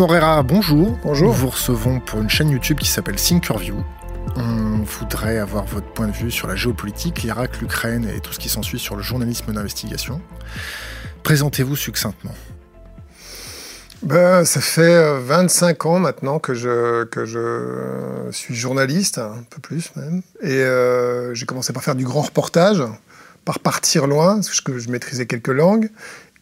Morera, 0.00 0.42
bonjour. 0.42 0.98
Bonjour. 1.02 1.28
Nous 1.28 1.34
vous 1.34 1.50
recevons 1.50 2.00
pour 2.00 2.22
une 2.22 2.30
chaîne 2.30 2.48
YouTube 2.48 2.78
qui 2.78 2.88
s'appelle 2.88 3.16
Thinkerview. 3.16 3.84
On 4.34 4.78
voudrait 4.82 5.36
avoir 5.36 5.66
votre 5.66 5.88
point 5.88 6.06
de 6.06 6.12
vue 6.12 6.30
sur 6.30 6.48
la 6.48 6.56
géopolitique, 6.56 7.22
l'Irak, 7.22 7.60
l'Ukraine 7.60 8.08
et 8.08 8.20
tout 8.20 8.32
ce 8.32 8.38
qui 8.38 8.48
s'ensuit 8.48 8.78
sur 8.78 8.96
le 8.96 9.02
journalisme 9.02 9.52
d'investigation. 9.52 10.22
Présentez-vous 11.22 11.76
succinctement. 11.76 12.32
Ben, 14.02 14.46
ça 14.46 14.62
fait 14.62 15.18
25 15.20 15.84
ans 15.84 15.98
maintenant 15.98 16.38
que 16.38 16.54
je, 16.54 17.04
que 17.04 17.26
je 17.26 18.30
suis 18.30 18.54
journaliste, 18.54 19.18
un 19.18 19.44
peu 19.50 19.60
plus 19.60 19.94
même. 19.96 20.22
Et 20.40 20.62
euh, 20.62 21.34
j'ai 21.34 21.44
commencé 21.44 21.74
par 21.74 21.82
faire 21.82 21.94
du 21.94 22.04
grand 22.04 22.22
reportage, 22.22 22.82
par 23.44 23.58
partir 23.58 24.06
loin, 24.06 24.36
parce 24.36 24.62
que 24.62 24.78
je 24.78 24.88
maîtrisais 24.88 25.26
quelques 25.26 25.48
langues. 25.48 25.90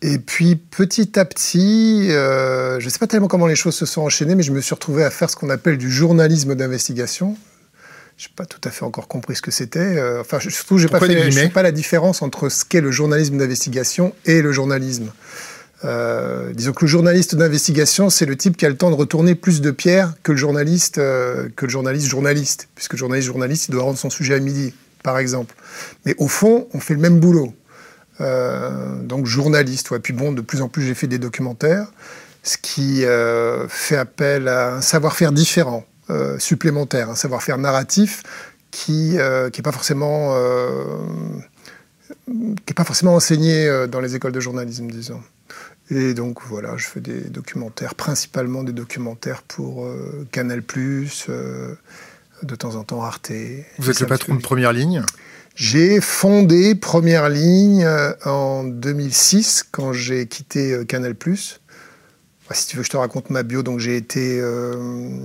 Et 0.01 0.19
puis 0.19 0.55
petit 0.57 1.19
à 1.19 1.25
petit, 1.25 2.09
euh, 2.11 2.79
je 2.79 2.85
ne 2.85 2.91
sais 2.91 2.99
pas 2.99 3.09
tellement 3.09 3.27
comment 3.27 3.49
les 3.49 3.57
choses 3.57 3.75
se 3.75 3.87
sont 3.87 4.03
enchaînées, 4.03 4.37
mais 4.37 4.45
je 4.45 4.53
me 4.53 4.61
suis 4.61 4.75
retrouvé 4.75 5.03
à 5.03 5.11
faire 5.11 5.29
ce 5.29 5.35
qu'on 5.35 5.51
appelle 5.51 5.77
du 5.77 5.91
journalisme 5.91 6.55
d'investigation. 6.55 7.37
Je 8.17 8.29
n'ai 8.29 8.35
pas 8.37 8.47
tout 8.47 8.61
à 8.65 8.71
fait 8.71 8.85
encore 8.85 9.09
compris 9.09 9.37
ce 9.37 9.43
que 9.43 9.51
c'était. 9.51 9.81
Euh, 9.81 10.21
enfin, 10.21 10.39
surtout, 10.41 10.79
je 10.79 10.87
ne 10.87 11.31
fais 11.31 11.49
pas 11.49 11.63
la 11.63 11.73
différence 11.73 12.23
entre 12.23 12.49
ce 12.49 12.65
qu'est 12.65 12.81
le 12.81 12.93
journalisme 12.93 13.39
d'investigation 13.39 14.15
et 14.25 14.41
le 14.41 14.53
journalisme. 14.53 15.11
Euh, 15.85 16.53
disons 16.53 16.73
que 16.73 16.85
le 16.85 16.89
journaliste 16.89 17.35
d'investigation, 17.35 18.11
c'est 18.11 18.27
le 18.27 18.37
type 18.37 18.57
qui 18.57 18.67
a 18.67 18.69
le 18.69 18.77
temps 18.77 18.91
de 18.91 18.97
retourner 18.97 19.35
plus 19.35 19.61
de 19.61 19.71
pierres 19.71 20.15
que 20.23 20.33
le 20.33 20.39
journaliste, 20.39 20.97
que 20.97 21.65
le 21.65 21.69
journaliste 21.69 22.07
journaliste, 22.07 22.69
puisque 22.75 22.93
le 22.93 22.99
journaliste 22.99 23.27
journaliste, 23.27 23.69
il 23.69 23.73
doit 23.73 23.83
rendre 23.83 23.99
son 23.99 24.11
sujet 24.11 24.35
à 24.35 24.41
midi, 24.41 24.75
par 25.03 25.19
exemple. 25.19 25.55
Mais 26.05 26.15
au 26.19 26.29
fond, 26.29 26.69
on 26.73 26.81
fait 26.81 26.95
le 26.95 27.01
même 27.01 27.19
boulot. 27.19 27.53
Euh, 28.21 28.97
donc 29.03 29.27
journaliste. 29.27 29.91
Ouais. 29.91 29.99
Puis 29.99 30.13
bon, 30.13 30.33
de 30.33 30.41
plus 30.41 30.63
en 30.63 30.69
plus, 30.69 30.83
j'ai 30.83 30.95
fait 30.95 31.07
des 31.07 31.19
documentaires, 31.19 31.93
ce 32.43 32.57
qui 32.59 33.05
euh, 33.05 33.69
fait 33.69 33.97
appel 33.97 34.49
à 34.49 34.75
un 34.75 34.81
savoir-faire 34.81 35.33
différent, 35.33 35.85
euh, 36.11 36.39
supplémentaire, 36.39 37.11
un 37.11 37.15
savoir-faire 37.15 37.59
narratif 37.59 38.23
qui 38.71 39.17
n'est 39.17 39.63
pas 39.63 39.73
forcément 39.73 40.37
qui 42.27 42.71
est 42.71 42.75
pas 42.75 42.85
forcément 42.85 43.15
enseigné 43.15 43.87
dans 43.91 44.01
les 44.01 44.15
écoles 44.15 44.33
de 44.33 44.41
journalisme, 44.41 44.89
disons. 44.89 45.23
Et 45.91 46.13
donc 46.13 46.43
voilà, 46.47 46.77
je 46.77 46.87
fais 46.87 47.01
des 47.01 47.21
documentaires, 47.21 47.95
principalement 47.95 48.63
des 48.63 48.73
documentaires 48.73 49.43
pour 49.43 49.89
Canal+, 50.33 50.63
de 50.63 52.55
temps 52.57 52.75
en 52.77 52.85
temps 52.85 53.03
Arte. 53.03 53.33
Vous 53.79 53.89
êtes 53.89 54.01
le 54.01 54.07
patron 54.07 54.35
de 54.35 54.43
Première 54.43 54.75
Ligne? 54.75 55.03
J'ai 55.59 56.01
fondé 56.01 56.77
Première 56.77 57.29
Ligne 57.29 57.83
euh, 57.85 58.13
en 58.25 58.63
2006 58.63 59.65
quand 59.73 59.93
j'ai 59.93 60.27
quitté 60.27 60.73
euh, 60.73 60.85
Canal+. 60.85 61.17
si 62.53 62.67
tu 62.69 62.77
veux, 62.77 62.85
je 62.85 62.89
te 62.89 62.97
raconte 62.97 63.31
ma 63.31 63.43
bio. 63.43 63.65
Donc 63.65 63.81
j'ai 63.81 63.97
été, 63.97 64.39
euh, 64.41 65.19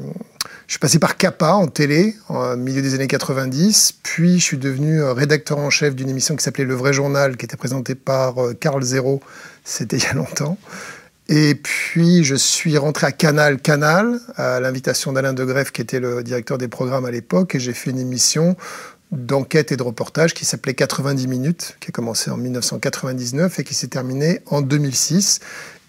je 0.66 0.74
suis 0.74 0.80
passé 0.80 0.98
par 0.98 1.18
Kappa 1.18 1.52
en 1.52 1.68
télé 1.68 2.16
au 2.30 2.56
milieu 2.56 2.82
des 2.82 2.96
années 2.96 3.06
90, 3.06 4.00
puis 4.02 4.40
je 4.40 4.44
suis 4.44 4.58
devenu 4.58 5.04
rédacteur 5.04 5.60
en 5.60 5.70
chef 5.70 5.94
d'une 5.94 6.10
émission 6.10 6.36
qui 6.36 6.44
s'appelait 6.44 6.66
Le 6.66 6.74
Vrai 6.74 6.94
Journal, 6.94 7.38
qui 7.38 7.46
était 7.46 7.56
présentée 7.56 7.94
par 7.94 8.34
Carl 8.60 8.82
Zéro. 8.82 9.22
C'était 9.64 9.98
il 9.98 10.04
y 10.04 10.08
a 10.08 10.14
longtemps. 10.14 10.58
Et 11.30 11.56
puis, 11.56 12.24
je 12.24 12.36
suis 12.36 12.78
rentré 12.78 13.08
à 13.08 13.12
Canal 13.12 13.62
Canal, 13.62 14.20
à 14.36 14.60
l'invitation 14.60 15.14
d'Alain 15.14 15.34
de 15.34 15.46
Greff, 15.46 15.72
qui 15.72 15.82
était 15.82 16.02
le 16.02 16.22
directeur 16.22 16.58
des 16.58 16.68
programmes 16.68 17.06
à 17.06 17.12
l'époque, 17.12 17.56
et 17.56 17.60
j'ai 17.60 17.74
fait 17.74 17.92
une 17.92 18.00
émission 18.00 18.58
d'enquête 19.14 19.72
et 19.72 19.78
de 19.78 19.84
reportage 19.84 20.34
qui 20.34 20.46
s'appelait 20.46 20.74
90 20.74 21.28
minutes, 21.28 21.78
qui 21.80 21.90
a 21.90 21.92
commencé 21.92 22.32
en 22.32 22.38
1999 22.38 23.60
et 23.60 23.64
qui 23.64 23.74
s'est 23.74 23.88
terminé 23.88 24.42
en 24.48 24.62
2006 24.62 25.40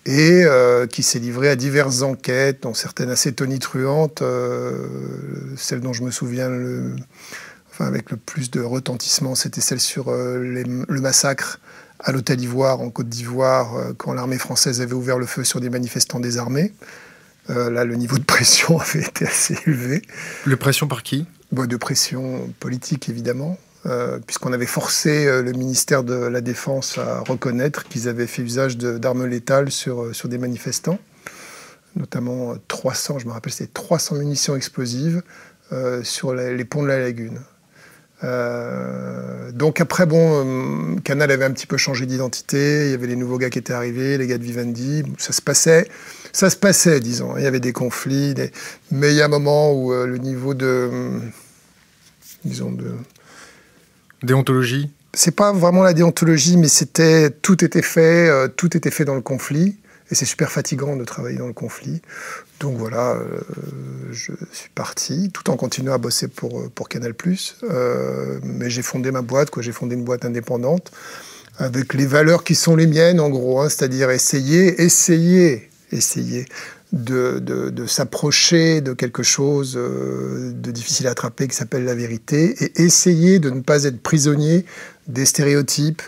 et 0.06 0.42
euh, 0.44 0.86
qui 0.86 1.02
s'est 1.02 1.18
livré 1.18 1.48
à 1.48 1.56
diverses 1.56 2.02
enquêtes, 2.02 2.62
dont 2.62 2.74
certaines 2.74 3.10
assez 3.10 3.32
tonitruantes. 3.32 4.22
Euh, 4.22 4.86
celle 5.56 5.80
dont 5.80 5.92
je 5.92 6.02
me 6.02 6.10
souviens 6.10 6.50
avec 7.80 8.10
le 8.10 8.16
plus 8.16 8.50
de 8.50 8.60
retentissement, 8.60 9.34
c'était 9.34 9.60
celle 9.60 9.80
sur 9.80 10.08
euh, 10.08 10.38
le 10.38 11.00
massacre 11.00 11.58
à 12.00 12.12
l'Hôtel 12.12 12.40
Ivoire, 12.40 12.80
en 12.80 12.90
Côte 12.90 13.08
d'Ivoire, 13.08 13.94
quand 13.96 14.12
l'armée 14.12 14.36
française 14.36 14.82
avait 14.82 14.92
ouvert 14.92 15.18
le 15.18 15.26
feu 15.26 15.42
sur 15.42 15.60
des 15.60 15.70
manifestants 15.70 16.20
désarmés. 16.20 16.74
Là, 17.48 17.84
le 17.84 17.94
niveau 17.96 18.18
de 18.18 18.24
pression 18.24 18.78
avait 18.80 19.02
été 19.02 19.26
assez 19.26 19.56
élevé. 19.66 20.02
Le 20.44 20.56
pression 20.56 20.86
par 20.86 21.02
qui? 21.02 21.26
De 21.52 21.76
pression 21.76 22.52
politique, 22.58 23.08
évidemment, 23.08 23.58
euh, 23.86 24.18
puisqu'on 24.18 24.52
avait 24.54 24.66
forcé 24.66 25.26
euh, 25.26 25.42
le 25.42 25.52
ministère 25.52 26.04
de 26.04 26.14
la 26.14 26.40
Défense 26.40 26.96
à 26.96 27.20
reconnaître 27.20 27.84
qu'ils 27.84 28.08
avaient 28.08 28.26
fait 28.26 28.40
usage 28.40 28.78
d'armes 28.78 29.26
létales 29.26 29.70
sur, 29.70 30.04
euh, 30.04 30.12
sur 30.14 30.30
des 30.30 30.38
manifestants, 30.38 30.98
notamment 31.94 32.54
300, 32.66 33.18
je 33.18 33.26
me 33.26 33.32
rappelle, 33.32 33.52
c'était 33.52 33.72
300 33.72 34.16
munitions 34.16 34.56
explosives 34.56 35.22
sur 36.04 36.34
les, 36.34 36.64
ponts 36.64 36.82
de 36.82 36.88
la 36.88 37.00
lagune. 37.00 37.40
Donc 38.22 39.80
après, 39.80 40.06
bon, 40.06 40.96
Canal 41.04 41.30
avait 41.30 41.44
un 41.44 41.50
petit 41.50 41.66
peu 41.66 41.76
changé 41.76 42.06
d'identité, 42.06 42.86
il 42.86 42.90
y 42.92 42.94
avait 42.94 43.06
les 43.06 43.16
nouveaux 43.16 43.38
gars 43.38 43.50
qui 43.50 43.58
étaient 43.58 43.72
arrivés, 43.72 44.16
les 44.16 44.26
gars 44.26 44.38
de 44.38 44.44
Vivendi, 44.44 45.02
ça 45.18 45.32
se 45.32 45.42
passait. 45.42 45.88
Ça 46.32 46.50
se 46.50 46.56
passait, 46.56 46.98
disons. 47.00 47.36
Il 47.36 47.44
y 47.44 47.46
avait 47.46 47.60
des 47.60 47.72
conflits, 47.72 48.34
mais 48.90 49.12
il 49.12 49.16
y 49.16 49.22
a 49.22 49.26
un 49.26 49.28
moment 49.28 49.72
où 49.72 49.92
le 49.92 50.18
niveau 50.18 50.54
de, 50.54 51.20
disons, 52.44 52.72
de... 52.72 52.92
Déontologie? 54.22 54.90
C'est 55.12 55.36
pas 55.36 55.52
vraiment 55.52 55.82
la 55.82 55.92
déontologie, 55.92 56.56
mais 56.56 56.68
c'était 56.68 57.30
tout 57.30 57.64
était 57.64 57.82
fait, 57.82 58.28
euh, 58.28 58.48
tout 58.48 58.76
était 58.76 58.90
fait 58.90 59.04
dans 59.04 59.14
le 59.14 59.20
conflit, 59.20 59.76
et 60.10 60.14
c'est 60.14 60.24
super 60.24 60.50
fatigant 60.50 60.96
de 60.96 61.04
travailler 61.04 61.38
dans 61.38 61.46
le 61.46 61.52
conflit. 61.52 62.02
Donc 62.60 62.76
voilà, 62.76 63.12
euh, 63.12 63.40
je 64.12 64.32
suis 64.52 64.70
parti, 64.74 65.30
tout 65.32 65.50
en 65.50 65.56
continuant 65.56 65.94
à 65.94 65.98
bosser 65.98 66.28
pour, 66.28 66.60
euh, 66.60 66.84
Canal+. 66.88 67.14
mais 68.42 68.70
j'ai 68.70 68.82
fondé 68.82 69.10
ma 69.10 69.22
boîte, 69.22 69.50
quoi. 69.50 69.62
J'ai 69.62 69.72
fondé 69.72 69.94
une 69.94 70.04
boîte 70.04 70.24
indépendante 70.24 70.92
avec 71.58 71.94
les 71.94 72.06
valeurs 72.06 72.44
qui 72.44 72.54
sont 72.54 72.76
les 72.76 72.86
miennes, 72.86 73.20
en 73.20 73.30
gros, 73.30 73.60
hein, 73.60 73.68
c'est-à-dire 73.68 74.10
essayer, 74.10 74.82
essayer, 74.82 75.70
essayer 75.92 76.46
de, 76.92 77.86
s'approcher 77.86 78.80
de 78.80 78.92
quelque 78.92 79.22
chose 79.22 79.74
euh, 79.76 80.52
de 80.52 80.70
difficile 80.70 81.06
à 81.08 81.10
attraper 81.10 81.48
qui 81.48 81.56
s'appelle 81.56 81.84
la 81.84 81.94
vérité 81.94 82.54
et 82.64 82.82
essayer 82.82 83.38
de 83.38 83.50
ne 83.50 83.60
pas 83.60 83.84
être 83.84 84.00
prisonnier 84.00 84.64
des 85.06 85.26
stéréotypes, 85.26 86.02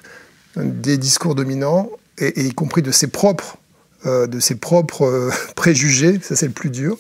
des 0.57 0.97
discours 0.97 1.35
dominants, 1.35 1.91
et, 2.19 2.47
y 2.47 2.53
compris 2.53 2.83
de 2.83 2.91
ses 2.91 3.09
propres, 3.09 3.59
euh, 4.07 4.27
de 4.27 4.41
ses 4.41 4.55
propres 4.55 5.05
euh, 5.05 5.31
préjugés, 5.57 6.19
ça 6.23 6.37
c'est 6.37 6.47
le 6.47 6.53
plus 6.53 6.71
dur 6.71 6.99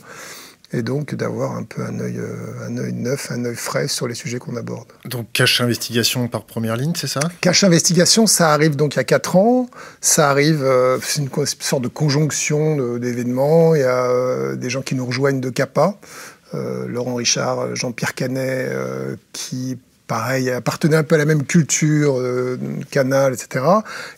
et 0.72 0.82
donc 0.82 1.14
d'avoir 1.14 1.56
un 1.56 1.62
peu 1.62 1.82
un 1.82 1.98
œil, 2.00 2.18
euh, 2.18 2.66
un 2.68 2.76
œil 2.76 2.92
neuf, 2.92 3.30
un 3.30 3.44
œil 3.44 3.54
frais 3.54 3.88
sur 3.88 4.08
les 4.08 4.14
sujets 4.14 4.38
qu'on 4.38 4.56
aborde. 4.56 4.88
Donc 5.04 5.26
Cache 5.32 5.60
Investigation 5.60 6.28
par 6.28 6.44
première 6.44 6.76
ligne, 6.76 6.92
c'est 6.96 7.06
ça? 7.06 7.20
Cache 7.40 7.64
Investigation, 7.64 8.26
ça 8.26 8.52
arrive 8.52 8.76
donc 8.76 8.94
il 8.94 8.98
y 8.98 9.00
a 9.00 9.04
4 9.04 9.36
ans. 9.36 9.70
Ça 10.00 10.30
arrive, 10.30 10.62
euh, 10.62 10.98
c'est 11.02 11.22
une 11.22 11.30
sorte 11.60 11.82
de 11.82 11.88
conjonction 11.88 12.98
d'événements. 12.98 13.74
Il 13.74 13.80
y 13.80 13.84
a 13.84 14.06
euh, 14.06 14.56
des 14.56 14.70
gens 14.70 14.82
qui 14.82 14.94
nous 14.94 15.06
rejoignent 15.06 15.40
de 15.40 15.50
CAPA, 15.50 15.96
Laurent 16.86 17.16
Richard, 17.16 17.76
Jean-Pierre 17.76 18.14
Canet, 18.14 18.72
qui 19.34 19.76
pareil, 20.06 20.48
appartenaient 20.50 20.96
un 20.96 21.02
peu 21.02 21.16
à 21.16 21.18
la 21.18 21.26
même 21.26 21.44
culture, 21.44 22.18
Canal, 22.90 23.34
etc. 23.34 23.62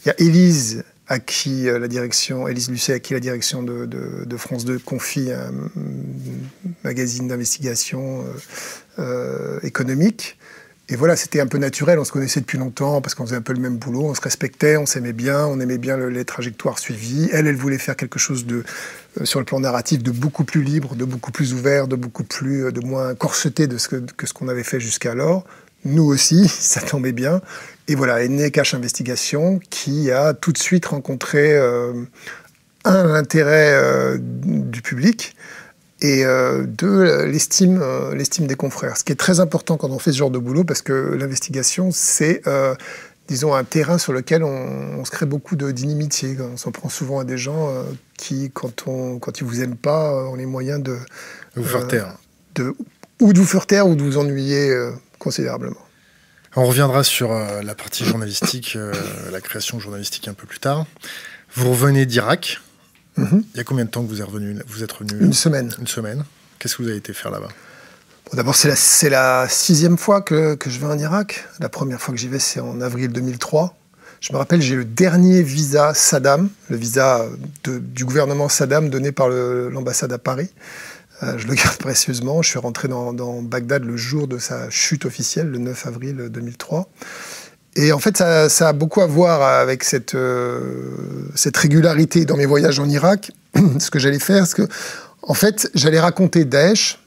Il 0.05 0.09
y 0.09 0.11
a 0.11 0.15
Élise 0.21 0.85
à 1.09 1.19
qui 1.19 1.69
euh, 1.69 1.79
la 1.79 1.89
direction, 1.89 2.47
Élise 2.49 2.71
Lucet, 2.71 2.93
à 2.93 2.99
qui 3.01 3.15
la 3.15 3.21
direction 3.21 3.63
de, 3.63 4.37
France 4.37 4.65
2 4.65 4.79
confie 4.79 5.33
un 5.33 5.53
magazine 6.85 7.29
d'investigation 7.29 8.23
euh, 8.23 9.01
euh, 9.01 9.61
économique. 9.63 10.39
Et 10.91 10.97
voilà, 10.97 11.17
c'était 11.17 11.41
un 11.41 11.47
peu 11.47 11.59
naturel, 11.59 11.99
on 11.99 12.05
se 12.05 12.13
connaissait 12.13 12.41
depuis 12.41 12.57
longtemps 12.57 13.03
parce 13.03 13.15
qu'on 13.15 13.27
faisait 13.27 13.37
un 13.37 13.43
peu 13.43 13.53
le 13.53 13.61
même 13.61 13.77
boulot, 13.77 14.05
on 14.05 14.15
se 14.15 14.23
respectait, 14.23 14.79
on 14.79 14.87
s'aimait 14.87 15.13
bien, 15.13 15.47
on 15.47 15.61
aimait 15.61 15.77
bien 15.77 15.99
les 15.99 16.25
trajectoires 16.25 16.79
suivies. 16.79 17.29
Elle, 17.31 17.47
elle 17.47 17.57
voulait 17.57 17.77
faire 17.77 17.95
quelque 17.95 18.19
chose 18.19 18.47
de, 18.47 18.65
sur 19.25 19.39
le 19.39 19.45
plan 19.45 19.61
narratif 19.61 20.03
de 20.03 20.11
beaucoup 20.11 20.45
plus 20.45 20.63
libre, 20.63 20.95
de 20.95 21.05
beaucoup 21.05 21.31
plus 21.31 21.53
ouvert, 21.53 21.89
de 21.89 21.97
beaucoup 21.97 22.25
plus, 22.25 22.73
de 22.73 22.81
moins 22.81 23.15
corseté 23.15 23.67
de 23.67 23.77
ce 23.77 23.89
que 23.89 24.27
ce 24.27 24.33
qu'on 24.33 24.49
avait 24.49 24.63
fait 24.63 24.81
jusqu'alors. 24.81 25.45
Nous 25.85 26.05
aussi, 26.05 26.49
ça 26.59 26.81
tombait 26.81 27.13
bien. 27.13 27.43
Et 27.89 27.95
voilà, 27.95 28.23
est 28.23 28.29
né 28.29 28.51
Cache 28.51 28.75
Investigation 28.75 29.61
qui 29.71 30.11
a 30.13 30.35
tout 30.35 30.53
de 30.53 30.59
suite 30.59 30.85
rencontré 30.87 31.55
euh, 31.55 32.05
un 32.85 33.05
l'intérêt 33.05 33.73
euh, 33.73 34.19
du 34.21 34.83
public 34.83 35.35
et 36.01 36.25
euh, 36.25 36.65
deux 36.67 37.25
l'estime 37.25 37.83
l'estime 38.13 38.47
des 38.47 38.57
confrères. 38.57 38.99
Ce 38.99 39.05
qui 39.05 39.13
est 39.13 39.17
très 39.17 39.41
important 39.41 39.79
quand 39.79 39.91
on 39.91 39.99
fait 39.99 40.13
ce 40.13 40.19
genre 40.19 40.31
de 40.31 40.39
boulot 40.39 40.65
parce 40.65 40.83
que 40.83 40.93
l'investigation 41.19 41.89
c'est 41.91 42.43
disons 43.27 43.55
un 43.55 43.65
terrain 43.65 43.97
sur 43.97 44.13
lequel 44.13 44.45
on, 44.45 45.05
se 45.05 45.11
crée 45.11 45.27
beaucoup 45.27 45.57
d'inimitié. 45.57 46.37
On 46.41 46.57
s'en 46.59 46.73
prend 46.73 46.91
souvent 46.91 47.19
à 47.21 47.25
des 47.25 47.39
gens 47.39 47.73
qui 48.19 48.51
quand 48.53 48.87
on 48.87 49.19
quand 49.19 49.41
ils 49.41 49.45
vous 49.45 49.63
aiment 49.63 49.77
pas 49.77 50.13
ont 50.29 50.35
les 50.35 50.47
moyens 50.47 50.83
de 50.83 50.99
vous 51.57 51.65
faire 51.65 51.89
taire. 51.89 52.15
De, 52.55 52.75
ou 53.21 53.33
de 53.33 53.39
vous 53.39 53.47
faire 53.47 53.67
taire 53.67 53.89
ou 53.89 53.95
de 53.95 54.03
vous 54.03 54.19
ennuyer 54.19 54.75
considérablement. 55.19 55.88
On 56.59 56.67
reviendra 56.67 57.05
sur 57.05 57.31
euh, 57.31 57.63
la 57.63 57.77
partie 57.77 58.05
journalistique, 58.05 58.73
euh, 58.75 58.93
la 59.31 59.41
création 59.41 59.79
journalistique 59.79 60.27
un 60.27 60.35
peu 60.35 60.45
plus 60.45 60.59
tard. 60.59 60.87
Vous 61.55 61.71
revenez 61.71 62.05
d'Irak. 62.05 62.61
Mhm. 63.17 63.45
Il 63.55 63.59
y 63.59 63.61
a 63.61 63.65
combien 63.65 63.85
de 63.85 63.91
temps 63.91 64.03
que 64.03 64.09
vous 64.09 64.21
êtes 64.21 64.27
revenu, 64.27 64.57
vous 64.67 64.83
êtes 64.83 64.91
revenu? 64.91 65.25
Une 65.25 65.33
semaine. 65.33 65.73
Une 65.79 65.87
semaine. 65.87 66.25
Qu'est-ce 66.59 66.77
que 66.77 66.83
vous 66.83 66.89
avez 66.89 66.99
été 66.99 67.13
faire 67.13 67.31
là-bas? 67.31 67.51
D'abord, 68.33 68.57
c'est 68.57 69.09
la, 69.09 69.11
la, 69.11 69.49
sixième 69.49 69.97
fois 69.97 70.21
que, 70.21 70.57
que, 70.57 70.69
je 70.69 70.81
vais 70.81 70.87
en 70.87 70.99
Irak. 70.99 71.47
La 71.61 71.69
première 71.69 72.01
fois 72.01 72.13
que 72.13 72.19
j'y 72.19 72.27
vais, 72.27 72.41
c'est 72.41 72.59
en 72.59 72.81
avril 72.81 73.13
2003. 73.13 73.77
Je 74.21 74.33
me 74.33 74.39
rappelle, 74.39 74.61
j'ai 74.61 74.75
le 74.75 74.85
dernier 74.85 75.45
visa 75.45 75.95
Saddam, 75.95 76.49
le 76.71 76.77
visa 76.77 77.25
de, 77.63 77.79
du 77.79 78.05
gouvernement 78.05 78.49
Saddam 78.49 78.91
donné 78.91 79.13
par 79.13 79.29
l'ambassade 79.29 80.13
à 80.13 80.19
Paris. 80.19 80.51
Euh, 81.23 81.39
je 81.39 81.47
le 81.47 81.55
garde 81.55 81.77
précieusement. 81.79 82.43
Je 82.43 82.51
suis 82.51 82.59
rentré 82.59 82.89
dans, 82.89 83.43
Bagdad 83.43 83.85
le 83.85 83.97
jour 83.97 84.29
de 84.29 84.39
sa 84.39 84.71
chute 84.71 85.05
officielle, 85.05 85.49
le 85.49 85.59
9 85.59 85.87
avril 85.87 86.17
2003. 86.31 86.89
Et 87.77 87.93
en 87.93 87.99
fait, 87.99 88.17
ça, 88.17 88.69
a 88.69 88.73
beaucoup 88.73 89.01
à 89.01 89.07
voir 89.07 89.43
avec 89.43 89.85
cette, 89.85 90.15
euh, 90.15 91.31
régularité 91.55 92.25
dans 92.25 92.37
mes 92.37 92.47
voyages 92.47 92.81
en 92.81 92.89
Irak. 92.89 93.31
ce 93.79 93.91
que 93.91 93.99
j'allais 93.99 94.19
faire, 94.19 94.47
c'est 94.47 94.57
que, 94.57 94.69
en 95.23 95.35
fait, 95.35 95.71
j'allais 95.75 96.01
raconter 96.01 96.45
Daesh, 96.45 96.99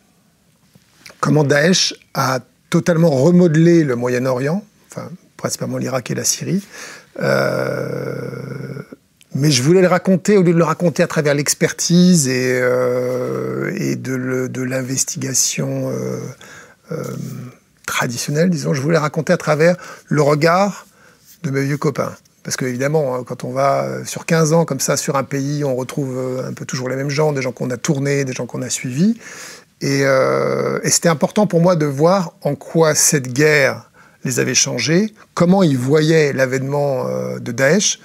comment 1.19 1.43
Daesh 1.43 1.93
a 2.13 2.39
totalement 2.69 3.09
remodelé 3.09 3.83
le 3.83 3.95
Moyen-Orient, 3.95 4.63
enfin, 4.89 5.09
principalement 5.35 5.77
l'Irak 5.77 6.09
et 6.11 6.15
la 6.15 6.23
Syrie, 6.23 6.63
euh, 7.19 8.81
mais 9.33 9.51
je 9.51 9.63
voulais 9.63 9.81
le 9.81 9.87
raconter, 9.87 10.37
au 10.37 10.43
lieu 10.43 10.53
de 10.53 10.57
le 10.57 10.63
raconter 10.63 11.03
à 11.03 11.07
travers 11.07 11.33
l'expertise 11.33 12.27
et, 12.27 12.59
euh, 12.61 13.95
de 13.95 14.61
l'investigation 14.61 15.89
euh, 15.89 17.03
traditionnelle, 17.85 18.49
disons, 18.49 18.73
je 18.73 18.81
voulais 18.81 18.97
raconter 18.97 19.33
à 19.33 19.37
travers 19.37 19.75
le 20.07 20.21
regard 20.21 20.85
de 21.43 21.51
mes 21.51 21.63
vieux 21.63 21.77
copains. 21.77 22.13
Parce 22.43 22.57
qu'évidemment, 22.57 23.15
hein, 23.15 23.23
quand 23.25 23.43
on 23.43 23.51
va 23.51 24.03
sur 24.05 24.25
15 24.25 24.53
ans 24.53 24.65
comme 24.65 24.79
ça 24.79 24.97
sur 24.97 25.15
un 25.15 25.23
pays, 25.23 25.63
on 25.63 25.75
retrouve 25.75 26.43
un 26.45 26.53
peu 26.53 26.65
toujours 26.65 26.89
les 26.89 26.95
mêmes 26.95 27.09
gens, 27.09 27.31
des 27.31 27.41
gens 27.41 27.51
qu'on 27.51 27.69
a 27.69 27.77
tournés, 27.77 28.25
des 28.25 28.33
gens 28.33 28.45
qu'on 28.45 28.61
a 28.61 28.69
suivis. 28.69 29.17
Et, 29.81 30.03
c'était 30.85 31.09
important 31.09 31.47
pour 31.47 31.61
moi 31.61 31.75
de 31.75 31.85
voir 31.85 32.33
en 32.41 32.55
quoi 32.55 32.95
cette 32.95 33.31
guerre 33.31 33.91
les 34.23 34.39
avait 34.39 34.55
changés, 34.55 35.13
comment 35.33 35.63
ils 35.63 35.77
voyaient 35.77 36.33
l'avènement 36.33 37.07
euh, 37.07 37.39
de 37.39 37.51
Daesh, 37.51 37.99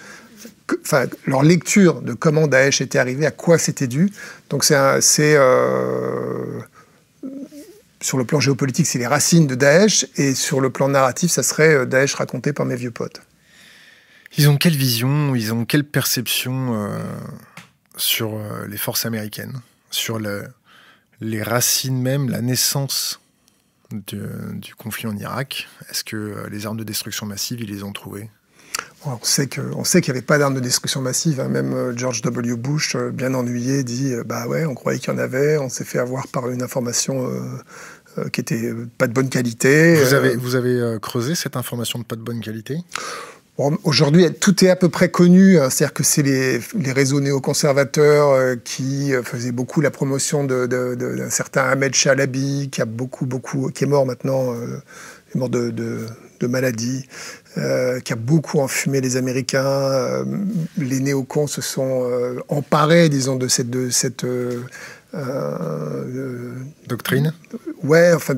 leur 1.27 1.43
lecture 1.43 2.03
de 2.03 2.13
comment 2.13 2.47
Daesh 2.47 2.81
était 2.81 2.99
arrivé, 2.99 3.27
à 3.27 3.31
quoi 3.31 3.59
c'était 3.59 3.87
dû. 3.87 4.11
Donc 4.51 4.65
c'est 4.65 4.75
euh, 5.37 6.61
sur 8.01 8.19
le 8.19 8.25
plan 8.25 8.41
géopolitique, 8.41 8.87
c'est 8.87 8.99
les 8.99 9.07
racines 9.07 9.47
de 9.47 9.55
Daesh, 9.55 10.07
et 10.17 10.35
sur 10.35 10.61
le 10.61 10.71
plan 10.71 10.89
narratif, 10.89 11.31
ça 11.31 11.43
serait 11.43 11.75
euh, 11.75 11.87
Daesh 11.87 12.15
raconté 12.15 12.53
par 12.53 12.67
mes 12.67 12.77
vieux 12.77 12.91
potes. 12.91 13.23
Ils 14.39 14.49
ont 14.49 14.57
quelle 14.57 14.77
vision, 14.77 15.35
ils 15.35 15.53
ont 15.53 15.65
quelle 15.65 15.85
perception 15.85 16.91
sur 17.97 18.39
les 18.69 18.77
forces 18.77 19.07
américaines, 19.07 19.61
sur 19.91 20.19
le, 20.19 20.45
les 21.21 21.43
racines 21.43 22.03
même, 22.03 22.29
la 22.29 22.43
naissance 22.43 23.21
du 23.91 24.75
conflit 24.75 25.07
en 25.07 25.17
Irak? 25.17 25.69
Est-ce 25.91 26.05
que 26.05 26.17
euh, 26.17 26.49
les 26.51 26.67
armes 26.67 26.77
de 26.77 26.85
destruction 26.85 27.25
massive, 27.27 27.61
ils 27.61 27.71
les 27.71 27.83
ont 27.83 27.93
trouvées? 27.93 28.29
On 29.05 29.19
sait 29.23 29.47
qu'il 29.47 29.63
n'y 30.13 30.19
avait 30.19 30.23
pas 30.23 30.39
d'armes 30.39 30.55
de 30.55 30.61
destruction 30.61 31.01
massive. 31.01 31.41
Hein. 31.41 31.49
Même 31.49 31.73
euh, 31.75 31.97
George 31.97 32.23
W. 32.23 32.57
Bush, 32.57 32.97
euh, 32.97 33.11
bien 33.11 33.35
ennuyé, 33.35 33.85
dit 33.85 34.15
Bah 34.25 34.47
ouais, 34.47 34.65
on 34.65 34.75
croyait 34.75 34.99
qu'il 34.99 35.13
y 35.13 35.17
en 35.17 35.19
avait, 35.19 35.59
on 35.59 35.69
s'est 35.69 35.85
fait 35.85 35.99
avoir 35.99 36.27
par 36.29 36.51
une 36.51 36.63
information 36.63 37.31
qui 38.33 38.41
était 38.41 38.73
pas 38.97 39.07
de 39.07 39.13
bonne 39.13 39.29
qualité. 39.29 39.95
Vous 39.97 40.15
avez, 40.15 40.37
vous 40.37 40.55
avez 40.55 40.97
creusé 41.03 41.35
cette 41.35 41.57
information 41.57 41.99
de 41.99 42.05
pas 42.05 42.17
de 42.17 42.23
bonne 42.23 42.41
qualité? 42.41 42.79
Aujourd'hui, 43.85 44.31
tout 44.35 44.63
est 44.65 44.69
à 44.69 44.77
peu 44.77 44.91
près 44.91 45.09
connu. 45.09 45.59
Hein. 45.59 45.71
C'est-à-dire 45.71 45.95
que 45.95 46.03
c'est 46.03 46.23
les, 46.23 46.61
réseaux 46.93 47.21
néoconservateurs 47.21 48.29
euh, 48.29 48.57
qui 48.63 49.15
euh, 49.15 49.23
faisaient 49.23 49.53
beaucoup 49.53 49.81
la 49.81 49.91
promotion 49.91 50.45
d'un 50.45 51.31
certain 51.31 51.63
Ahmed 51.63 51.95
Chalabi, 51.95 52.69
qui 52.71 52.83
a 52.83 52.85
beaucoup, 52.85 53.25
beaucoup, 53.25 53.71
qui 53.71 53.85
est 53.85 53.87
mort 53.87 54.05
maintenant, 54.05 54.53
euh, 54.53 54.83
est 55.35 55.39
mort 55.39 55.49
de, 55.49 56.07
maladie, 56.45 57.07
qui 57.55 58.13
a 58.13 58.17
beaucoup 58.17 58.61
enfumé 58.61 59.01
les 59.01 59.17
Américains. 59.17 60.25
les 60.77 61.01
néocons 61.01 61.47
se 61.47 61.63
sont 61.63 62.07
emparés, 62.49 63.09
disons, 63.09 63.37
de 63.37 63.49
cette, 63.49 63.71
de 63.71 63.89
cette 63.89 64.27
doctrine. 66.87 67.33
Ouais, 67.83 68.13
enfin, 68.13 68.35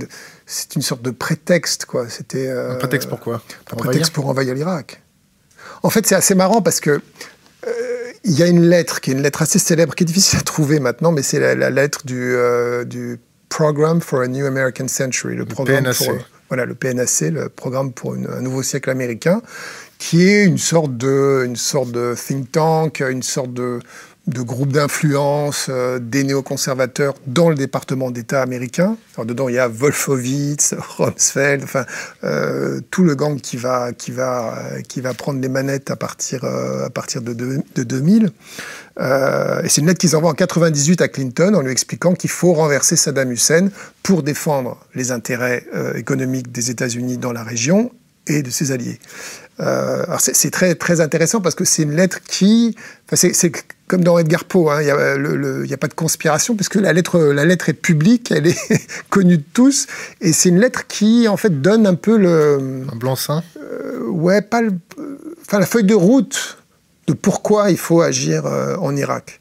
c'est 0.47 0.77
une 0.77 0.83
sorte 0.83 1.03
de 1.03 1.11
prétexte, 1.11 1.85
quoi. 1.85 2.09
C'était 2.09 2.49
un 2.49 2.77
prétexte 2.77 3.09
pourquoi 3.09 3.43
Un 3.73 3.77
prétexte 3.77 4.13
pour 4.13 4.29
envahir 4.29 4.55
l'Irak. 4.55 5.03
En 5.83 5.91
fait, 5.91 6.07
c'est 6.07 6.15
assez 6.15 6.35
marrant 6.35 6.63
parce 6.63 6.81
que 6.81 7.01
euh, 7.67 7.71
il 8.25 8.33
y 8.33 8.43
a 8.43 8.47
une 8.47 8.63
lettre 8.63 9.01
qui 9.01 9.11
est 9.11 9.15
une 9.15 9.23
lettre 9.23 9.43
assez 9.43 9.59
célèbre, 9.59 9.95
qui 9.95 10.05
est 10.05 10.07
difficile 10.07 10.39
à 10.39 10.43
trouver 10.43 10.81
maintenant, 10.81 11.13
mais 11.13 11.23
c'est 11.23 11.55
la, 11.55 11.71
lettre 11.71 12.05
du, 12.05 12.35
euh, 12.35 12.85
du 12.85 13.21
Program 13.49 14.01
for 14.01 14.21
a 14.21 14.29
New 14.29 14.47
American 14.47 14.89
Century, 14.89 15.35
le, 15.35 15.45
programme 15.45 15.85
PNAC. 15.85 15.97
pour 15.97 16.15
voilà 16.49 16.65
le 16.65 16.75
PNAC, 16.75 17.21
le 17.33 17.49
programme 17.49 17.93
pour 17.93 18.15
un 18.15 18.41
nouveau 18.41 18.63
siècle 18.63 18.91
américain, 18.91 19.43
qui 19.99 20.29
est 20.29 20.45
une 20.45 20.59
sorte 20.59 20.97
de 20.97 21.45
une 21.45 21.57
sorte 21.57 21.91
de 21.91 22.15
think 22.15 22.53
tank, 22.53 23.01
une 23.01 23.23
sorte 23.23 23.53
de 23.53 23.81
de 24.29 24.43
groupes 24.43 24.73
d'influence 24.73 25.69
euh, 25.71 25.99
des 25.99 26.23
néoconservateurs 26.23 27.15
dans 27.27 27.49
le 27.49 27.55
département 27.55 28.11
d'État 28.11 28.43
américain. 28.43 28.97
Alors 29.15 29.25
dedans, 29.25 29.49
il 29.49 29.55
y 29.55 29.59
a 29.59 29.69
Wolfowitz, 29.69 30.75
Rumsfeld, 30.99 31.65
enfin 31.65 31.87
euh, 32.25 32.81
tout 32.91 33.05
le 33.05 33.15
gang 33.15 33.41
qui 33.41 33.57
va 33.57 33.93
qui 33.93 34.13
va 34.13 34.59
qui 34.87 35.01
va 35.01 35.15
prendre 35.15 35.41
les 35.41 35.49
manettes 35.49 35.91
à 35.91 35.97
partir 35.97 36.45
euh, 36.45 36.87
à 36.87 36.91
partir 36.91 37.23
de, 37.23 37.33
de 37.33 37.83
2000. 37.83 38.31
Et 38.99 39.69
c'est 39.69 39.81
une 39.81 39.87
lettre 39.87 40.01
qu'ils 40.01 40.17
envoient 40.17 40.31
en 40.31 40.35
98 40.35 41.01
à 41.03 41.09
Clinton 41.09 41.55
en 41.55 41.61
lui 41.61 41.71
expliquant 41.71 42.15
qu'il 42.15 42.31
faut 42.31 42.53
renverser 42.53 42.97
Saddam 42.97 43.31
Hussein 43.31 43.69
pour 44.03 44.23
défendre 44.23 44.79
les 44.95 45.13
intérêts 45.13 45.65
économiques 45.95 46.51
des 46.51 46.71
États-Unis 46.71 47.17
dans 47.17 47.33
la 47.33 47.45
région 47.45 47.93
et 48.29 48.43
de 48.43 48.51
ses 48.51 48.73
alliés. 48.73 48.99
Euh, 49.61 50.05
c'est 50.19 50.51
très, 50.51 50.75
très 50.75 51.01
intéressant 51.01 51.41
parce 51.41 51.55
que 51.55 51.65
c'est 51.65 51.83
une 51.83 51.97
lettre 51.97 52.21
qui. 52.23 52.77
C'est 53.13 53.53
comme 53.89 54.05
dans 54.05 54.19
Edgar 54.19 54.45
Poe, 54.45 54.71
hein, 54.71 54.83
il 54.83 54.85
n'y 54.85 55.73
a, 55.73 55.75
a, 55.75 55.77
pas 55.79 55.89
de 55.89 55.95
conspiration 55.95 56.55
puisque 56.55 56.77
la 56.77 56.93
lettre, 56.93 57.19
la 57.19 57.45
lettre 57.45 57.71
est 57.71 57.75
publique, 57.75 58.31
elle 58.31 58.47
est 58.47 58.59
connue 59.11 59.39
de 59.39 59.45
tous. 59.53 59.87
Et 60.21 60.33
c'est 60.33 60.51
une 60.51 60.61
lettre 60.61 60.87
qui, 60.87 61.27
en 61.27 61.37
fait, 61.37 61.61
donne 61.61 61.87
un 61.87 61.95
peu 61.95 62.17
le. 62.17 62.85
Un 62.93 62.97
blanc-seing? 62.97 63.43
euh, 63.57 64.07
Ouais, 64.09 64.43
pas 64.43 64.63
le. 64.63 64.73
Enfin, 65.41 65.59
la 65.59 65.67
feuille 65.67 65.85
de 65.85 65.95
route 65.95 66.59
de 67.09 67.13
pourquoi 67.13 67.71
il 67.71 67.77
faut 67.77 68.01
agir 68.01 68.47
euh, 68.47 68.77
en 68.77 68.95
Irak. 68.95 69.41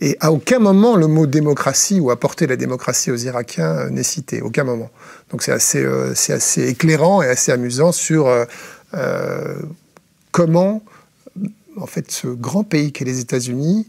Et 0.00 0.16
à 0.20 0.30
aucun 0.30 0.58
moment 0.58 0.94
le 0.94 1.08
mot 1.08 1.26
démocratie 1.26 1.98
ou 1.98 2.10
apporter 2.10 2.46
la 2.46 2.56
démocratie 2.56 3.10
aux 3.10 3.16
Irakiens 3.16 3.76
euh, 3.76 3.90
n'est 3.90 4.04
cité, 4.04 4.42
aucun 4.42 4.62
moment. 4.62 4.90
Donc 5.30 5.42
c'est 5.42 5.52
assez, 5.52 5.84
c'est 6.14 6.34
assez 6.34 6.68
éclairant 6.68 7.22
et 7.22 7.28
assez 7.28 7.50
amusant 7.50 7.90
sur 7.90 8.28
euh, 8.94 9.56
comment, 10.30 10.82
en 11.76 11.86
fait, 11.86 12.10
ce 12.10 12.28
grand 12.28 12.62
pays 12.62 12.92
qu'est 12.92 13.04
les 13.04 13.18
États-Unis, 13.20 13.88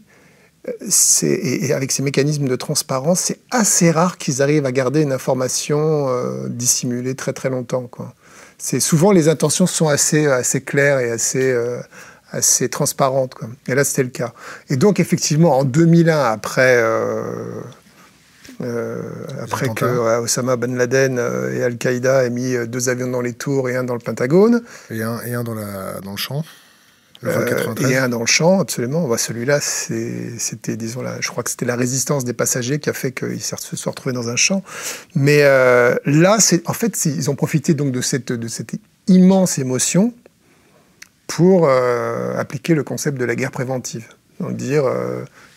et, 1.22 1.72
avec 1.72 1.92
ces 1.92 2.02
mécanismes 2.02 2.48
de 2.48 2.56
transparence, 2.56 3.20
c'est 3.20 3.38
assez 3.50 3.90
rare 3.90 4.18
qu'ils 4.18 4.42
arrivent 4.42 4.66
à 4.66 4.72
garder 4.72 5.02
une 5.02 5.12
information 5.12 6.08
euh, 6.08 6.48
dissimulée 6.48 7.14
très 7.14 7.32
très 7.32 7.50
longtemps. 7.50 7.88
C'est 8.58 8.80
souvent 8.80 9.12
les 9.12 9.28
intentions 9.28 9.66
sont 9.66 9.88
assez 9.88 10.26
assez 10.26 10.60
claires 10.60 10.98
et 10.98 11.10
assez 11.10 11.50
euh, 11.52 11.80
assez 12.30 12.68
transparentes. 12.68 13.34
Quoi. 13.34 13.48
Et 13.66 13.74
là, 13.74 13.84
c'était 13.84 14.02
le 14.02 14.10
cas. 14.10 14.32
Et 14.68 14.76
donc, 14.76 15.00
effectivement, 15.00 15.58
en 15.58 15.64
2001, 15.64 16.22
après 16.22 16.82
euh, 18.60 19.02
après 19.40 19.68
que 19.68 19.84
Osama 19.84 20.56
Ben 20.56 20.76
Laden 20.76 21.18
euh, 21.18 21.54
et 21.54 21.62
Al-Qaïda 21.62 22.24
aient 22.24 22.30
mis 22.30 22.54
euh, 22.54 22.66
deux 22.66 22.88
avions 22.88 23.06
dans 23.08 23.20
les 23.20 23.32
tours 23.32 23.68
et 23.68 23.76
un 23.76 23.84
dans 23.84 23.94
le 23.94 24.00
Pentagone. 24.00 24.62
Et 24.90 25.02
un, 25.02 25.20
et 25.22 25.34
un 25.34 25.44
dans, 25.44 25.54
la, 25.54 26.00
dans 26.02 26.12
le 26.12 26.16
champ 26.16 26.44
et 27.80 27.96
un 27.96 28.08
dans 28.08 28.20
le 28.20 28.26
champ, 28.26 28.60
absolument. 28.60 29.08
Bah, 29.08 29.18
Celui-là, 29.18 29.58
c'était, 29.60 30.76
disons, 30.76 31.02
la, 31.02 31.20
je 31.20 31.28
crois 31.28 31.42
que 31.42 31.50
c'était 31.50 31.66
la 31.66 31.74
résistance 31.74 32.24
des 32.24 32.32
passagers 32.32 32.78
qui 32.78 32.90
a 32.90 32.92
fait 32.92 33.10
qu'ils 33.10 33.42
se 33.42 33.56
soient 33.74 33.90
retrouvés 33.90 34.12
dans 34.12 34.28
un 34.28 34.36
champ. 34.36 34.62
Mais 35.16 35.42
là, 35.42 36.36
c'est, 36.38 36.68
en 36.68 36.74
fait, 36.74 37.06
ils 37.06 37.28
ont 37.28 37.34
profité 37.34 37.74
donc 37.74 37.90
de 37.90 38.00
cette, 38.02 38.30
de 38.30 38.46
cette 38.46 38.74
immense 39.08 39.58
émotion 39.58 40.14
pour 41.28 41.68
appliquer 41.68 42.74
le 42.74 42.82
concept 42.82 43.16
de 43.18 43.24
la 43.24 43.36
guerre 43.36 43.52
préventive. 43.52 44.08
Donc 44.40 44.56
dire, 44.56 44.84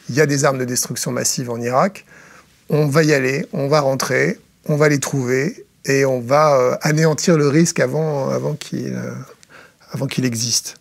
il 0.10 0.16
y 0.16 0.22
a 0.22 0.26
des 0.26 0.46
armes 0.46 0.60
de 0.60 0.66
destruction 0.66 1.12
massive 1.12 1.50
en 1.50 1.60
Irak, 1.60 2.06
on 2.70 2.88
va 2.88 3.04
y 3.04 3.14
aller, 3.14 3.48
on 3.54 3.68
va 3.68 3.82
rentrer, 3.82 4.40
on 4.66 4.76
va 4.76 4.90
les 4.90 5.00
trouver 5.00 5.66
et 5.86 6.06
on 6.06 6.20
va 6.20 6.58
euh, 6.58 6.78
anéantir 6.82 7.38
le 7.38 7.48
risque 7.48 7.80
avant, 7.80 8.30
avant 8.30 8.56
qu'il 8.56 8.94
euh, 8.94 10.26
existe. 10.26 10.76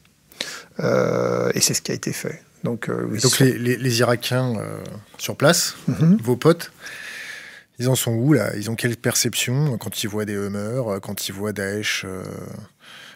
Euh, 0.81 1.51
et 1.55 1.61
c'est 1.61 1.75
ce 1.75 1.83
qui 1.83 1.93
a 1.93 1.95
été 1.95 2.13
fait. 2.13 2.43
Donc, 2.65 2.91
Donc 2.91 3.39
les, 3.39 4.01
Irakiens 4.01 4.55
sur 5.17 5.37
place, 5.37 5.77
mhm. 5.89 6.19
vos 6.23 6.37
potes, 6.37 6.73
ils 7.79 7.89
en 7.89 7.95
sont 7.95 8.13
où 8.13 8.35
là? 8.35 8.55
Ils 8.57 8.71
ont 8.71 8.75
quelle 8.75 8.97
perception? 8.99 9.79
Quand 9.79 10.03
ils 10.03 10.09
voient 10.09 10.27
des 10.27 10.35
Hummers, 10.35 11.01
quand 11.01 11.29
ils 11.29 11.33
voient 11.33 11.53
Daesh 11.53 12.05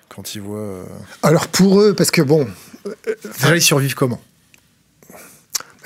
quand 0.09 0.35
ils 0.35 0.41
voient... 0.41 0.85
Alors 1.23 1.49
pour 1.49 1.81
eux, 1.81 1.95
parce 1.95 2.11
que 2.11 2.23
bon... 2.23 2.47
Déjà, 3.41 3.57
ils 3.57 3.63
survivent 3.63 3.95
comment? 3.95 4.21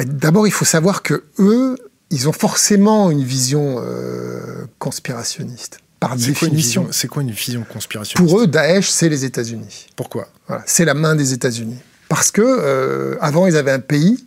D'abord, 0.01 0.47
il 0.47 0.53
faut 0.53 0.65
savoir 0.65 1.03
que 1.03 1.25
eux, 1.39 1.77
ils 2.11 2.29
ont 2.29 2.33
forcément 2.33 3.11
une 3.11 3.23
vision 3.23 3.77
euh, 3.79 4.67
conspirationniste. 4.79 5.81
Par 6.01 6.15
définition. 6.15 6.89
C'est 6.93 7.09
quoi 7.09 7.23
une 7.23 7.33
vision 7.33 7.65
conspirationniste? 7.65 8.17
Pour 8.17 8.41
eux, 8.41 8.47
Daesh, 8.47 8.89
c'est 8.91 9.09
les 9.09 9.25
États-Unis. 9.25 9.89
Pourquoi? 9.97 10.29
C'est 10.67 10.85
la 10.85 10.95
main 10.95 11.17
des 11.17 11.33
États-Unis. 11.33 11.79
Parce 12.09 12.31
que 12.31 12.43
euh, 12.43 13.17
avant, 13.21 13.47
ils 13.47 13.57
avaient 13.57 13.73
un 13.73 13.81
pays, 13.81 14.25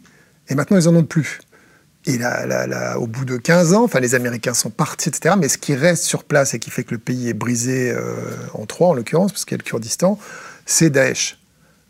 et 0.49 0.55
maintenant, 0.55 0.77
ils 0.77 0.87
en 0.87 0.95
ont 0.95 1.05
plus. 1.05 1.39
Et 2.05 2.17
là, 2.17 2.97
au 2.97 3.05
bout 3.05 3.25
de 3.25 3.37
15 3.37 3.73
ans, 3.73 3.83
enfin, 3.83 3.99
les 3.99 4.15
Américains 4.15 4.55
sont 4.55 4.71
partis, 4.71 5.09
etc. 5.09 5.35
Mais 5.37 5.47
ce 5.47 5.57
qui 5.57 5.75
reste 5.75 6.03
sur 6.03 6.23
place 6.23 6.53
et 6.53 6.59
qui 6.59 6.71
fait 6.71 6.83
que 6.83 6.95
le 6.95 6.97
pays 6.97 7.29
est 7.29 7.33
brisé 7.33 7.91
euh, 7.91 8.15
en 8.53 8.65
trois, 8.65 8.89
en 8.89 8.93
l'occurrence, 8.93 9.31
parce 9.31 9.45
qu'il 9.45 9.53
y 9.53 9.59
a 9.59 9.63
le 9.63 9.63
Kurdistan, 9.63 10.17
c'est 10.65 10.89
Daesh. 10.89 11.37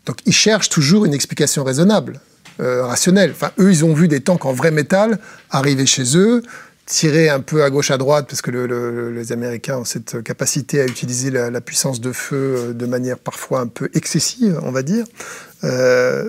Donc, 0.04 0.18
ils 0.26 0.34
cherchent 0.34 0.68
toujours 0.68 1.06
une 1.06 1.14
explication 1.14 1.64
raisonnable, 1.64 2.20
euh, 2.60 2.84
rationnelle. 2.84 3.30
Enfin, 3.30 3.52
eux, 3.58 3.70
ils 3.70 3.84
ont 3.86 3.94
vu 3.94 4.06
des 4.06 4.20
tanks 4.20 4.44
en 4.44 4.52
vrai 4.52 4.70
métal 4.70 5.18
arriver 5.50 5.86
chez 5.86 6.16
eux, 6.16 6.42
tirer 6.86 7.28
un 7.28 7.40
peu 7.40 7.62
à 7.62 7.70
gauche, 7.70 7.90
à 7.90 7.98
droite, 7.98 8.26
parce 8.28 8.42
que 8.42 8.50
les 8.50 9.32
Américains 9.32 9.78
ont 9.78 9.84
cette 9.84 10.22
capacité 10.22 10.80
à 10.80 10.84
utiliser 10.84 11.30
la, 11.30 11.60
puissance 11.60 12.00
de 12.00 12.12
feu 12.12 12.36
euh, 12.36 12.72
de 12.72 12.86
manière 12.86 13.18
parfois 13.18 13.60
un 13.60 13.68
peu 13.68 13.88
excessive, 13.94 14.58
on 14.62 14.72
va 14.72 14.82
dire. 14.82 15.04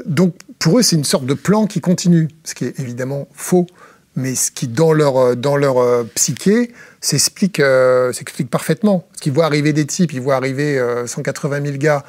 donc, 0.05 0.35
pour 0.59 0.79
eux, 0.79 0.81
c'est 0.81 0.95
une 0.95 1.03
sorte 1.03 1.25
de 1.25 1.33
plan 1.33 1.67
qui 1.67 1.81
continue, 1.81 2.29
ce 2.43 2.53
qui 2.53 2.65
est 2.65 2.79
évidemment 2.79 3.27
faux, 3.33 3.67
mais 4.15 4.35
ce 4.35 4.51
qui, 4.51 4.67
dans 4.67 4.93
leur, 4.93 5.17
euh, 5.17 5.35
dans 5.35 5.57
leur 5.57 5.77
euh, 5.79 6.03
psyché, 6.15 6.71
s'explique 7.01 7.59
euh, 7.59 8.13
parfaitement. 8.49 9.05
Parce 9.09 9.21
qu'ils 9.21 9.33
voient 9.33 9.45
arriver 9.45 9.73
des 9.73 9.85
types, 9.85 10.13
ils 10.13 10.21
voient 10.21 10.35
arriver 10.35 10.81
180 11.05 11.65
000 11.65 11.77
gars 11.77 12.05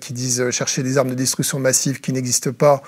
qui 0.00 0.12
disent 0.12 0.50
chercher 0.50 0.82
des 0.82 0.98
armes 0.98 1.08
de 1.08 1.14
destruction 1.14 1.58
massive 1.58 2.00
qui 2.00 2.12
n'existent 2.12 2.52
pas, 2.52 2.82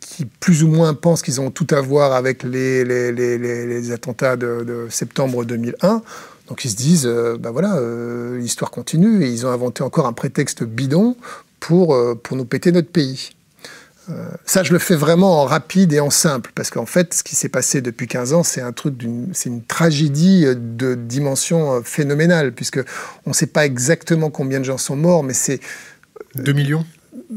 qui 0.00 0.26
plus 0.26 0.62
ou 0.62 0.68
moins 0.68 0.92
pensent 0.92 1.22
qu'ils 1.22 1.40
ont 1.40 1.50
tout 1.50 1.66
à 1.70 1.80
voir 1.80 2.12
avec 2.12 2.42
les, 2.42 2.84
les, 2.84 3.10
les, 3.12 3.92
attentats 3.92 4.36
de, 4.36 4.64
de, 4.64 4.86
septembre 4.90 5.46
2001. 5.46 6.02
Donc 6.48 6.64
ils 6.66 6.70
se 6.70 6.76
disent, 6.76 7.06
ben 7.06 7.50
voilà, 7.50 7.80
l'histoire 8.36 8.70
continue, 8.70 9.24
et 9.24 9.30
ils 9.30 9.46
ont 9.46 9.50
inventé 9.50 9.82
encore 9.82 10.06
un 10.06 10.12
prétexte 10.12 10.62
bidon 10.62 11.16
pour, 11.58 11.96
pour 12.22 12.36
nous 12.36 12.44
péter 12.44 12.70
notre 12.70 12.90
pays. 12.90 13.30
Euh, 14.10 14.30
ça, 14.44 14.62
je 14.62 14.72
le 14.72 14.78
fais 14.78 14.96
vraiment 14.96 15.42
en 15.42 15.44
rapide 15.44 15.92
et 15.92 16.00
en 16.00 16.10
simple, 16.10 16.50
parce 16.54 16.70
qu'en 16.70 16.86
fait, 16.86 17.14
ce 17.14 17.22
qui 17.22 17.36
s'est 17.36 17.48
passé 17.48 17.80
depuis 17.80 18.08
15 18.08 18.32
ans, 18.32 18.42
c'est 18.42 18.60
un 18.60 18.72
truc 18.72 18.94
c'est 19.32 19.48
une 19.48 19.62
tragédie 19.62 20.44
de 20.56 20.94
dimension 20.94 21.74
euh, 21.74 21.80
phénoménale, 21.84 22.52
puisque 22.52 22.80
on 23.26 23.30
ne 23.30 23.34
sait 23.34 23.46
pas 23.46 23.64
exactement 23.64 24.30
combien 24.30 24.58
de 24.58 24.64
gens 24.64 24.78
sont 24.78 24.96
morts, 24.96 25.22
mais 25.22 25.34
c'est 25.34 25.60
2 26.34 26.52
millions? 26.52 26.84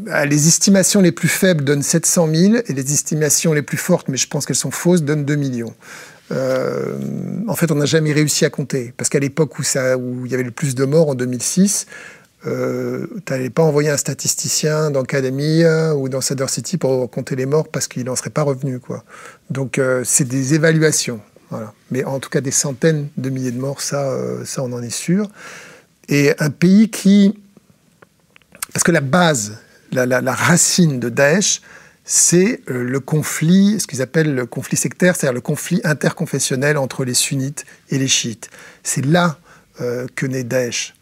Euh, 0.08 0.26
les 0.26 0.48
estimations 0.48 1.02
les 1.02 1.12
plus 1.12 1.28
faibles 1.28 1.64
donnent 1.64 1.84
700 1.84 2.30
000 2.34 2.56
et 2.66 2.74
les 2.74 2.94
estimations 2.94 3.54
les 3.54 3.62
plus 3.62 3.78
fortes, 3.78 4.10
mais 4.10 4.18
je 4.18 4.28
pense 4.28 4.46
qu'elles 4.46 4.56
sont 4.56 4.72
fausses, 4.72 5.04
donnent 5.04 5.26
2 5.26 5.36
millions. 5.36 5.74
en 6.32 7.56
fait, 7.56 7.72
on 7.72 7.76
n'a 7.76 7.86
jamais 7.86 8.12
réussi 8.12 8.46
à 8.46 8.50
compter. 8.50 8.94
Parce 8.98 9.10
qu'à 9.10 9.20
l'époque 9.20 9.60
où, 9.60 9.62
où 9.62 10.26
il 10.26 10.32
y 10.32 10.34
avait 10.34 10.44
le 10.44 10.52
plus 10.52 10.74
de 10.74 10.84
morts, 10.86 11.10
en 11.10 11.16
2006, 11.16 11.86
euh, 12.48 13.08
tu 13.26 13.34
n'allais 13.34 13.50
pas 13.50 13.64
envoyer 13.64 13.90
un 13.90 13.98
statisticien 13.98 14.92
dans 14.92 15.02
Academy 15.02 15.64
ou 15.96 16.10
dans 16.10 16.22
Cedar 16.22 16.50
City 16.50 16.78
pour 16.78 17.10
compter 17.10 17.36
les 17.36 17.46
morts 17.46 17.68
parce 17.68 17.88
qu'il 17.88 18.04
n'en 18.06 18.16
serait 18.16 18.30
pas 18.30 18.44
revenu. 18.44 18.80
Quoi. 18.80 19.04
Donc 19.50 19.80
euh, 19.80 20.04
c'est 20.06 20.28
des 20.28 20.54
évaluations. 20.54 21.20
Voilà. 21.50 21.74
Mais 21.92 22.04
en 22.04 22.20
tout 22.20 22.30
cas 22.30 22.42
des 22.42 22.52
centaines 22.52 23.08
de 23.18 23.30
milliers 23.30 23.52
de 23.52 23.60
morts, 23.60 23.82
ça, 23.82 24.10
euh, 24.12 24.46
ça 24.46 24.64
on 24.64 24.72
en 24.74 24.82
est 24.82 24.90
sûr. 24.90 25.30
Et 26.08 26.34
un 26.40 26.50
pays 26.50 26.90
qui... 26.90 27.40
Parce 28.74 28.84
que 28.84 28.92
la 28.92 29.02
base, 29.02 29.58
la, 29.92 30.06
la, 30.06 30.34
racine 30.34 31.00
de 31.00 31.10
Daesh, 31.10 31.62
c'est 32.04 32.62
le 32.68 33.00
conflit, 33.00 33.80
ce 33.80 33.88
qu'ils 33.88 34.02
appellent 34.02 34.36
le 34.36 34.46
conflit 34.46 34.76
sectaire, 34.76 35.16
c'est-à-dire 35.16 35.34
le 35.34 35.42
conflit 35.42 35.80
interconfessionnel 35.84 36.78
entre 36.78 37.06
les 37.06 37.14
sunnites 37.14 37.66
et 37.90 37.98
les 37.98 38.10
chiites. 38.10 38.50
C'est 38.84 39.06
là 39.06 39.38
que 39.78 40.26
naît 40.26 40.44
Daesh 40.44 40.95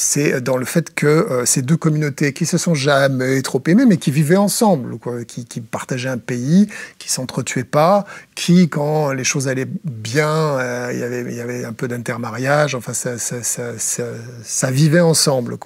c'est 0.00 0.40
dans 0.40 0.56
le 0.56 0.64
fait 0.64 0.94
que 0.94 1.06
euh, 1.06 1.44
ces 1.44 1.60
deux 1.60 1.76
communautés 1.76 2.32
qui 2.32 2.46
se 2.46 2.56
sont 2.56 2.74
jamais 2.74 3.42
trop 3.42 3.62
aimées, 3.66 3.84
mais 3.86 3.98
qui 3.98 4.10
vivaient 4.10 4.36
ensemble, 4.36 4.96
qui, 5.26 5.60
partageaient 5.60 6.08
un 6.08 6.16
pays, 6.16 6.68
qui 6.98 7.12
s'entretuaient 7.12 7.64
pas, 7.64 8.06
qui, 8.34 8.70
quand 8.70 9.12
les 9.12 9.24
choses 9.24 9.46
allaient 9.46 9.68
bien, 9.84 10.58
euh, 10.58 11.26
il 11.28 11.34
y 11.34 11.40
avait 11.40 11.66
un 11.66 11.74
peu 11.74 11.86
d'intermariage, 11.86 12.74
enfin, 12.74 12.94
ça, 12.94 14.70
vivait 14.70 15.00
ensemble. 15.00 15.58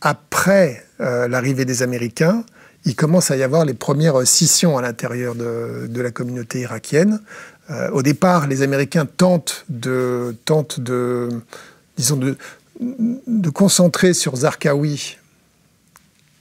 Après 0.00 0.84
euh, 1.00 1.26
l'arrivée 1.26 1.64
des 1.64 1.82
Américains, 1.82 2.44
il 2.84 2.94
commence 2.94 3.32
à 3.32 3.36
y 3.36 3.42
avoir 3.42 3.64
les 3.64 3.74
premières 3.74 4.24
scissions 4.28 4.78
à 4.78 4.82
l'intérieur 4.82 5.34
de, 5.34 5.88
de, 5.88 6.00
la 6.00 6.12
communauté 6.12 6.60
irakienne. 6.60 7.20
au 7.92 8.02
départ, 8.02 8.46
les 8.46 8.62
Américains 8.62 9.06
tentent 9.06 9.64
de, 9.68 10.36
tentent 10.44 10.78
de 10.78 11.30
disons, 11.96 12.16
de, 12.16 12.36
de 12.80 13.50
concentrer 13.50 14.14
sur 14.14 14.36
Zarqawi, 14.36 15.18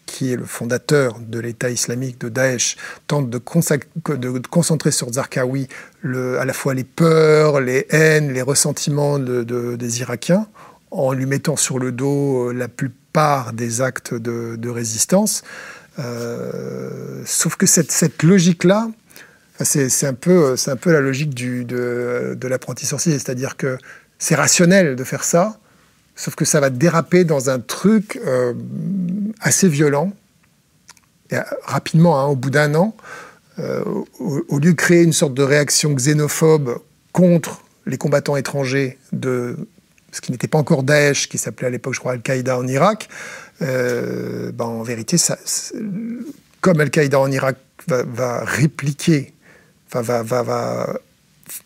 qui 0.06 0.32
est 0.32 0.36
le 0.36 0.46
fondateur 0.46 1.20
de 1.20 1.40
l'État 1.40 1.70
islamique 1.70 2.20
de 2.20 2.30
Daesh, 2.30 2.78
tente 3.08 3.30
de, 3.30 3.38
concentrer 3.38 4.92
sur 4.92 5.12
Zarqawi 5.12 5.68
à 6.04 6.46
la 6.46 6.54
fois 6.54 6.74
les 6.74 6.84
peurs, 6.84 7.60
les 7.60 7.86
haines, 7.90 8.32
les 8.32 8.42
ressentiments 8.42 9.20
des 9.20 10.00
Irakiens, 10.02 10.48
en 10.92 11.12
lui 11.12 11.26
mettant 11.26 11.56
sur 11.56 11.80
le 11.80 11.92
dos 11.92 12.50
euh, 12.50 12.54
la 12.54 12.68
plupart 12.68 13.54
des 13.54 13.82
actes 13.82 14.14
de, 14.14 14.70
résistance. 14.70 15.44
Euh, 16.00 17.22
sauf 17.26 17.56
que 17.56 17.66
cette, 17.66 18.24
logique-là, 18.24 18.90
c'est 19.62 20.06
un, 20.06 20.14
peu, 20.14 20.56
un 20.68 20.76
peu 20.76 20.92
la 20.92 21.02
logique 21.02 21.34
de, 21.34 22.48
l'apprenti 22.48 22.86
sorcier, 22.86 23.14
c'est-à-dire 23.14 23.58
que 23.58 23.78
c'est 24.20 24.36
rationnel 24.36 24.96
de 24.96 25.04
faire 25.04 25.24
ça, 25.24 25.60
Sauf 26.16 26.36
que 26.36 26.46
ça 26.46 26.60
va 26.60 26.70
déraper 26.70 27.26
dans 27.26 27.50
un 27.50 27.60
truc 27.60 28.20
euh, 28.26 28.54
assez 29.42 29.68
violent. 29.68 30.14
Euh, 31.34 31.42
rapidement, 31.64 32.20
hein, 32.20 32.26
au 32.26 32.36
bout 32.36 32.50
d'un 32.50 32.74
an, 32.76 32.96
euh, 33.60 33.84
au, 34.20 34.60
lieu 34.60 34.72
de 34.72 34.78
créer 34.78 35.04
une 35.04 35.14
sorte 35.14 35.34
de 35.34 35.44
réaction 35.44 35.94
xénophobe 35.94 36.80
contre 37.12 37.64
les 37.86 37.98
combattants 37.98 38.38
étrangers 38.38 38.98
de 39.12 39.58
ce 40.12 40.22
qui 40.22 40.32
n'était 40.32 40.48
pas 40.48 40.58
encore 40.58 40.84
Daesh, 40.84 41.28
qui 41.28 41.38
s'appelait 41.38 41.68
à 41.68 41.70
l'époque, 41.70 41.94
je 41.94 42.00
crois, 42.00 42.14
Al-Qaïda 42.14 42.58
en 42.58 42.68
Irak, 42.68 43.10
ben, 43.60 44.54
en 44.60 44.84
vérité, 44.84 45.18
comme 46.62 46.80
Al-Qaïda 46.80 47.20
en 47.20 47.30
Irak 47.30 47.58
va, 47.88 48.44
répliquer, 48.46 49.34
va, 49.92 50.02
va, 50.02 50.42
va 50.42 51.00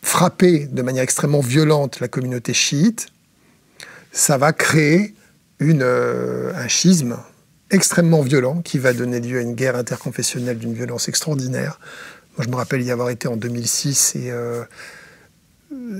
frapper 0.01 0.65
de 0.65 0.82
manière 0.82 1.03
extrêmement 1.03 1.41
violente 1.41 2.00
la 2.00 2.08
communauté 2.08 2.53
chiite, 2.53 3.08
ça 4.11 4.37
va 4.37 4.53
créer 4.53 5.13
euh, 5.61 6.53
un 6.55 6.67
schisme 6.67 7.17
extrêmement 7.69 8.21
violent 8.21 8.61
qui 8.61 8.79
va 8.79 8.93
donner 8.93 9.19
lieu 9.19 9.39
à 9.39 9.41
une 9.41 9.55
guerre 9.55 9.75
interconfessionnelle 9.75 10.57
d'une 10.57 10.73
violence 10.73 11.07
extraordinaire. 11.07 11.79
Moi, 12.37 12.45
je 12.45 12.49
me 12.49 12.55
rappelle 12.55 12.81
y 12.81 12.91
avoir 12.91 13.09
été 13.09 13.27
en 13.27 13.35
2006 13.35 14.15
et 14.15 14.31
euh, 14.31 14.63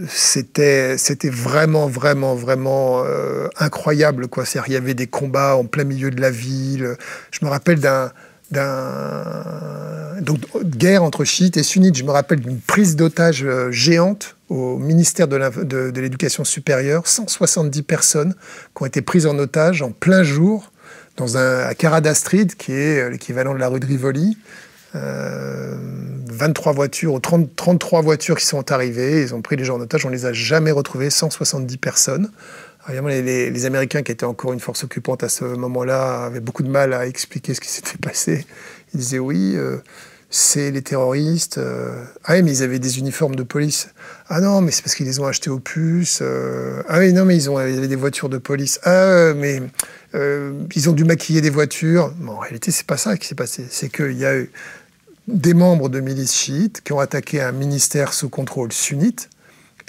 c'était 0.08 0.98
vraiment 1.30 1.88
vraiment 1.88 2.34
vraiment 2.36 3.04
euh, 3.06 3.48
incroyable. 3.58 4.28
Il 4.68 4.74
y 4.74 4.76
avait 4.76 4.94
des 4.94 5.08
combats 5.08 5.56
en 5.56 5.66
plein 5.66 5.84
milieu 5.84 6.10
de 6.10 6.22
la 6.22 6.32
ville. 6.32 6.96
Je 7.32 7.46
me 7.46 7.50
rappelle 7.50 7.80
d'un 7.80 8.12
d'un 8.52 10.22
donc 10.22 10.40
guerre 10.64 11.04
entre 11.04 11.24
chiites 11.24 11.58
et 11.58 11.64
sunnites. 11.64 11.98
Je 11.98 12.04
me 12.04 12.12
rappelle 12.12 12.40
d'une 12.40 12.60
prise 12.60 12.96
d'otage 12.96 13.44
euh, 13.44 13.72
géante 13.72 14.36
au 14.50 14.78
ministère 14.78 15.28
de 15.28 16.00
l'Éducation 16.00 16.44
supérieure, 16.44 17.08
170 17.08 17.84
personnes 17.84 18.34
qui 18.76 18.84
ont 18.84 18.86
été 18.86 19.02
prises 19.02 19.28
en 19.28 19.38
otage 19.38 19.82
en 19.82 19.92
plein 19.92 20.24
jour 20.24 20.72
dans 21.18 21.38
un, 21.38 21.60
à 21.60 21.76
Carada 21.76 22.14
Street, 22.16 22.48
qui 22.58 22.72
est 22.72 23.00
euh, 23.00 23.10
l'équivalent 23.10 23.54
de 23.54 23.60
la 23.60 23.68
rue 23.68 23.80
de 23.80 23.86
Rivoli. 23.86 24.38
23 24.94 26.72
euh, 26.72 26.76
voitures, 26.76 27.14
ou 27.14 27.20
30, 27.20 27.56
33 27.56 28.02
voitures 28.02 28.38
qui 28.38 28.46
sont 28.46 28.72
arrivées, 28.72 29.22
ils 29.22 29.36
ont 29.36 29.42
pris 29.44 29.56
les 29.56 29.64
gens 29.64 29.76
en 29.76 29.82
otage, 29.82 30.04
on 30.06 30.10
les 30.10 30.26
a 30.26 30.34
jamais 30.34 30.72
retrouvés, 30.72 31.12
170 31.12 31.78
personnes. 31.78 32.32
Les, 32.88 33.66
Américains, 33.66 34.04
qui 34.04 34.12
étaient 34.12 34.26
encore 34.26 34.54
une 34.54 34.60
force 34.60 34.84
occupante 34.84 35.24
à 35.24 35.30
ce 35.30 35.44
moment-là, 35.46 36.26
avaient 36.26 36.40
beaucoup 36.40 36.64
de 36.64 36.70
mal 36.70 36.94
à 36.94 37.06
expliquer 37.06 37.54
ce 37.54 37.62
qui 37.62 37.68
s'était 37.70 37.98
passé. 37.98 38.46
Ils 38.94 39.00
disaient 39.00 39.20
oui, 39.20 39.54
euh, 39.56 39.78
c'est 40.30 40.72
les 40.72 40.82
terroristes. 40.82 41.58
Euh. 41.58 42.04
Ah 42.24 42.34
oui, 42.34 42.44
mais 42.44 42.52
ils 42.52 42.64
avaient 42.64 42.80
des 42.80 43.00
uniformes 43.00 43.36
de 43.36 43.44
police. 43.44 43.90
Ah 44.28 44.42
non, 44.42 44.62
mais 44.62 44.72
c'est 44.72 44.82
parce 44.82 44.96
qu'ils 44.96 45.06
les 45.06 45.20
ont 45.20 45.28
achetés 45.28 45.50
au 45.50 45.60
puce. 45.60 46.20
Euh. 46.22 46.82
Ah 46.88 47.00
oui, 47.00 47.14
non, 47.14 47.26
mais 47.26 47.36
ils, 47.36 47.50
ont, 47.50 47.58
avaient 47.58 47.88
des 47.88 47.96
voitures 47.96 48.30
de 48.30 48.38
police. 48.38 48.80
Ah, 48.84 49.34
mais 49.36 49.62
ils 50.14 50.90
ont 50.90 50.94
dû 50.94 51.04
maquiller 51.04 51.42
des 51.42 51.50
voitures. 51.50 52.14
en 52.28 52.38
réalité, 52.38 52.72
c'est 52.72 52.88
pas 52.88 52.98
ça 52.98 53.18
qui 53.18 53.28
s'est 53.28 53.36
passé. 53.36 53.66
C'est 53.70 53.90
qu'il 53.90 54.18
y 54.18 54.26
a 54.26 54.38
eu 54.38 54.52
des 55.28 55.54
membres 55.54 55.90
de 55.90 56.00
milices 56.00 56.34
chiites 56.34 56.82
qui 56.82 56.94
ont 56.94 57.00
attaqué 57.00 57.42
un 57.42 57.52
ministère 57.52 58.14
sous 58.14 58.30
contrôle 58.30 58.72
sunnite 58.72 59.30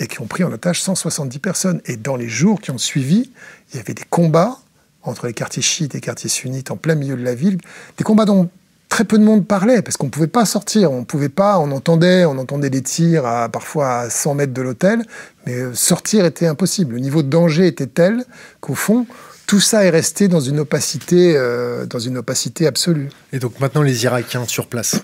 et 0.00 0.06
qui 0.06 0.20
ont 0.20 0.26
pris 0.26 0.42
en 0.42 0.50
otage 0.50 0.82
170 0.82 1.38
personnes. 1.38 1.80
Et 1.84 1.96
dans 1.96 2.16
les 2.16 2.28
jours 2.28 2.60
qui 2.60 2.70
ont 2.70 2.78
suivi, 2.78 3.30
il 3.72 3.76
y 3.76 3.80
avait 3.80 3.94
des 3.94 4.04
combats 4.08 4.58
entre 5.02 5.26
les 5.26 5.34
quartiers 5.34 5.62
chiites 5.62 5.94
et 5.94 5.98
les 5.98 6.02
quartiers 6.02 6.28
sunnites 6.28 6.70
en 6.70 6.76
plein 6.76 6.94
milieu 6.94 7.16
de 7.16 7.22
la 7.22 7.34
ville, 7.34 7.58
des 7.96 8.04
combats 8.04 8.24
dont 8.24 8.50
très 8.88 9.04
peu 9.04 9.18
de 9.18 9.24
monde 9.24 9.46
parlait 9.46 9.82
parce 9.82 9.96
qu'on 9.96 10.06
ne 10.06 10.10
pouvait 10.10 10.26
pas 10.26 10.44
sortir, 10.44 10.90
on 10.90 11.04
pouvait 11.04 11.28
pas, 11.28 11.58
on 11.58 11.70
entendait, 11.70 12.24
on 12.24 12.36
entendait 12.38 12.70
des 12.70 12.82
tirs 12.82 13.24
à, 13.24 13.48
parfois 13.48 14.00
à 14.00 14.10
100 14.10 14.34
mètres 14.34 14.52
de 14.52 14.62
l'hôtel, 14.62 15.04
mais 15.46 15.54
euh, 15.54 15.74
sortir 15.74 16.24
était 16.24 16.46
impossible. 16.46 16.94
Le 16.94 17.00
niveau 17.00 17.22
de 17.22 17.28
danger 17.28 17.66
était 17.66 17.86
tel 17.86 18.24
qu'au 18.60 18.74
fond, 18.74 19.06
tout 19.46 19.60
ça 19.60 19.84
est 19.84 19.90
resté 19.90 20.28
dans 20.28 20.40
une 20.40 20.58
opacité, 20.58 21.34
euh, 21.36 21.86
dans 21.86 21.98
une 21.98 22.18
opacité 22.18 22.66
absolue. 22.66 23.08
Et 23.32 23.38
donc 23.38 23.58
maintenant, 23.60 23.82
les 23.82 24.04
Irakiens 24.04 24.44
sur 24.46 24.66
place, 24.66 25.02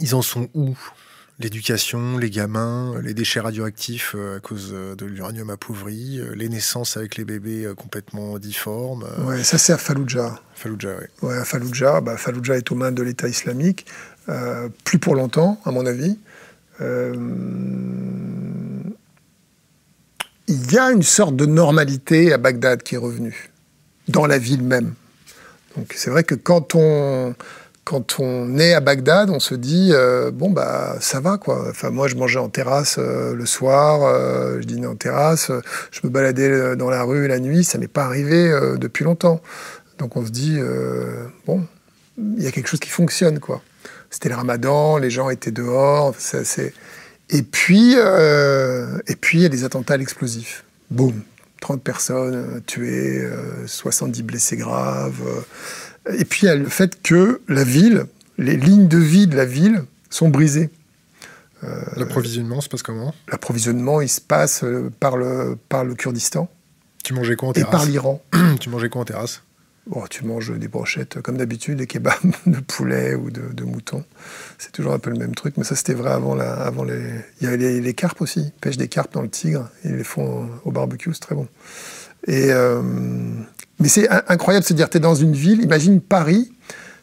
ils 0.00 0.14
en 0.14 0.22
sont 0.22 0.48
où 0.54 0.74
l'éducation, 1.40 2.18
les 2.18 2.30
gamins, 2.30 3.00
les 3.02 3.14
déchets 3.14 3.40
radioactifs 3.40 4.14
euh, 4.14 4.36
à 4.36 4.40
cause 4.40 4.70
euh, 4.72 4.94
de 4.94 5.06
l'uranium 5.06 5.48
appauvri, 5.50 6.20
euh, 6.20 6.34
les 6.34 6.48
naissances 6.48 6.96
avec 6.98 7.16
les 7.16 7.24
bébés 7.24 7.66
complètement 7.76 8.38
difformes. 8.38 9.06
Ouais, 9.24 9.42
ça 9.42 9.56
c'est 9.58 9.72
à 9.72 9.78
Fallujah. 9.78 10.38
Fallujah, 10.54 10.96
oui. 11.00 11.06
Ouais, 11.28 11.38
à 11.38 11.44
Fallujah, 11.44 12.00
bah, 12.02 12.16
Fallujah 12.18 12.56
est 12.56 12.70
aux 12.70 12.74
mains 12.74 12.92
de 12.92 13.02
l'État 13.02 13.26
islamique, 13.26 13.86
plus 14.84 14.98
pour 14.98 15.16
longtemps, 15.16 15.60
à 15.64 15.72
mon 15.72 15.86
avis. 15.86 16.18
Il 20.48 20.72
y 20.72 20.78
a 20.78 20.90
une 20.92 21.02
sorte 21.02 21.34
de 21.36 21.46
normalité 21.46 22.32
à 22.32 22.38
Bagdad 22.38 22.82
qui 22.82 22.94
est 22.94 22.98
revenue, 22.98 23.50
dans 24.08 24.26
la 24.26 24.38
ville 24.38 24.62
même. 24.62 24.94
Donc 25.76 25.92
c'est 25.96 26.10
vrai 26.10 26.24
que 26.24 26.34
quand 26.34 26.74
on, 26.74 27.34
quand 27.84 28.20
on 28.20 28.58
est 28.58 28.72
à 28.74 28.80
Bagdad, 28.80 29.30
on 29.30 29.40
se 29.40 29.54
dit 29.54 29.90
euh, 29.92 30.30
bon 30.30 30.50
bah 30.50 30.96
ça 31.00 31.20
va 31.20 31.38
quoi. 31.38 31.66
Enfin 31.70 31.90
moi 31.90 32.08
je 32.08 32.14
mangeais 32.14 32.38
en 32.38 32.48
terrasse 32.48 32.96
euh, 32.98 33.34
le 33.34 33.46
soir, 33.46 34.02
euh, 34.04 34.60
je 34.60 34.66
dînais 34.66 34.86
en 34.86 34.96
terrasse, 34.96 35.50
je 35.90 36.00
me 36.04 36.10
baladais 36.10 36.76
dans 36.76 36.90
la 36.90 37.02
rue 37.02 37.26
la 37.26 37.40
nuit, 37.40 37.64
ça 37.64 37.78
m'est 37.78 37.88
pas 37.88 38.04
arrivé 38.04 38.52
depuis 38.78 39.04
longtemps. 39.04 39.40
Donc 39.98 40.16
on 40.16 40.24
se 40.24 40.30
dit 40.30 40.58
bon 41.46 41.66
il 42.18 42.42
y 42.42 42.46
a 42.46 42.52
quelque 42.52 42.68
chose 42.68 42.80
qui 42.80 42.90
fonctionne 42.90 43.40
quoi. 43.40 43.62
C'était 44.10 44.28
le 44.28 44.34
Ramadan, 44.34 44.98
les 44.98 45.10
gens 45.10 45.30
étaient 45.30 45.50
dehors, 45.50 46.14
c'est 46.18 46.74
et 47.30 47.42
puis 47.42 47.94
et 47.94 49.16
puis 49.16 49.38
il 49.38 49.42
y 49.42 49.46
a 49.46 49.50
des 49.50 49.64
attentats 49.64 49.94
à 49.94 49.96
l'explosif. 49.96 50.64
Boum, 50.90 51.22
30 51.60 51.82
personnes 51.82 52.62
tuées, 52.66 53.22
70 53.66 54.22
blessés 54.22 54.56
graves. 54.56 55.22
Et 56.12 56.24
puis 56.24 56.42
il 56.42 56.46
y 56.46 56.48
a 56.48 56.54
le 56.54 56.68
fait 56.68 57.00
que 57.02 57.40
la 57.48 57.64
ville, 57.64 58.06
les 58.38 58.56
lignes 58.56 58.88
de 58.88 58.98
vie 58.98 59.26
de 59.26 59.36
la 59.36 59.44
ville 59.44 59.84
sont 60.08 60.28
brisées. 60.28 60.70
Euh, 61.64 61.82
L'approvisionnement 61.96 62.60
se 62.60 62.68
passe 62.68 62.82
comment? 62.82 63.14
L'approvisionnement, 63.30 64.00
il 64.00 64.08
se 64.08 64.20
passe 64.20 64.64
euh, 64.64 64.90
par 64.98 65.16
le, 65.16 65.58
par 65.68 65.84
le 65.84 65.94
Kurdistan. 65.94 66.48
Tu 67.04 67.12
mangeais 67.12 67.36
quoi 67.36 67.50
en 67.50 67.52
terrasse 67.52 67.68
Et 67.68 67.70
par 67.70 67.84
l'Iran. 67.86 68.22
tu 68.60 68.70
mangeais 68.70 68.88
quoi 68.88 69.02
en 69.02 69.04
terrasse? 69.04 69.42
Oh, 69.90 70.04
Tu 70.08 70.24
manges 70.24 70.56
des 70.58 70.68
brochettes, 70.68 71.20
comme 71.20 71.36
d'habitude, 71.36 71.78
des 71.78 71.86
kebabs 71.86 72.14
de 72.46 72.60
poulet 72.60 73.14
ou 73.14 73.30
de, 73.30 73.64
mouton. 73.64 74.04
C'est 74.58 74.72
toujours 74.72 74.92
un 74.92 74.98
peu 74.98 75.10
le 75.10 75.18
même 75.18 75.34
truc, 75.34 75.56
mais 75.56 75.64
ça 75.64 75.76
c'était 75.76 75.94
vrai 75.94 76.10
avant, 76.10 76.38
avant 76.38 76.84
les... 76.84 77.02
Il 77.40 77.48
y 77.48 77.52
a 77.52 77.56
les, 77.56 77.94
carpes 77.94 78.20
aussi. 78.20 78.40
Ils 78.40 78.60
pêchent 78.60 78.76
des 78.76 78.88
carpes 78.88 79.14
dans 79.14 79.22
le 79.22 79.28
Tigre, 79.28 79.68
ils 79.84 79.96
les 79.96 80.04
font 80.04 80.48
au 80.64 80.70
barbecue, 80.70 81.10
c'est 81.12 81.20
très 81.20 81.34
bon. 81.34 81.46
Et, 82.26 82.52
euh, 82.52 82.82
mais 83.80 83.88
c'est 83.88 84.08
incroyable 84.28 84.62
de 84.62 84.68
se 84.68 84.74
dire, 84.74 84.90
tu 84.90 84.98
es 84.98 85.00
dans 85.00 85.14
une 85.14 85.32
ville, 85.32 85.62
imagine 85.62 86.00
Paris, 86.00 86.52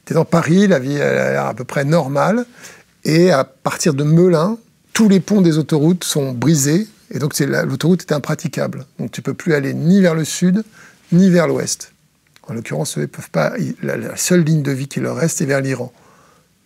tu 0.06 0.14
es 0.14 0.16
dans 0.16 0.26
Paris, 0.26 0.68
la 0.68 0.80
vie 0.80 0.96
est 0.96 1.36
à 1.36 1.54
peu 1.56 1.64
près 1.64 1.86
normale, 1.86 2.46
et 3.04 3.32
à 3.32 3.44
partir 3.44 3.94
de 3.94 4.04
Melun, 4.04 4.58
tous 4.94 5.10
les 5.10 5.20
ponts 5.20 5.42
des 5.42 5.58
autoroutes 5.58 6.04
sont 6.04 6.34
brisés, 6.34 6.88
et 7.12 7.20
donc 7.20 7.38
l'autoroute 7.40 8.02
est 8.02 8.14
impraticable. 8.14 8.86
Donc 9.00 9.12
tu 9.12 9.22
peux 9.22 9.34
plus 9.34 9.54
aller 9.54 9.74
ni 9.74 10.02
vers 10.02 10.14
le 10.14 10.26
sud, 10.26 10.64
ni 11.12 11.30
vers 11.30 11.48
l'ouest. 11.48 11.94
En 12.48 12.54
l'occurrence, 12.54 12.98
eux, 12.98 13.08
peuvent 13.08 13.30
pas. 13.30 13.54
La, 13.82 14.16
seule 14.16 14.42
ligne 14.42 14.64
de 14.64 14.72
vie 14.72 14.88
qui 14.88 15.00
leur 15.00 15.16
reste 15.18 15.42
est 15.42 15.46
vers 15.46 15.62
l'Iran. 15.62 15.92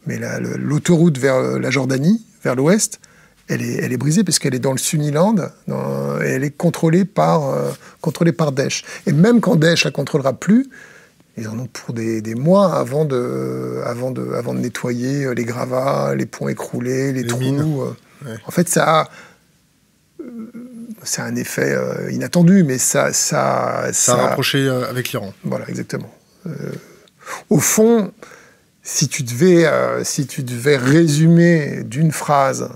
Mais 0.07 0.19
l'autoroute 0.57 1.17
vers 1.17 1.35
euh, 1.35 1.59
la 1.59 1.69
Jordanie, 1.69 2.25
vers 2.43 2.55
l'ouest, 2.55 2.99
elle 3.47 3.61
est, 3.61 3.83
elle 3.83 3.91
est 3.91 3.97
brisée 3.97 4.23
puisqu'elle 4.23 4.55
est 4.55 4.59
dans 4.59 4.71
le 4.71 4.77
Suniland 4.77 5.35
et 5.67 6.25
elle 6.25 6.43
est 6.43 6.55
contrôlée 6.55 7.05
par, 7.05 7.49
euh, 7.49 7.71
contrôlée 7.99 8.31
par 8.31 8.51
Daesh. 8.51 8.83
Et 9.05 9.11
même 9.11 9.41
quand 9.41 9.55
Daesh 9.55 9.83
la 9.83 9.91
contrôlera 9.91 10.33
plus, 10.33 10.69
ils 11.37 11.47
en 11.47 11.57
ont 11.57 11.67
pour 11.67 11.93
des, 11.93 12.21
des, 12.21 12.35
mois 12.35 12.75
avant 12.75 13.05
de, 13.05 13.81
avant, 13.85 14.11
de, 14.11 14.33
avant 14.33 14.53
de 14.53 14.59
nettoyer 14.59 15.25
euh, 15.25 15.33
les 15.33 15.45
gravats, 15.45 16.13
les 16.15 16.25
ponts 16.25 16.49
écroulés, 16.49 17.13
les, 17.13 17.25
trous. 17.25 17.81
Euh. 17.81 18.37
En 18.45 18.51
fait, 18.51 18.67
ça 18.69 19.09
c'est 21.03 21.21
un 21.21 21.35
effet 21.35 21.75
inattendu, 22.11 22.63
mais 22.63 22.77
ça, 22.77 23.13
ça, 23.13 23.89
ça, 23.91 24.13
a 24.13 24.27
rapproché 24.27 24.67
avec 24.69 25.11
l'Iran. 25.11 25.33
Voilà, 25.43 25.67
exactement. 25.69 26.13
au 27.49 27.59
fond, 27.59 28.11
si 28.83 29.07
tu 29.07 29.23
devais, 29.23 29.69
si 30.03 30.27
tu 30.27 30.43
devais 30.43 30.77
résumer 30.77 31.83
d'une 31.83 32.11
phrase 32.11 32.69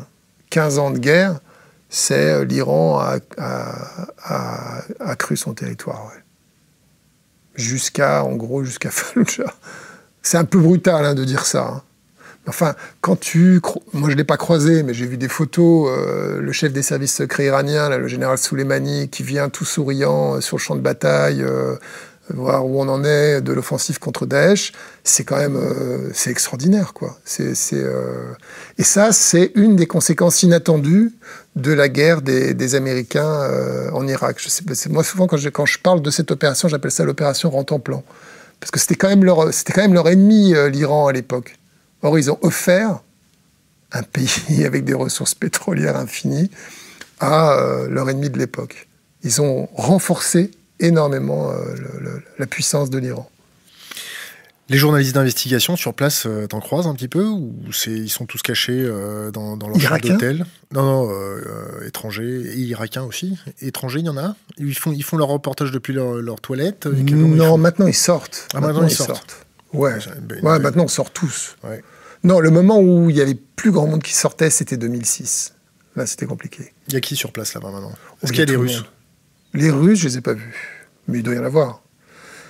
15 0.49 0.79
ans 0.79 0.91
de 0.91 0.99
guerre, 0.99 1.39
c'est 1.89 2.31
euh, 2.31 2.45
l'Iran 2.45 2.99
a, 2.99 3.19
a, 4.99 5.15
cru 5.15 5.37
son 5.37 5.53
territoire. 5.53 6.11
Jusqu'à, 7.55 8.23
en 8.23 8.35
gros, 8.35 8.63
jusqu'à 8.63 8.89
Fallujah. 8.91 9.53
C'est 10.21 10.37
un 10.37 10.45
peu 10.45 10.59
brutal 10.59 11.05
hein, 11.05 11.15
de 11.15 11.23
dire 11.23 11.45
ça. 11.45 11.63
Hein. 11.63 11.83
Enfin, 12.47 12.75
quand 13.01 13.19
tu... 13.19 13.59
Moi, 13.93 14.09
je 14.09 14.13
ne 14.13 14.17
l'ai 14.17 14.23
pas 14.23 14.37
croisé, 14.37 14.83
mais 14.83 14.93
j'ai 14.93 15.05
vu 15.05 15.17
des 15.17 15.27
photos. 15.27 15.89
Euh, 15.89 16.39
le 16.39 16.51
chef 16.51 16.71
des 16.73 16.83
services 16.83 17.15
secrets 17.15 17.45
iraniens, 17.45 17.89
le 17.89 18.07
général 18.07 18.37
Soleimani, 18.37 19.09
qui 19.09 19.23
vient 19.23 19.49
tout 19.49 19.65
souriant 19.65 20.35
euh, 20.35 20.41
sur 20.41 20.57
le 20.57 20.61
champ 20.61 20.75
de 20.75 20.81
bataille, 20.81 21.43
voir 22.29 22.65
où 22.65 22.81
on 22.81 22.87
en 22.87 23.03
est 23.03 23.41
de 23.41 23.53
l'offensive 23.53 23.99
contre 23.99 24.25
Daesh, 24.25 24.71
c'est 25.03 25.23
quand 25.23 25.37
même 25.37 25.55
euh, 25.55 26.09
c'est 26.13 26.31
extraordinaire 26.31 26.93
quoi. 26.93 27.17
Euh, 27.39 28.33
Et 28.77 28.83
ça, 28.83 29.11
c'est 29.11 29.51
une 29.55 29.75
des 29.75 29.85
conséquences 29.85 30.41
inattendues 30.43 31.13
de 31.55 31.71
la 31.71 31.87
guerre 31.87 32.21
des, 32.21 32.75
Américains 32.75 33.41
euh, 33.43 33.89
en 33.91 34.07
Irak. 34.07 34.37
Je 34.39 34.89
moi, 34.89 35.03
souvent, 35.03 35.27
quand 35.27 35.37
je, 35.37 35.49
quand 35.49 35.65
je 35.65 35.79
parle 35.79 36.01
de 36.01 36.09
cette 36.09 36.31
opération, 36.31 36.67
j'appelle 36.67 36.91
ça 36.91 37.05
l'opération 37.05 37.51
Plan. 37.79 38.03
Parce 38.59 38.71
que 38.71 38.79
c'était 38.79 38.95
quand 38.95 39.09
c'était 39.51 39.73
quand 39.73 39.81
même 39.81 39.93
leur 39.93 40.07
ennemi, 40.07 40.53
l'Iran, 40.71 41.07
à 41.07 41.13
l'époque. 41.13 41.57
Or, 42.05 42.19
ils 42.19 42.29
ont 42.29 42.37
offert 42.43 42.99
un 43.91 44.03
pays 44.03 44.63
avec 44.65 44.85
des 44.85 44.93
ressources 44.93 45.33
pétrolières 45.33 45.97
infinies 45.97 46.51
à 47.19 47.57
leur 47.89 48.09
ennemi 48.09 48.29
de 48.29 48.37
l'époque. 48.37 48.87
Ils 49.23 49.41
ont 49.41 49.67
renforcé 49.73 50.51
énormément 50.79 51.51
euh, 51.51 51.75
la 52.37 52.45
puissance 52.45 52.91
de 52.91 52.99
l'Iran. 52.99 53.27
Les 54.69 54.77
journalistes 54.77 55.15
d'investigation 55.15 55.75
sur 55.75 55.95
place, 55.95 56.25
euh, 56.27 56.47
t'en 56.47 56.59
croises 56.59 56.85
un 56.85 56.93
petit 56.93 57.07
peu 57.07 57.23
ou 57.23 57.53
ils 57.87 58.09
sont 58.09 58.25
tous 58.27 58.41
cachés 58.43 58.73
euh, 58.73 59.31
dans, 59.31 59.57
dans 59.57 59.67
leur 59.67 59.79
chambre 59.79 60.01
d'hôtel? 60.01 60.45
Non, 60.71 60.83
non, 60.83 61.11
étrangers 61.87 62.41
et 62.53 62.57
irakiens 62.57 63.03
aussi. 63.03 63.39
Étrangers, 63.61 63.99
il 63.99 64.05
y 64.05 64.09
en 64.09 64.17
a? 64.17 64.35
Ils 64.57 64.77
font, 64.77 64.91
ils 64.91 65.03
font 65.03 65.17
leur 65.17 65.29
reportage 65.29 65.71
depuis 65.71 65.93
leur, 65.93 66.13
leur 66.15 66.39
toilette? 66.39 66.85
Non, 66.85 67.57
maintenant 67.57 67.87
ils 67.87 67.95
sortent. 67.95 68.47
Ah, 68.53 68.59
maintenant, 68.59 68.83
ils, 68.83 68.91
sortent. 68.91 69.45
Ouais, 69.73 69.93
ouais 70.43 70.59
maintenant 70.59 70.83
on 70.83 70.87
sort 70.87 71.09
tous. 71.09 71.55
Non, 72.25 72.39
le 72.39 72.49
moment 72.49 72.79
où 72.79 73.11
il 73.11 73.15
y 73.15 73.21
avait 73.21 73.35
plus 73.35 73.71
grand 73.71 73.85
monde 73.85 74.01
qui 74.01 74.13
sortait, 74.13 74.49
c'était 74.49 74.77
2006. 74.77 75.53
Là, 75.95 76.07
c'était 76.07 76.25
compliqué. 76.25 76.73
Il 76.87 76.95
y 76.95 76.97
a 76.97 76.99
qui 76.99 77.15
sur 77.15 77.31
place 77.31 77.53
là-bas 77.53 77.69
maintenant? 77.69 77.93
Est-ce 78.23 78.31
qu'il 78.31 78.39
y 78.39 78.43
a 78.43 78.47
des 78.47 78.55
Russes? 78.55 78.83
les 79.53 79.69
Russes, 79.69 79.99
je 79.99 80.07
les 80.07 80.17
ai 80.17 80.21
pas 80.21 80.33
vus, 80.33 80.87
mais 81.07 81.19
il 81.19 81.23
doit 81.23 81.35
y 81.35 81.39
en 81.39 81.43
avoir. 81.43 81.83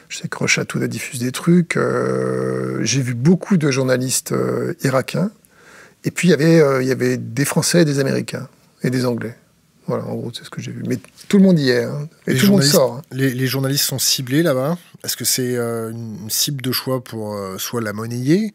Je 0.08 0.20
sais 0.20 0.30
que 0.30 0.38
Rochatou 0.38 0.82
a 0.82 0.88
diffusé 0.88 1.26
des 1.26 1.32
trucs. 1.34 1.76
Euh, 1.76 2.80
j'ai 2.84 3.02
vu 3.02 3.16
beaucoup 3.16 3.58
de 3.58 3.70
journalistes 3.70 4.32
euh, 4.32 4.76
irakiens. 4.84 5.30
Et 6.06 6.12
puis, 6.12 6.30
il 6.30 6.32
y, 6.32 6.34
avait, 6.34 6.62
euh, 6.62 6.82
il 6.82 6.88
y 6.88 6.92
avait 6.92 7.18
des 7.18 7.46
Français, 7.46 7.84
des 7.84 8.00
Américains 8.00 8.48
et 8.82 8.90
des 8.90 9.06
Anglais. 9.06 9.36
Voilà, 9.88 10.06
en 10.06 10.16
gros, 10.16 10.32
c'est 10.34 10.44
ce 10.44 10.50
que 10.50 10.62
j'ai 10.62 10.72
vu. 10.72 10.84
Mais 10.88 10.98
tout 11.28 11.38
le 11.38 11.44
monde 11.44 11.60
y 11.60 11.70
est. 11.70 11.84
Hein. 11.84 12.08
Et 12.28 12.36
tout 12.36 12.48
le 12.48 12.52
monde 12.54 12.64
sort. 12.64 12.94
Hein. 12.94 13.02
Les, 13.12 13.48
journalistes 13.48 13.86
sont 13.86 14.00
ciblés 14.00 14.42
là-bas 14.42 14.78
Est-ce 15.04 15.16
que 15.16 15.26
c'est 15.26 15.56
une 15.56 16.30
cible 16.30 16.62
de 16.62 16.72
choix 16.72 17.04
pour 17.04 17.38
soit 17.58 17.82
la 17.82 17.94
monnayer 17.94 18.54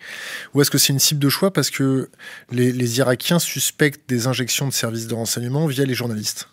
Ou 0.55 0.61
est-ce 0.61 0.71
que 0.71 0.79
c'est 0.79 0.93
une 0.93 0.99
cible 0.99 1.21
de 1.21 1.29
choix 1.29 1.53
parce 1.53 1.71
que 1.71 2.09
les, 2.51 2.73
les 2.73 2.99
Irakiens 2.99 3.39
suspectent 3.39 4.09
des 4.09 4.27
injections 4.27 4.67
de 4.67 4.73
services 4.73 5.07
de 5.07 5.15
renseignement 5.15 5.67
via 5.67 5.85
les 5.85 5.95
journalistes? 5.95 6.49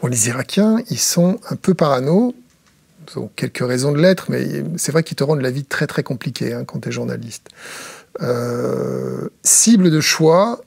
Bon, 0.00 0.08
les 0.08 0.28
Irakiens, 0.28 0.82
ils 0.90 0.98
sont 0.98 1.40
un 1.50 1.56
peu 1.56 1.74
parano. 1.74 2.34
Ils 3.10 3.18
ont 3.18 3.30
quelques 3.34 3.66
raisons 3.66 3.92
de 3.92 4.00
l'être, 4.00 4.26
mais 4.30 4.64
c'est 4.76 4.92
vrai 4.92 5.02
qu'ils 5.02 5.16
te 5.16 5.24
rendent 5.24 5.40
la 5.40 5.50
vie 5.50 5.64
très 5.64 5.86
très 5.86 6.02
compliquée 6.02 6.52
hein, 6.52 6.64
quand 6.64 6.80
tu 6.80 6.88
es 6.88 6.92
journaliste. 6.92 7.48
Euh, 8.20 9.28
cible 9.42 9.90
de 9.90 10.00
choix, 10.00 10.60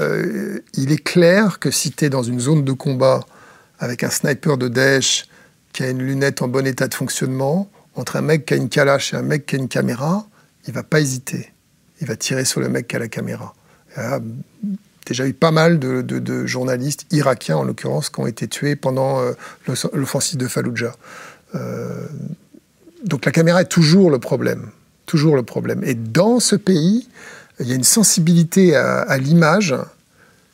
euh, 0.00 0.60
il 0.74 0.92
est 0.92 1.02
clair 1.02 1.58
que 1.58 1.70
si 1.70 1.92
tu 1.92 2.04
es 2.04 2.10
dans 2.10 2.22
une 2.22 2.40
zone 2.40 2.64
de 2.64 2.72
combat 2.72 3.20
avec 3.78 4.04
un 4.04 4.10
sniper 4.10 4.58
de 4.58 4.68
Daesh 4.68 5.26
qui 5.72 5.82
a 5.82 5.90
une 5.90 6.02
lunette 6.02 6.42
en 6.42 6.48
bon 6.48 6.66
état 6.66 6.88
de 6.88 6.94
fonctionnement, 6.94 7.70
entre 7.94 8.16
un 8.16 8.22
mec 8.22 8.46
qui 8.46 8.54
a 8.54 8.56
une 8.56 8.68
calache 8.68 9.14
et 9.14 9.16
un 9.16 9.22
mec 9.22 9.46
qui 9.46 9.56
a 9.56 9.58
une 9.58 9.68
caméra, 9.68 10.26
il 10.66 10.72
va 10.72 10.82
pas 10.82 11.00
hésiter. 11.00 11.52
Il 12.00 12.06
va 12.06 12.16
tirer 12.16 12.44
sur 12.44 12.60
le 12.60 12.68
mec 12.68 12.88
qui 12.88 12.96
a 12.96 12.98
la 12.98 13.08
caméra 13.08 13.54
déjà 15.08 15.26
eu 15.26 15.32
pas 15.32 15.50
mal 15.50 15.78
de, 15.78 16.46
journalistes 16.46 17.06
irakiens, 17.10 17.56
en 17.56 17.64
l'occurrence, 17.64 18.10
qui 18.10 18.20
ont 18.20 18.26
été 18.26 18.46
tués 18.46 18.76
pendant 18.76 19.20
euh, 19.20 19.32
l'offensive 19.94 20.38
de 20.38 20.46
Fallujah. 20.46 20.94
Euh, 21.54 22.06
donc 23.04 23.24
la 23.24 23.32
caméra 23.32 23.62
est 23.62 23.70
toujours 23.70 24.10
le 24.10 24.18
problème. 24.18 24.70
toujours 25.06 25.36
le 25.36 25.42
problème. 25.42 25.82
Et 25.84 25.94
dans 25.94 26.38
ce 26.38 26.54
pays, 26.54 27.08
il 27.60 27.68
y 27.68 27.72
a 27.72 27.74
une 27.74 27.84
sensibilité 27.84 28.76
à, 28.76 29.18
l'image 29.18 29.74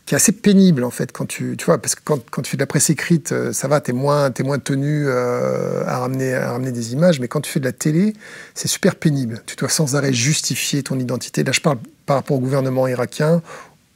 qui 0.07 0.15
est 0.15 0.17
assez 0.17 0.33
pénible 0.33 0.85
en 0.85 0.91
fait 0.91 1.13
quand 1.13 1.27
tu, 1.27 1.57
tu 1.57 1.65
vois 1.65 1.79
parce 1.79 1.95
que 1.95 2.03
quand, 2.05 2.43
tu 2.43 2.51
fais 2.51 2.57
de 2.57 2.63
la 2.63 2.67
presse 2.67 2.91
écrite 2.91 3.33
euh, 3.33 3.55
ça 3.55 3.69
va 3.69 3.81
t'es 3.81 3.95
moins 3.95 4.31
es 4.31 4.43
moins 4.43 4.59
tenu 4.59 5.05
euh, 5.07 5.83
à 5.87 5.99
ramener 5.99 6.35
à 6.35 6.53
ramener 6.53 6.73
des 6.73 6.93
images 6.93 7.21
mais 7.21 7.29
quand 7.29 7.41
tu 7.41 7.51
fais 7.51 7.61
de 7.61 7.65
la 7.65 7.73
télé 7.73 8.13
c'est 8.55 8.69
super 8.69 8.97
pénible. 8.97 9.43
Tu 9.47 9.57
dois 9.57 9.71
sans 9.71 9.97
arrêt 9.97 10.13
justifier 10.13 10.83
ton 10.83 10.99
identité. 10.99 11.43
Là 11.43 11.53
je 11.53 11.61
parle 11.61 11.79
par 12.05 12.17
rapport 12.17 12.37
au 12.37 12.41
gouvernement 12.41 12.87
irakien 12.87 13.41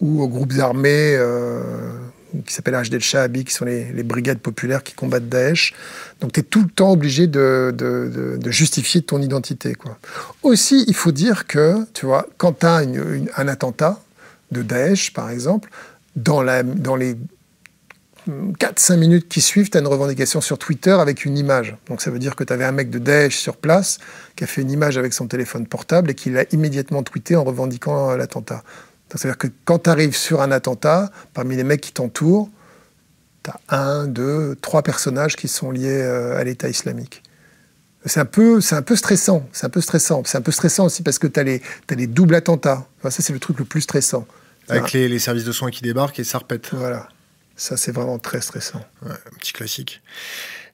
ou 0.00 0.22
aux 0.22 0.28
groupes 0.28 0.54
armés 0.58 1.14
euh, 1.14 1.60
qui 2.46 2.52
s'appellent 2.52 2.74
H.D. 2.74 3.00
Shahabi, 3.00 3.44
qui 3.44 3.52
sont 3.52 3.64
les, 3.64 4.02
brigades 4.02 4.38
populaires 4.38 4.82
qui 4.82 4.94
combattent 4.94 5.28
Daesh. 5.28 5.74
Donc 6.20 6.32
tu 6.32 6.40
es 6.40 6.42
tout 6.42 6.62
le 6.62 6.68
temps 6.68 6.92
obligé 6.92 7.26
de, 7.26 8.38
justifier 8.46 9.02
ton 9.02 9.20
identité. 9.20 9.74
Quoi. 9.74 9.98
Aussi, 10.42 10.84
il 10.86 10.94
faut 10.94 11.12
dire 11.12 11.46
que, 11.46 11.76
tu 11.94 12.06
vois, 12.06 12.26
quand 12.36 12.60
tu 12.60 12.66
as 12.66 12.82
un 13.36 13.48
attentat 13.48 14.00
de 14.50 14.62
Daesh, 14.62 15.12
par 15.12 15.30
exemple, 15.30 15.70
dans, 16.16 16.44
dans 16.64 16.96
les 16.96 17.16
4-5 18.28 18.96
minutes 18.96 19.28
qui 19.28 19.40
suivent, 19.40 19.70
tu 19.70 19.78
as 19.78 19.80
une 19.80 19.86
revendication 19.86 20.40
sur 20.40 20.58
Twitter 20.58 20.90
avec 20.90 21.24
une 21.24 21.38
image. 21.38 21.76
Donc 21.88 22.02
ça 22.02 22.10
veut 22.10 22.18
dire 22.18 22.36
que 22.36 22.44
tu 22.44 22.52
avais 22.52 22.64
un 22.64 22.72
mec 22.72 22.90
de 22.90 22.98
Daesh 22.98 23.36
sur 23.36 23.56
place 23.56 23.98
qui 24.36 24.44
a 24.44 24.46
fait 24.46 24.60
une 24.60 24.70
image 24.70 24.98
avec 24.98 25.12
son 25.12 25.26
téléphone 25.26 25.66
portable 25.66 26.10
et 26.10 26.14
qui 26.14 26.30
l'a 26.30 26.44
immédiatement 26.52 27.02
tweeté 27.02 27.36
en 27.36 27.44
revendiquant 27.44 28.14
l'attentat. 28.16 28.62
C'est-à-dire 29.10 29.38
que 29.38 29.48
quand 29.64 29.84
tu 29.84 29.90
arrives 29.90 30.16
sur 30.16 30.42
un 30.42 30.50
attentat, 30.50 31.10
parmi 31.34 31.56
les 31.56 31.64
mecs 31.64 31.80
qui 31.80 31.92
t'entourent, 31.92 32.50
tu 33.42 33.50
as 33.50 33.76
un, 33.76 34.06
deux, 34.06 34.56
trois 34.60 34.82
personnages 34.82 35.36
qui 35.36 35.48
sont 35.48 35.70
liés 35.70 36.02
euh, 36.02 36.38
à 36.38 36.44
l'État 36.44 36.68
islamique. 36.68 37.22
C'est 38.04 38.20
un, 38.20 38.24
peu, 38.24 38.60
un 38.70 38.82
peu 38.82 38.96
stressant. 38.96 39.48
C'est 39.52 39.66
un 39.66 39.70
peu 39.70 39.80
stressant. 39.80 40.22
C'est 40.24 40.38
un 40.38 40.42
peu 40.42 40.52
stressant 40.52 40.86
aussi 40.86 41.02
parce 41.02 41.18
que 41.18 41.26
tu 41.26 41.40
as, 41.40 41.42
as, 41.42 41.94
les 41.94 42.06
doubles 42.06 42.34
attentats. 42.34 42.86
ça, 43.02 43.10
c'est 43.10 43.32
le 43.32 43.38
truc 43.38 43.58
le 43.58 43.64
plus 43.64 43.82
stressant. 43.82 44.26
Avec 44.68 44.92
les, 44.92 45.08
les, 45.08 45.18
services 45.18 45.44
de 45.44 45.52
soins 45.52 45.70
qui 45.70 45.82
débarquent 45.82 46.20
et 46.20 46.24
ça 46.24 46.38
repète. 46.38 46.72
Voilà. 46.72 47.08
Ça, 47.56 47.76
c'est 47.76 47.90
vraiment 47.90 48.18
très 48.18 48.40
stressant. 48.40 48.84
un 49.04 49.36
petit 49.38 49.52
classique. 49.52 50.00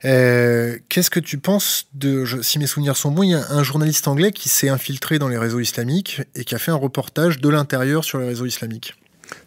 Euh, 0.03 0.77
qu'est-ce 0.89 1.09
que 1.09 1.19
tu 1.19 1.37
penses 1.37 1.87
de, 1.93 2.25
si 2.41 2.59
mes 2.59 2.67
souvenirs 2.67 2.97
sont 2.97 3.11
bons, 3.11 3.23
il 3.23 3.31
y 3.31 3.33
a 3.33 3.51
un 3.51 3.63
journaliste 3.63 4.07
anglais 4.07 4.31
qui 4.31 4.49
s'est 4.49 4.69
infiltré 4.69 5.19
dans 5.19 5.27
les 5.27 5.37
réseaux 5.37 5.59
islamiques 5.59 6.21
et 6.35 6.43
qui 6.43 6.55
a 6.55 6.57
fait 6.57 6.71
un 6.71 6.75
reportage 6.75 7.39
de 7.39 7.49
l'intérieur 7.49 8.03
sur 8.03 8.19
les 8.19 8.27
réseaux 8.27 8.45
islamiques. 8.45 8.95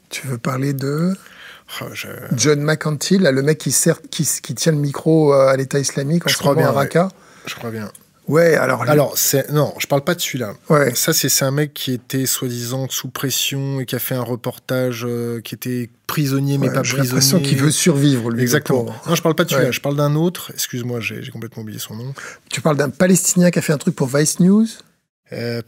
Tu 0.09 0.27
veux 0.27 0.39
parler 0.39 0.73
de 0.73 1.15
oh, 1.83 1.85
John 2.33 2.63
McEntee, 2.63 3.19
le 3.19 3.43
mec 3.43 3.59
qui, 3.59 3.73
sert, 3.73 4.01
qui, 4.11 4.25
tient 4.25 4.73
le 4.73 4.79
micro 4.79 5.35
euh, 5.35 5.49
à 5.49 5.57
l'État 5.57 5.79
islamique 5.79 6.27
en 6.27 6.29
je 6.29 6.39
crois 6.39 6.55
bien, 6.55 6.69
à 6.69 6.73
Raqqa? 6.73 7.09
Je 7.47 7.55
crois 7.55 7.71
bien. 7.71 7.91
Ouais, 8.29 8.55
alors. 8.55 8.83
Alors, 8.83 9.17
c'est 9.17 9.51
non, 9.51 9.75
je 9.79 9.87
parle 9.87 10.05
pas 10.05 10.15
de 10.15 10.21
celui-là. 10.21 10.55
Ouais. 10.69 10.95
Ça, 10.95 11.13
c'est 11.13 11.45
un 11.45 11.51
mec 11.51 11.73
qui 11.73 11.93
était 11.93 12.27
soi-disant 12.27 12.87
sous 12.91 13.09
pression 13.09 13.81
et 13.81 13.87
qui 13.87 13.97
a 13.97 13.99
fait 13.99 14.15
un 14.15 14.23
reportage 14.23 15.05
euh, 15.09 15.41
qui 15.41 15.55
était 15.55 15.89
prisonnier 16.07 16.59
mais 16.59 16.69
pas 16.69 16.81
prisonnier. 16.83 17.05
L'impression 17.05 17.41
qu'il 17.41 17.59
veut 17.59 17.71
survivre 17.71 18.31
lui. 18.31 18.43
Exactement. 18.43 18.95
Non, 19.07 19.15
je 19.15 19.23
parle 19.23 19.35
pas 19.35 19.45
de 19.45 19.51
celui-là. 19.51 19.71
Je 19.71 19.81
parle 19.81 19.97
d'un 19.97 20.15
autre. 20.15 20.51
Excuse-moi, 20.53 21.01
j'ai 21.01 21.27
complètement 21.31 21.63
oublié 21.63 21.79
son 21.79 21.97
nom. 21.97 22.15
Tu 22.51 22.61
parles 22.61 22.77
d'un 22.77 22.91
Palestinien 22.91 23.51
qui 23.51 23.59
a 23.59 23.63
fait 23.63 23.73
un 23.73 23.79
truc 23.79 23.97
pour 23.97 24.09
Vice 24.09 24.41
News? 24.41 24.67
Euh, 25.33 25.63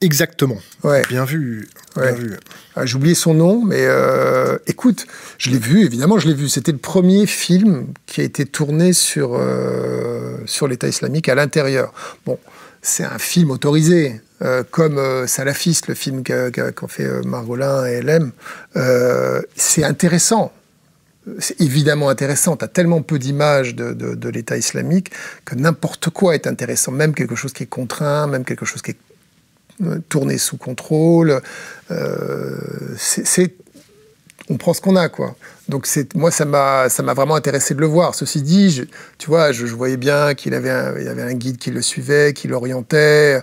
Exactement. 0.00 0.58
Ouais. 0.82 1.02
Bien 1.08 1.24
vu. 1.24 1.68
Bien 1.96 2.12
vu. 2.12 2.36
Ah, 2.74 2.84
j'ai 2.84 2.96
oublié 2.96 3.14
son 3.14 3.32
nom, 3.32 3.64
mais 3.64 3.80
euh, 3.86 4.58
écoute, 4.66 5.06
je 5.38 5.50
l'ai 5.50 5.58
vu, 5.58 5.84
évidemment, 5.84 6.18
je 6.18 6.28
l'ai 6.28 6.34
vu. 6.34 6.48
C'était 6.48 6.72
le 6.72 6.78
premier 6.78 7.26
film 7.26 7.86
qui 8.04 8.20
a 8.20 8.24
été 8.24 8.44
tourné 8.44 8.92
sur, 8.92 9.34
euh, 9.34 10.36
sur 10.44 10.68
l'État 10.68 10.88
islamique 10.88 11.28
à 11.28 11.34
l'intérieur. 11.34 11.94
Bon, 12.26 12.38
c'est 12.82 13.04
un 13.04 13.18
film 13.18 13.50
autorisé, 13.50 14.20
euh, 14.42 14.62
comme 14.70 15.26
Salafiste, 15.26 15.88
le 15.88 15.94
film 15.94 16.22
qu'ont 16.22 16.88
fait 16.88 17.24
Margolin 17.24 17.86
et 17.86 18.02
LM. 18.02 18.32
c'est 19.54 19.84
intéressant. 19.84 20.52
C'est 21.40 21.60
évidemment 21.60 22.08
intéressant. 22.10 22.56
Tu 22.56 22.64
as 22.64 22.68
tellement 22.68 23.02
peu 23.02 23.18
d'images 23.18 23.74
de, 23.74 23.94
de, 23.94 24.14
de 24.14 24.28
l'État 24.28 24.56
islamique 24.56 25.10
que 25.44 25.56
n'importe 25.56 26.10
quoi 26.10 26.34
est 26.34 26.46
intéressant, 26.46 26.92
même 26.92 27.14
quelque 27.14 27.34
chose 27.34 27.52
qui 27.52 27.64
est 27.64 27.66
contraint, 27.66 28.28
même 28.28 28.44
quelque 28.44 28.64
chose 28.64 28.82
qui 28.82 28.92
est 28.92 28.98
tourner 30.08 30.38
sous 30.38 30.56
contrôle. 30.56 31.40
Euh, 31.90 32.56
on 34.48 34.56
prend 34.58 34.74
ce 34.74 34.80
qu'on 34.80 34.94
a, 34.94 35.08
quoi. 35.08 35.34
Donc 35.68 35.86
c'est, 35.86 36.14
moi, 36.14 36.30
ça 36.30 36.44
m'a, 36.44 36.86
vraiment 37.14 37.34
intéressé 37.34 37.74
de 37.74 37.80
le 37.80 37.86
voir. 37.86 38.14
Ceci 38.14 38.42
dit, 38.42 38.88
tu 39.18 39.26
vois, 39.26 39.50
je, 39.50 39.66
voyais 39.66 39.96
bien 39.96 40.34
qu'il 40.34 40.54
avait 40.54 40.70
avait 40.70 41.22
un 41.22 41.34
guide 41.34 41.58
qui 41.58 41.70
le 41.70 41.82
suivait, 41.82 42.32
qui 42.32 42.46
l'orientait. 42.46 43.42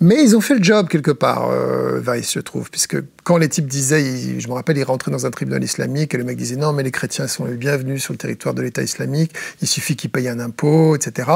Mais 0.00 0.22
ils 0.22 0.36
ont 0.36 0.40
fait 0.40 0.54
le 0.54 0.62
job 0.62 0.88
quelque 0.88 1.10
part, 1.10 1.50
euh, 1.50 2.00
Vice, 2.00 2.32
je 2.34 2.40
trouve, 2.40 2.70
puisque 2.70 2.96
quand 3.24 3.36
les 3.36 3.48
types 3.48 3.66
disaient, 3.66 4.38
je 4.38 4.48
me 4.48 4.52
rappelle, 4.52 4.76
ils 4.78 4.84
rentraient 4.84 5.10
dans 5.10 5.26
un 5.26 5.30
tribunal 5.30 5.62
islamique 5.62 6.14
et 6.14 6.18
le 6.18 6.24
mec 6.24 6.36
disait 6.36 6.56
non, 6.56 6.72
mais 6.72 6.82
les 6.82 6.90
chrétiens 6.90 7.28
sont 7.28 7.44
les 7.44 7.56
bienvenus 7.56 8.02
sur 8.02 8.12
le 8.12 8.18
territoire 8.18 8.54
de 8.54 8.62
l'État 8.62 8.82
islamique, 8.82 9.32
il 9.62 9.68
suffit 9.68 9.96
qu'ils 9.96 10.10
payent 10.10 10.28
un 10.28 10.40
impôt, 10.40 10.96
etc. 10.96 11.30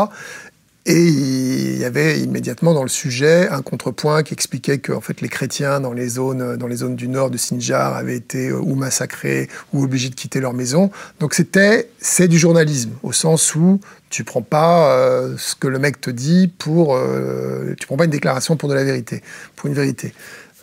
Et 0.87 1.07
il 1.07 1.79
y 1.79 1.85
avait 1.85 2.21
immédiatement 2.21 2.73
dans 2.73 2.83
le 2.83 2.89
sujet 2.89 3.49
un 3.51 3.61
contrepoint 3.61 4.23
qui 4.23 4.33
expliquait 4.33 4.79
que 4.79 4.93
en 4.93 5.03
fait, 5.03 5.21
les 5.21 5.29
chrétiens 5.29 5.79
dans 5.79 5.93
les, 5.93 6.09
zones, 6.09 6.57
dans 6.57 6.67
les 6.67 6.77
zones 6.77 6.97
du 6.97 7.07
nord 7.07 7.31
de 7.31 7.37
Sinjar 7.37 7.95
avaient 7.95 8.17
été 8.17 8.49
euh, 8.49 8.59
ou 8.59 8.75
massacrés 8.77 9.49
ou 9.75 9.85
obligés 9.85 10.09
de 10.09 10.15
quitter 10.15 10.41
leur 10.41 10.55
maison. 10.55 10.91
Donc 11.21 11.35
c'était 11.35 11.91
c'est 12.01 12.29
du 12.29 12.39
journalisme 12.39 12.93
au 13.03 13.13
sens 13.13 13.55
où 13.55 13.79
tu 14.11 14.25
prends 14.25 14.43
pas 14.43 14.93
euh, 14.97 15.37
ce 15.39 15.55
que 15.55 15.69
le 15.69 15.79
mec 15.79 16.01
te 16.01 16.11
dit 16.11 16.49
pour 16.59 16.97
euh, 16.97 17.75
tu 17.79 17.87
prends 17.87 17.97
pas 17.97 18.05
une 18.05 18.11
déclaration 18.11 18.57
pour 18.57 18.69
de 18.69 18.75
la 18.75 18.85
vérité, 18.85 19.23
pour 19.57 19.69
une 19.69 19.75
vérité. 19.75 20.13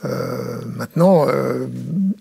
Euh, 0.05 0.61
maintenant, 0.75 1.25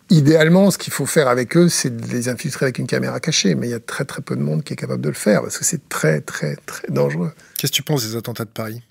idéalement, 0.08 0.70
ce 0.70 0.78
qu'il 0.78 0.92
faut 0.94 1.04
faire 1.04 1.28
avec 1.28 1.56
eux, 1.58 1.68
c'est 1.68 1.94
de 1.94 2.06
les 2.06 2.28
infiltrer 2.28 2.66
avec 2.66 2.78
une 2.78 2.86
caméra 2.86 3.20
cachée. 3.20 3.54
Mais 3.54 3.66
il 3.66 3.70
y 3.70 3.74
a 3.74 3.80
très 3.80 4.04
très 4.06 4.22
peu 4.22 4.34
de 4.34 4.40
monde 4.40 4.64
qui 4.64 4.72
est 4.72 4.76
capable 4.76 5.02
de 5.02 5.08
le 5.08 5.14
faire 5.14 5.42
parce 5.42 5.58
que 5.58 5.64
c'est 5.64 5.88
très 5.88 6.20
très 6.20 6.56
très 6.64 6.88
dangereux. 6.88 7.32
Qu'est-ce 7.56 7.72
que 7.72 7.76
tu 7.76 7.82
penses 7.82 8.06
des 8.06 8.16
attentats 8.16 8.44
de 8.44 8.50
Paris? 8.50 8.82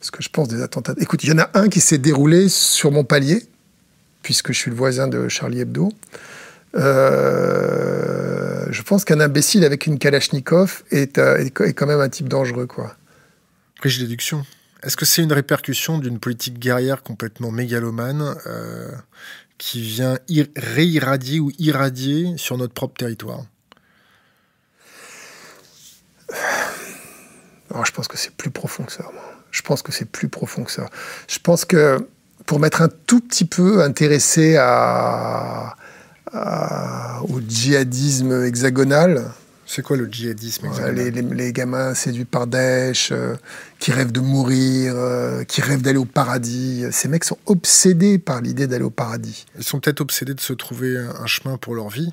Ce 0.00 0.10
que 0.10 0.22
je 0.22 0.28
pense 0.28 0.48
des 0.48 0.62
attentats. 0.62 0.94
Écoute, 0.98 1.24
il 1.24 1.30
y 1.30 1.32
en 1.32 1.38
a 1.38 1.50
un 1.54 1.68
qui 1.68 1.80
s'est 1.80 1.98
déroulé 1.98 2.48
sur 2.48 2.90
mon 2.90 3.04
palier, 3.04 3.46
puisque 4.22 4.52
je 4.52 4.58
suis 4.58 4.70
le 4.70 4.76
voisin 4.76 5.08
de 5.08 5.28
Charlie 5.28 5.60
Hebdo. 5.60 5.92
Euh, 6.76 8.66
je 8.70 8.82
pense 8.82 9.04
qu'un 9.04 9.20
imbécile 9.20 9.64
avec 9.64 9.86
une 9.86 9.98
Kalachnikov 9.98 10.84
est, 10.90 11.18
est, 11.18 11.50
quand 11.50 11.86
même 11.86 12.00
un 12.00 12.08
type 12.08 12.28
dangereux, 12.28 12.66
quoi. 12.66 12.96
Riche 13.82 13.98
déduction. 13.98 14.46
Est-ce 14.82 14.96
que 14.96 15.04
c'est 15.04 15.22
une 15.22 15.32
répercussion 15.32 15.98
d'une 15.98 16.18
politique 16.18 16.58
guerrière 16.58 17.02
complètement 17.02 17.50
mégalomane 17.50 18.36
euh, 18.46 18.92
qui 19.58 19.82
vient 19.82 20.18
réirradier 20.56 21.40
ou 21.40 21.50
irradier 21.58 22.34
sur 22.36 22.56
notre 22.56 22.72
propre 22.72 22.96
territoire? 22.96 23.44
Je 27.84 27.92
pense 27.92 28.08
que 28.08 28.16
c'est 28.16 28.34
plus 28.34 28.50
profond 28.50 28.84
que 28.84 28.92
ça. 28.92 29.04
Je 29.50 29.62
pense 29.62 29.82
que 29.82 29.92
c'est 29.92 30.04
plus 30.04 30.28
profond 30.28 30.64
que 30.64 30.72
ça. 30.72 30.88
Je 31.28 31.38
pense 31.38 31.64
que 31.64 31.98
pour 32.46 32.60
m'être 32.60 32.82
un 32.82 32.88
tout 33.06 33.20
petit 33.20 33.44
peu 33.44 33.82
intéressé 33.82 34.56
à, 34.58 35.76
au 37.28 37.40
djihadisme 37.40 38.44
hexagonal, 38.44 39.24
c'est 39.66 39.82
quoi 39.82 39.96
le 39.96 40.08
djihadisme 40.10 40.68
les, 40.92 41.52
gamins 41.52 41.94
séduits 41.94 42.24
par 42.24 42.46
Daesh, 42.46 43.10
euh, 43.12 43.36
qui 43.78 43.92
rêvent 43.92 44.10
de 44.10 44.20
mourir, 44.20 44.94
euh, 44.96 45.44
qui 45.44 45.60
rêvent 45.60 45.82
d'aller 45.82 45.98
au 45.98 46.04
paradis. 46.04 46.84
Ces 46.90 47.06
mecs 47.06 47.24
sont 47.24 47.38
obsédés 47.46 48.18
par 48.18 48.40
l'idée 48.40 48.66
d'aller 48.66 48.84
au 48.84 48.90
paradis. 48.90 49.46
Ils 49.58 49.64
sont 49.64 49.78
peut-être 49.78 50.00
obsédés 50.00 50.34
de 50.34 50.40
se 50.40 50.52
trouver 50.52 50.96
un 50.98 51.26
chemin 51.26 51.56
pour 51.56 51.74
leur 51.74 51.88
vie. 51.88 52.12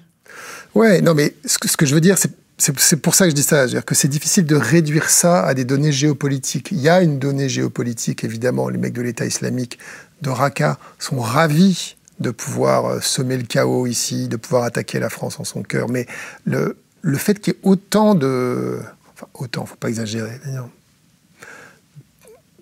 Ouais, 0.76 1.02
non, 1.02 1.16
mais 1.16 1.34
ce 1.46 1.58
que, 1.58 1.68
ce 1.68 1.78
que 1.78 1.86
je 1.86 1.96
veux 1.96 2.02
dire, 2.02 2.18
c'est 2.18 2.32
c'est 2.58 2.98
pour 2.98 3.14
ça 3.14 3.26
que 3.26 3.30
je 3.30 3.36
dis 3.36 3.44
ça, 3.44 3.68
-dire 3.68 3.84
que 3.84 3.94
c'est 3.94 4.08
difficile 4.08 4.46
de 4.46 4.56
réduire 4.56 5.10
ça 5.10 5.46
à 5.46 5.54
des 5.54 5.64
données 5.64 5.92
géopolitiques. 5.92 6.70
Il 6.72 6.80
y 6.80 6.90
a 6.90 7.02
une 7.02 7.20
donnée 7.20 7.50
géopolitique, 7.50 8.24
évidemment, 8.24 8.70
les 8.70 8.80
mecs 8.80 8.94
de 8.94 9.02
l'État 9.02 9.26
islamique 9.26 9.78
de 10.22 10.30
Raqqa 10.30 10.80
sont 10.98 11.20
ravis 11.20 11.98
de 12.20 12.32
pouvoir 12.32 12.86
euh, 12.86 13.00
semer 13.00 13.38
le 13.38 13.44
chaos 13.44 13.86
ici, 13.86 14.28
de 14.28 14.38
pouvoir 14.38 14.64
attaquer 14.64 15.00
la 15.00 15.10
France 15.10 15.40
en 15.40 15.44
son 15.44 15.62
cœur. 15.62 15.88
Mais 15.88 16.08
le, 16.46 16.78
le 17.02 17.18
fait 17.18 17.40
qu'il 17.40 17.54
y 17.54 17.56
ait 17.56 17.60
autant 17.64 18.16
de... 18.16 18.80
Enfin, 19.14 19.28
autant, 19.36 19.66
faut 19.66 19.76
pas 19.76 19.90
exagérer. 19.90 20.40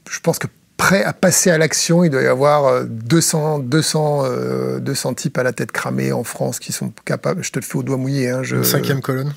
Je 0.09 0.19
pense 0.19 0.39
que 0.39 0.47
prêt 0.77 1.03
à 1.03 1.13
passer 1.13 1.51
à 1.51 1.57
l'action, 1.57 2.03
il 2.03 2.09
doit 2.09 2.21
y 2.21 2.27
avoir 2.27 2.83
200, 2.83 3.59
200, 3.59 4.79
200 4.79 5.13
types 5.13 5.37
à 5.37 5.43
la 5.43 5.53
tête 5.53 5.71
cramée 5.71 6.11
en 6.11 6.23
France 6.23 6.59
qui 6.59 6.73
sont 6.73 6.91
capables... 7.05 7.43
Je 7.43 7.51
te 7.51 7.59
le 7.59 7.65
fais 7.65 7.77
au 7.77 7.83
doigt 7.83 7.97
mouillé. 7.97 8.29
Hein, 8.29 8.43
cinquième 8.63 9.01
colonne 9.01 9.33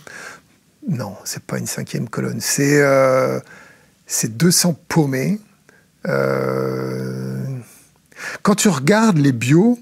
Non, 0.89 1.15
c'est 1.25 1.43
pas 1.43 1.59
une 1.59 1.67
cinquième 1.67 2.09
colonne. 2.09 2.41
C'est 2.41 2.81
euh, 2.81 3.41
200 4.25 4.75
paumés. 4.89 5.39
Euh, 6.07 7.45
quand 8.43 8.55
tu 8.55 8.69
regardes 8.69 9.19
les 9.19 9.33
bios, 9.33 9.79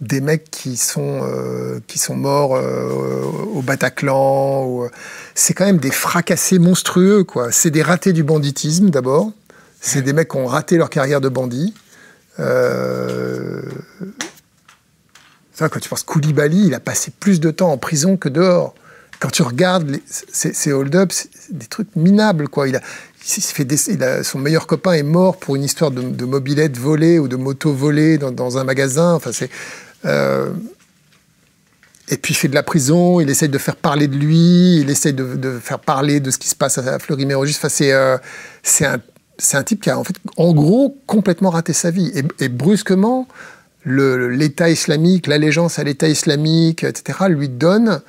des 0.00 0.20
mecs 0.20 0.50
qui 0.50 0.76
sont, 0.76 1.20
euh, 1.22 1.80
morts 2.10 2.56
euh, 2.56 3.22
au 3.52 3.62
Bataclan. 3.62 4.88
C'est 5.34 5.54
quand 5.54 5.66
même 5.66 5.78
des 5.78 5.90
fracassés 5.90 6.58
monstrueux, 6.58 7.24
quoi. 7.24 7.50
C'est 7.50 7.70
des 7.70 7.82
ratés 7.82 8.12
du 8.12 8.22
banditisme, 8.22 8.90
d'abord. 8.90 9.32
C'est 9.80 10.02
des 10.02 10.12
mecs 10.12 10.28
qui 10.28 10.36
ont 10.36 10.46
raté 10.46 10.76
leur 10.76 10.90
carrière 10.90 11.20
de 11.20 11.28
bandit. 11.28 11.74
Euh... 12.38 13.62
quand 15.58 15.80
tu 15.80 15.88
penses 15.88 16.04
Koulibaly, 16.04 16.66
il 16.66 16.74
a 16.74 16.80
passé 16.80 17.12
plus 17.18 17.40
de 17.40 17.50
temps 17.50 17.72
en 17.72 17.78
prison 17.78 18.16
que 18.16 18.28
dehors. 18.28 18.74
Quand 19.20 19.30
tu 19.30 19.42
regardes 19.42 19.98
ces, 20.06 20.72
hold-up, 20.72 21.10
c'est 21.12 21.30
des 21.50 21.66
trucs 21.66 21.94
minables. 21.96 22.48
Quoi. 22.48 22.68
Il 22.68 22.76
a, 22.76 22.80
fait 23.20 24.22
son 24.22 24.38
meilleur 24.38 24.66
copain 24.66 24.92
est 24.92 25.02
mort 25.02 25.38
pour 25.38 25.56
une 25.56 25.64
histoire 25.64 25.90
de, 25.90 26.02
de 26.02 26.24
mobilette 26.24 26.78
volée 26.78 27.18
ou 27.18 27.26
de 27.26 27.36
moto 27.36 27.72
volée 27.72 28.18
dans, 28.18 28.58
un 28.58 28.64
magasin. 28.64 29.14
Enfin, 29.14 29.32
c'est. 29.32 29.50
Euh, 30.04 30.50
et 32.10 32.16
puis 32.16 32.32
il 32.32 32.36
fait 32.36 32.48
de 32.48 32.54
la 32.54 32.62
prison, 32.62 33.20
il 33.20 33.28
essaye 33.28 33.48
de 33.48 33.58
faire 33.58 33.76
parler 33.76 34.08
de 34.08 34.16
lui, 34.16 34.78
il 34.80 34.88
essaye 34.88 35.12
de, 35.12 35.58
faire 35.62 35.78
parler 35.78 36.20
de 36.20 36.30
ce 36.30 36.38
qui 36.38 36.48
se 36.48 36.54
passe 36.54 36.78
à 36.78 36.98
Fleury-Mérogis. 36.98 37.56
Enfin, 37.56 37.68
c'est 37.68 37.92
euh, 37.92 38.16
un, 38.80 38.98
un, 39.52 39.62
type 39.62 39.82
qui 39.82 39.90
a 39.90 39.98
en 39.98 40.04
fait, 40.04 40.16
en 40.36 40.54
gros, 40.54 40.96
complètement 41.06 41.50
raté 41.50 41.72
sa 41.74 41.90
vie. 41.90 42.10
Et, 42.38 42.48
brusquement, 42.48 43.28
l'État 43.84 44.70
islamique, 44.70 45.26
l'allégeance 45.26 45.78
à 45.78 45.84
l'État 45.84 46.08
islamique, 46.08 46.84
etc., 46.84 47.26
lui 47.28 47.50
donne 47.50 48.00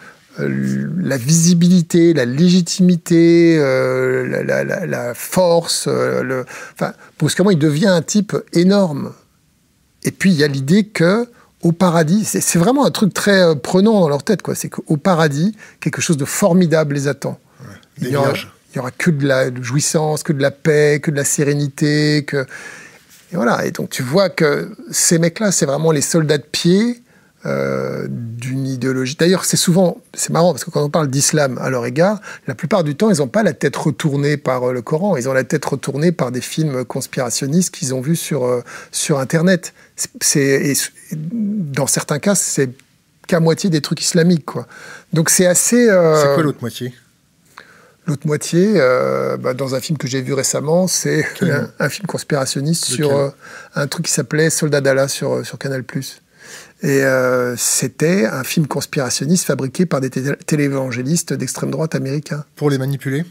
la 0.48 1.18
visibilité, 1.18 2.14
la 2.14 2.26
légitimité, 2.26 3.58
euh, 3.60 4.44
la, 4.86 5.14
force. 5.14 5.88
le... 5.88 6.46
Enfin, 6.74 6.94
brusquement, 7.18 7.52
il 7.52 7.60
devient 7.60 7.88
un 7.88 8.02
type 8.02 8.36
énorme. 8.54 9.14
Et 10.04 10.12
puis, 10.12 10.32
il 10.32 10.38
y 10.38 10.44
a 10.44 10.48
l'idée 10.48 10.86
que 10.86 11.28
au 11.62 11.74
paradis, 11.74 12.24
c'est 12.24 12.58
vraiment 12.58 12.86
un 12.86 12.92
truc 12.92 13.14
très 13.14 13.42
euh, 13.42 13.56
prenant 13.56 14.00
dans 14.00 14.10
leur 14.10 14.24
tête, 14.24 14.42
quoi. 14.42 14.56
C'est 14.56 14.70
qu'au 14.70 14.98
paradis, 14.98 15.56
quelque 15.82 16.02
chose 16.02 16.18
de 16.18 16.26
formidable 16.26 16.96
les 16.96 17.08
attend. 17.08 17.38
il, 18.02 18.10
y 18.10 18.16
aura, 18.16 18.34
y 18.76 18.80
aura, 18.80 18.92
que 18.92 19.12
de 19.12 19.28
la 19.28 19.54
jouissance, 19.62 20.24
que 20.24 20.32
de 20.32 20.42
la 20.42 20.52
paix, 20.52 21.02
que 21.04 21.12
de 21.12 21.18
la 21.18 21.26
sérénité, 21.26 22.24
que 22.26 22.46
et 23.32 23.36
voilà. 23.36 23.66
Et 23.66 23.72
donc 23.72 23.90
tu 23.90 24.04
vois 24.04 24.30
que 24.30 24.72
ces 24.92 25.20
mecs-là, 25.20 25.52
c'est 25.52 25.66
vraiment 25.66 25.92
les 25.92 26.02
soldats 26.02 26.38
de 26.38 26.44
pied 26.44 27.02
euh, 27.46 28.06
d'une 28.10 28.68
idéologie. 28.68 29.16
D'ailleurs, 29.18 29.46
c'est 29.46 29.56
souvent, 29.56 30.02
c'est 30.14 30.32
marrant 30.32 30.52
parce 30.52 30.66
que 30.66 30.72
quand 30.72 30.84
on 30.84 30.90
parle 30.90 31.08
d'islam 31.08 31.58
à 31.62 31.70
leur 31.70 31.86
égard, 31.86 32.20
la 32.48 32.54
plupart 32.54 32.84
du 32.84 32.96
temps, 32.96 33.10
ils 33.10 33.20
n'ont 33.20 33.30
pas 33.30 33.44
la 33.44 33.54
tête 33.54 33.78
retournée 33.78 34.36
par 34.36 34.66
euh, 34.66 34.74
le 34.74 34.82
Coran, 34.82 35.16
ils 35.16 35.30
ont 35.30 35.32
la 35.32 35.46
tête 35.46 35.64
retournée 35.64 36.12
par 36.12 36.32
des 36.34 36.42
films 36.42 36.84
conspirationnistes 36.84 37.74
qu'ils 37.74 37.94
ont 37.94 38.02
vus 38.02 38.18
sur, 38.18 38.44
euh, 38.44 38.62
sur 38.92 39.20
Internet. 39.20 39.74
C'est, 40.20 40.74
dans 41.14 41.88
certains 41.88 42.20
cas, 42.20 42.36
c'est 42.36 42.72
qu'à 43.26 43.40
moitié 43.40 43.70
des 43.70 43.80
trucs 43.80 44.02
islamiques, 44.02 44.46
quoi. 44.46 44.68
Donc 45.14 45.30
c'est 45.30 45.46
assez. 45.46 45.86
c'est 45.86 46.34
quoi 46.34 46.44
l'autre 46.44 46.60
moitié? 46.60 46.94
L'autre 48.06 48.28
moitié, 48.28 48.74
bah, 49.40 49.54
dans 49.54 49.76
un 49.76 49.80
film 49.80 49.98
que 49.98 50.10
j'ai 50.10 50.22
vu 50.22 50.34
récemment, 50.34 50.88
c'est 50.88 51.26
un, 51.80 51.90
film 51.90 52.06
conspirationniste 52.06 52.84
sur 52.84 53.34
un 53.76 53.88
truc 53.88 54.08
qui 54.08 54.12
s'appelait 54.12 54.50
Soldat 54.50 54.82
d'Allah 54.82 55.08
sur, 55.08 55.46
sur 55.46 55.58
Canal+. 55.58 55.84
Et 56.82 57.04
euh, 57.04 57.58
c'était 57.58 58.26
un 58.26 58.44
film 58.44 58.66
conspirationniste 58.66 59.46
fabriqué 59.46 59.86
par 59.86 60.00
des 60.00 60.10
télévangélistes 60.10 61.34
d'extrême 61.34 61.72
droite 61.72 61.94
américains. 61.94 62.46
Pour 62.56 62.70
les 62.70 62.78
manipuler? 62.78 63.26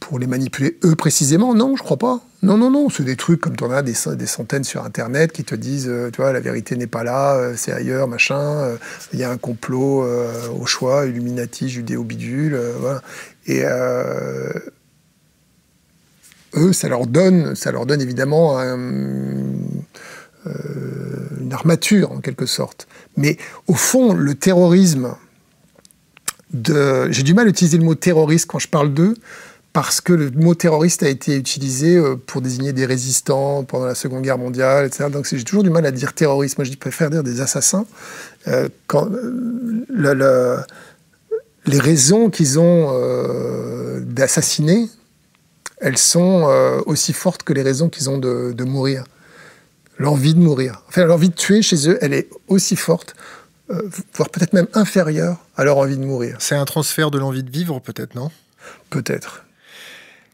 Pour 0.00 0.18
les 0.18 0.26
manipuler 0.26 0.78
eux 0.84 0.94
précisément? 0.94 1.54
Non, 1.54 1.76
je 1.76 1.82
crois 1.82 1.98
pas. 1.98 2.20
Non, 2.42 2.56
non, 2.56 2.70
non, 2.70 2.88
c'est 2.88 3.02
des 3.02 3.16
trucs 3.16 3.40
comme 3.40 3.56
tu 3.56 3.64
en 3.64 3.70
as 3.70 3.82
des, 3.82 3.94
des, 4.14 4.26
centaines 4.26 4.64
sur 4.64 4.84
Internet 4.84 5.32
qui 5.32 5.44
te 5.44 5.54
disent, 5.54 5.88
euh, 5.88 6.10
tu 6.10 6.22
vois, 6.22 6.32
la 6.32 6.40
vérité 6.40 6.76
n'est 6.76 6.86
pas 6.86 7.02
là, 7.02 7.34
euh, 7.34 7.54
c'est 7.56 7.72
ailleurs, 7.72 8.08
machin. 8.08 8.76
Il 9.12 9.18
y 9.18 9.24
a 9.24 9.30
un 9.30 9.36
complot 9.36 10.06
au 10.58 10.64
choix, 10.64 11.06
Illuminati, 11.06 11.68
judéo-bidule, 11.68 12.58
voilà. 12.78 13.02
Et 13.46 13.64
eux, 16.56 16.72
ça 16.72 16.88
leur 16.88 17.06
donne, 17.06 17.54
ça 17.54 17.70
leur 17.70 17.84
donne 17.84 18.00
évidemment 18.00 18.58
un 18.58 18.76
euh, 20.46 20.52
une 21.40 21.52
armature 21.52 22.12
en 22.12 22.20
quelque 22.20 22.46
sorte. 22.46 22.86
Mais 23.16 23.36
au 23.66 23.74
fond, 23.74 24.12
le 24.12 24.34
terrorisme, 24.34 25.14
j'ai 26.52 27.22
du 27.22 27.34
mal 27.34 27.46
à 27.46 27.50
utiliser 27.50 27.78
le 27.78 27.84
mot 27.84 27.94
terroriste 27.94 28.46
quand 28.46 28.58
je 28.58 28.68
parle 28.68 28.92
d'eux, 28.92 29.14
parce 29.72 30.00
que 30.00 30.12
le 30.12 30.30
mot 30.30 30.54
terroriste 30.54 31.02
a 31.02 31.08
été 31.08 31.36
utilisé 31.36 31.96
euh, 31.96 32.16
pour 32.16 32.40
désigner 32.40 32.72
des 32.72 32.86
résistants 32.86 33.64
pendant 33.64 33.86
la 33.86 33.94
Seconde 33.94 34.22
Guerre 34.22 34.38
mondiale, 34.38 34.86
etc. 34.86 35.10
Donc 35.10 35.26
j'ai 35.30 35.44
toujours 35.44 35.62
du 35.62 35.70
mal 35.70 35.84
à 35.86 35.90
dire 35.90 36.12
terroriste. 36.12 36.58
Moi, 36.58 36.64
je 36.64 36.72
préfère 36.74 37.10
dire 37.10 37.22
des 37.22 37.40
assassins. 37.40 37.86
Euh, 38.48 38.68
les 41.66 41.78
raisons 41.80 42.30
qu'ils 42.30 42.58
ont 42.58 42.92
d'assassiner, 44.00 44.88
elles 45.78 45.98
sont 45.98 46.48
aussi 46.86 47.12
fortes 47.12 47.42
que 47.42 47.52
les 47.52 47.62
raisons 47.62 47.88
qu'ils 47.88 48.08
ont 48.08 48.18
de 48.18 48.64
mourir 48.64 49.04
l'envie 49.98 50.34
de 50.34 50.40
mourir. 50.40 50.82
Enfin, 50.88 51.04
l'envie 51.04 51.30
de 51.30 51.34
tuer 51.34 51.62
chez 51.62 51.88
eux, 51.88 51.98
elle 52.00 52.12
est 52.12 52.28
aussi 52.48 52.76
forte, 52.76 53.14
euh, 53.70 53.88
voire 54.14 54.30
peut-être 54.30 54.52
même 54.52 54.68
inférieure 54.74 55.38
à 55.56 55.64
leur 55.64 55.78
envie 55.78 55.96
de 55.96 56.04
mourir. 56.04 56.36
C'est 56.38 56.54
un 56.54 56.64
transfert 56.64 57.10
de 57.10 57.18
l'envie 57.18 57.42
de 57.42 57.50
vivre, 57.50 57.80
peut-être, 57.80 58.14
non? 58.14 58.30
Peut-être. 58.90 59.44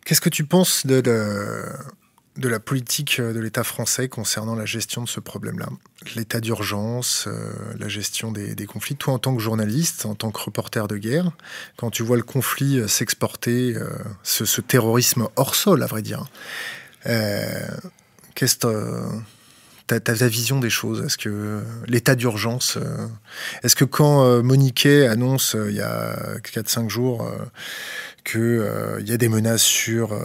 Qu'est-ce 0.04 0.20
que 0.20 0.28
tu 0.28 0.44
penses 0.44 0.84
de, 0.84 1.00
de, 1.00 2.48
la 2.48 2.58
politique 2.58 3.20
de 3.20 3.38
l'État 3.38 3.62
français 3.62 4.08
concernant 4.08 4.56
la 4.56 4.64
gestion 4.64 5.02
de 5.02 5.08
ce 5.08 5.20
problème-là? 5.20 5.68
L'état 6.16 6.40
d'urgence, 6.40 7.26
euh, 7.28 7.52
la 7.78 7.88
gestion 7.88 8.32
des, 8.32 8.66
conflits. 8.66 8.96
Toi, 8.96 9.14
en 9.14 9.18
tant 9.18 9.34
que 9.36 9.40
journaliste, 9.40 10.06
en 10.06 10.16
tant 10.16 10.32
que 10.32 10.40
reporter 10.40 10.88
de 10.88 10.96
guerre, 10.96 11.30
quand 11.76 11.90
tu 11.90 12.02
vois 12.02 12.16
le 12.16 12.24
conflit 12.24 12.80
euh, 12.80 12.88
s'exporter, 12.88 13.76
ce, 14.24 14.44
ce, 14.44 14.60
terrorisme 14.60 15.28
hors 15.36 15.54
sol, 15.54 15.84
à 15.84 15.86
vrai 15.86 16.02
dire, 16.02 16.24
qu'est-ce 18.34 18.56
que 18.56 19.22
ta, 20.00 20.12
vision 20.26 20.60
des 20.60 20.70
choses? 20.70 21.04
Est-ce 21.04 21.18
que 21.18 21.62
l'état 21.86 22.14
d'urgence, 22.14 22.76
euh, 22.76 23.06
est-ce 23.62 23.76
que 23.76 23.84
quand 23.84 24.24
euh, 24.24 24.42
Moniquet 24.42 25.06
annonce 25.06 25.54
euh, 25.54 25.70
il 25.70 25.76
y 25.76 25.80
a 25.80 26.38
4-5 26.40 26.88
jours 26.88 27.30
qu'il 28.24 29.04
y 29.06 29.12
a 29.12 29.16
des 29.16 29.28
menaces 29.28 29.62
sur 29.62 30.18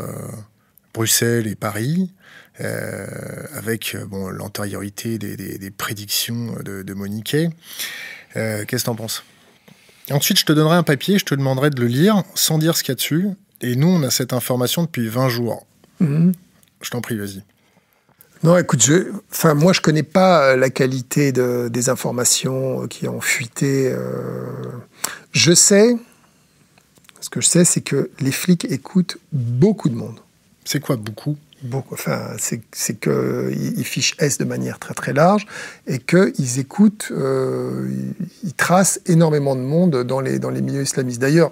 Bruxelles 0.94 1.48
et 1.48 1.56
Paris, 1.56 2.12
avec 2.60 3.96
bon, 4.08 4.30
l'antériorité 4.30 5.18
des, 5.18 5.72
prédictions 5.72 6.56
de, 6.64 6.84
de 6.84 6.94
Moniquet, 6.94 7.50
qu'est-ce 8.34 8.66
que 8.66 8.84
tu 8.84 8.90
en 8.90 8.96
penses? 8.96 9.24
Ensuite, 10.12 10.40
je 10.40 10.46
te 10.46 10.54
donnerai 10.54 10.76
un 10.76 10.84
papier, 10.84 11.20
je 11.20 11.26
te 11.26 11.36
demanderai 11.36 11.70
de 11.70 11.82
le 11.82 11.88
lire 11.88 12.24
sans 12.36 12.60
dire 12.60 12.78
ce 12.78 12.84
qu'il 12.84 12.92
y 12.92 12.94
a 12.94 12.96
dessus. 12.96 13.28
Et 13.62 13.76
nous, 13.76 13.88
on 13.88 14.04
a 14.04 14.10
cette 14.10 14.34
information 14.34 14.84
depuis 14.84 15.08
20 15.08 15.30
jours. 15.30 15.66
Mm-hmm. 16.02 16.34
Je 16.82 16.90
t'en 16.90 17.02
prie, 17.02 17.18
vas-y. 17.18 17.44
Non, 18.44 18.58
écoute, 18.58 18.84
je, 18.84 19.12
enfin, 19.32 19.54
moi, 19.54 19.74
je 19.74 19.82
connais 19.82 20.04
pas 20.04 20.44
euh, 20.44 20.56
la 20.58 20.70
qualité 20.70 21.32
de, 21.32 21.70
des 21.70 21.90
informations 21.90 22.84
euh, 22.84 22.88
qui 22.88 23.08
ont 23.08 23.22
fuité. 23.22 23.92
Euh. 23.92 24.46
Je 25.32 25.54
sais, 25.54 25.96
ce 27.20 27.30
que 27.30 27.42
je 27.42 27.48
sais, 27.48 27.66
c'est 27.66 27.82
que 27.82 28.10
les 28.20 28.32
flics 28.32 28.66
écoutent 28.66 29.18
beaucoup 29.32 29.90
de 29.90 29.96
monde. 29.96 30.20
C'est 30.66 30.80
quoi 30.80 30.98
beaucoup? 30.98 31.38
Beaucoup. 31.64 31.96
Enfin, 31.96 32.34
c'est 32.38 33.00
qu'ils 33.00 33.84
fichent 33.84 34.16
S 34.20 34.38
de 34.38 34.46
manière 34.46 34.78
très 34.78 34.94
très 34.94 35.14
large 35.14 35.48
et 35.88 35.98
qu'ils 35.98 36.60
écoutent, 36.60 37.12
ils 37.12 38.54
tracent 38.54 39.00
énormément 39.08 39.56
de 39.56 39.62
monde 39.62 40.04
dans 40.04 40.20
les, 40.20 40.38
dans 40.38 40.52
les 40.52 40.62
milieux 40.62 40.84
islamistes. 40.84 41.20
D'ailleurs, 41.20 41.52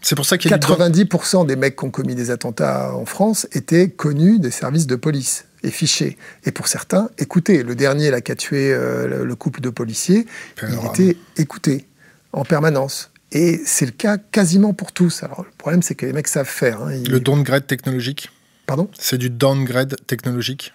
c'est 0.00 0.14
pour 0.14 0.24
ça 0.24 0.38
qu'il 0.38 0.50
90% 0.50 1.46
des 1.46 1.56
mecs 1.56 1.76
qui 1.76 1.84
ont 1.84 1.90
commis 1.90 2.14
des 2.14 2.30
attentats 2.30 2.94
en 2.94 3.04
France 3.04 3.46
étaient 3.52 3.90
connus 3.90 4.38
des 4.38 4.50
services 4.50 4.86
de 4.86 4.96
police 4.96 5.44
et 5.62 5.70
fichés. 5.70 6.16
Et 6.44 6.52
pour 6.52 6.68
certains, 6.68 7.10
écoutés. 7.18 7.62
Le 7.62 7.74
dernier, 7.74 8.10
là, 8.10 8.20
qui 8.20 8.32
a 8.32 8.36
tué 8.36 8.72
euh, 8.72 9.24
le 9.24 9.34
couple 9.34 9.60
de 9.60 9.70
policiers, 9.70 10.26
il 10.62 10.86
était 10.86 11.16
écouté 11.36 11.86
en 12.32 12.44
permanence. 12.44 13.10
Et 13.32 13.60
c'est 13.64 13.86
le 13.86 13.92
cas 13.92 14.18
quasiment 14.18 14.74
pour 14.74 14.92
tous. 14.92 15.22
Alors, 15.22 15.44
le 15.44 15.50
problème, 15.56 15.82
c'est 15.82 15.94
que 15.94 16.06
les 16.06 16.12
mecs 16.12 16.28
savent 16.28 16.48
faire. 16.48 16.82
Hein. 16.82 17.02
Le 17.08 17.20
downgrade 17.20 17.66
technologique? 17.66 18.30
Pardon? 18.66 18.88
C'est 18.98 19.18
du 19.18 19.30
downgrade 19.30 19.96
technologique? 20.06 20.72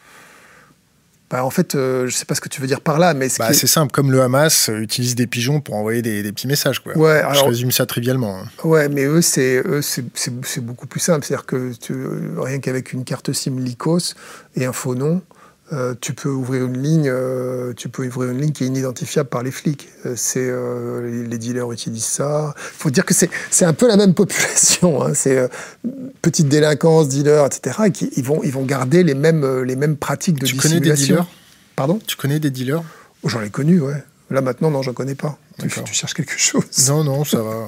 Bah, 1.29 1.43
en 1.43 1.49
fait, 1.49 1.73
euh, 1.73 2.01
je 2.01 2.05
ne 2.05 2.11
sais 2.11 2.25
pas 2.25 2.35
ce 2.35 2.41
que 2.41 2.49
tu 2.49 2.61
veux 2.61 2.67
dire 2.67 2.81
par 2.81 2.99
là, 2.99 3.13
mais 3.13 3.29
bah, 3.39 3.51
c'est 3.51 3.67
simple. 3.67 3.91
Comme 3.91 4.11
le 4.11 4.21
Hamas 4.21 4.69
euh, 4.69 4.79
utilise 4.79 5.15
des 5.15 5.25
pigeons 5.25 5.59
pour 5.59 5.75
envoyer 5.75 6.01
des, 6.01 6.31
petits 6.31 6.47
messages, 6.47 6.79
quoi. 6.79 6.95
Ouais, 6.95 7.23
je 7.33 7.43
résume 7.43 7.71
ça 7.71 7.85
trivialement. 7.85 8.39
Hein. 8.39 8.45
Ouais, 8.63 8.89
mais 8.89 9.05
eux, 9.05 9.21
c'est 9.21 9.63
c'est 9.81 10.61
beaucoup 10.61 10.88
plus 10.88 10.99
simple. 10.99 11.25
C'est-à-dire 11.25 11.45
que 11.45 11.73
tu, 11.73 11.95
rien 12.38 12.59
qu'avec 12.59 12.93
une 12.93 13.03
carte 13.03 13.33
SIM 13.33 13.59
Lycos 13.59 14.13
et 14.55 14.65
un 14.65 14.73
faux 14.73 14.95
nom, 14.95 15.21
euh, 15.73 15.95
tu 15.99 16.13
peux 16.13 16.30
ouvrir 16.30 16.65
une 16.65 16.78
ligne, 16.78 17.10
euh, 17.10 17.73
tu 17.73 17.89
peux 17.89 18.06
ouvrir 18.06 18.30
une 18.30 18.39
ligne 18.39 18.51
qui 18.51 18.63
est 18.63 18.67
inidentifiable 18.67 19.30
par 19.30 19.41
les 19.41 19.49
flics. 19.49 19.89
Euh, 20.06 20.13
c'est 20.15 20.51
les 21.04 21.38
dealers 21.39 21.71
utilisent 21.71 22.04
ça. 22.04 22.54
Il 22.56 22.78
faut 22.78 22.91
dire 22.91 23.04
que 23.04 23.15
c'est 23.15 23.65
un 23.65 23.73
peu 23.73 23.88
la 23.88 23.97
même 23.97 24.13
population. 24.13 25.04
Hein. 25.04 25.13
C'est 25.15 25.49
petite 26.21 26.47
délinquance, 26.49 27.08
dealers, 27.08 27.47
etc. 27.47 27.78
Et 27.88 27.91
qui, 27.91 28.12
ils 28.15 28.23
vont 28.23 28.41
ils 28.43 28.51
vont 28.51 28.63
garder 28.63 29.04
les 29.04 29.15
mêmes 29.15 29.63
les 29.63 29.75
mêmes 29.75 29.97
pratiques 29.97 30.39
de 30.39 30.45
tu 30.45 30.56
connais 30.56 30.80
des 30.80 30.93
dealers? 30.93 31.25
Pardon? 31.75 31.99
Tu 32.06 32.15
connais 32.15 32.39
des 32.39 32.51
dealers? 32.51 32.84
Oh, 33.23 33.30
J'en 33.30 33.41
ai 33.41 33.49
connu, 33.49 33.80
ouais. 33.80 34.04
Là 34.30 34.41
maintenant, 34.41 34.69
non, 34.71 34.82
j'en 34.84 34.93
connais 34.93 35.15
pas. 35.15 35.38
Tu, 35.60 35.67
tu, 35.67 35.93
cherches 35.93 36.13
quelque 36.13 36.38
chose 36.38 36.65
Non, 36.89 37.04
non, 37.04 37.23
ça 37.23 37.41
va. 37.41 37.67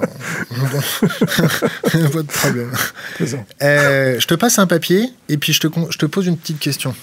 pas 2.12 2.22
de 2.22 2.26
problème. 2.26 2.70
Je 3.60 4.26
te 4.26 4.34
passe 4.34 4.58
un 4.58 4.66
papier 4.66 5.10
et 5.28 5.38
puis 5.38 5.52
je 5.52 5.60
te, 5.60 5.68
je 5.90 5.98
te 5.98 6.06
pose 6.06 6.26
une 6.26 6.36
petite 6.36 6.58
question. 6.58 6.94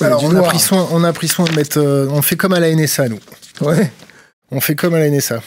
Alors, 0.00 0.24
on 0.24 0.34
a, 0.34 0.42
pris 0.42 0.58
soin, 0.58 0.88
on 0.90 1.04
a 1.04 1.12
pris 1.12 1.28
soin 1.28 1.44
de 1.46 1.52
mettre. 1.52 1.78
Euh, 1.78 2.06
on 2.10 2.22
fait 2.22 2.36
comme 2.36 2.52
à 2.52 2.60
la 2.60 2.74
NSA, 2.74 3.08
nous. 3.08 3.20
Ouais. 3.60 3.90
On 4.50 4.60
fait 4.60 4.74
comme 4.74 4.94
à 4.94 4.98
la 4.98 5.08
NSA. 5.08 5.40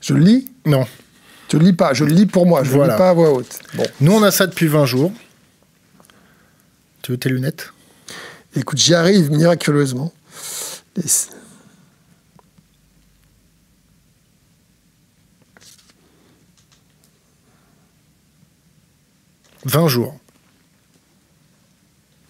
Je 0.00 0.14
le 0.14 0.20
lis? 0.20 0.50
Non. 0.64 0.86
Je 1.50 1.56
le 1.56 1.64
lis 1.64 1.72
pas, 1.72 1.92
je 1.92 2.04
le 2.04 2.12
lis 2.12 2.26
pour 2.26 2.46
moi, 2.46 2.62
je 2.62 2.72
ne 2.72 2.82
le 2.82 2.90
lis 2.90 2.96
pas 2.96 3.10
à 3.10 3.12
voix 3.12 3.30
haute. 3.30 3.58
Bon. 3.74 3.86
Nous, 4.00 4.12
on 4.12 4.22
a 4.22 4.30
ça 4.30 4.46
depuis 4.46 4.68
20 4.68 4.86
jours. 4.86 5.12
Tu 7.02 7.12
veux 7.12 7.18
tes 7.18 7.28
lunettes? 7.28 7.72
Écoute, 8.54 8.78
j'y 8.78 8.94
arrive 8.94 9.30
miraculeusement. 9.30 10.12
20 19.64 19.88
jours. 19.88 20.18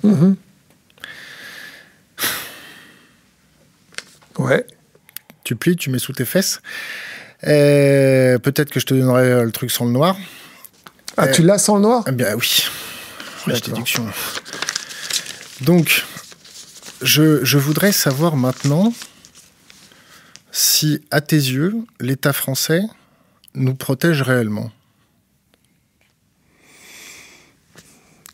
Mhm. 0.03 0.37
Ouais. 4.39 4.67
Tu 5.45 5.57
plies, 5.57 5.77
tu 5.77 5.91
mets 5.91 5.99
sous 5.99 6.13
tes 6.13 6.25
fesses. 6.25 6.61
Euh, 7.47 8.39
peut-être 8.39 8.71
que 8.71 8.81
je 8.81 8.87
te 8.87 8.95
donnerai 8.95 9.45
le 9.45 9.53
truc 9.53 9.71
sans 9.71 9.85
le 9.85 9.93
noir. 9.93 10.17
Ah, 11.17 11.29
tu 11.29 11.43
l'as 11.43 11.59
sans 11.59 11.77
le 11.77 11.83
noir? 11.83 12.05
Eh 12.07 12.13
bien 12.13 12.35
oui. 12.35 12.65
déduction. 13.47 14.07
Donc, 15.63 16.05
je, 17.03 17.45
je, 17.45 17.59
voudrais 17.59 17.93
savoir 17.93 18.37
maintenant 18.37 18.93
si, 20.53 21.01
à 21.11 21.21
tes 21.21 21.37
yeux, 21.37 21.75
l'État 22.01 22.33
français 22.33 22.83
nous 23.55 23.75
protège 23.75 24.23
réellement. 24.23 24.71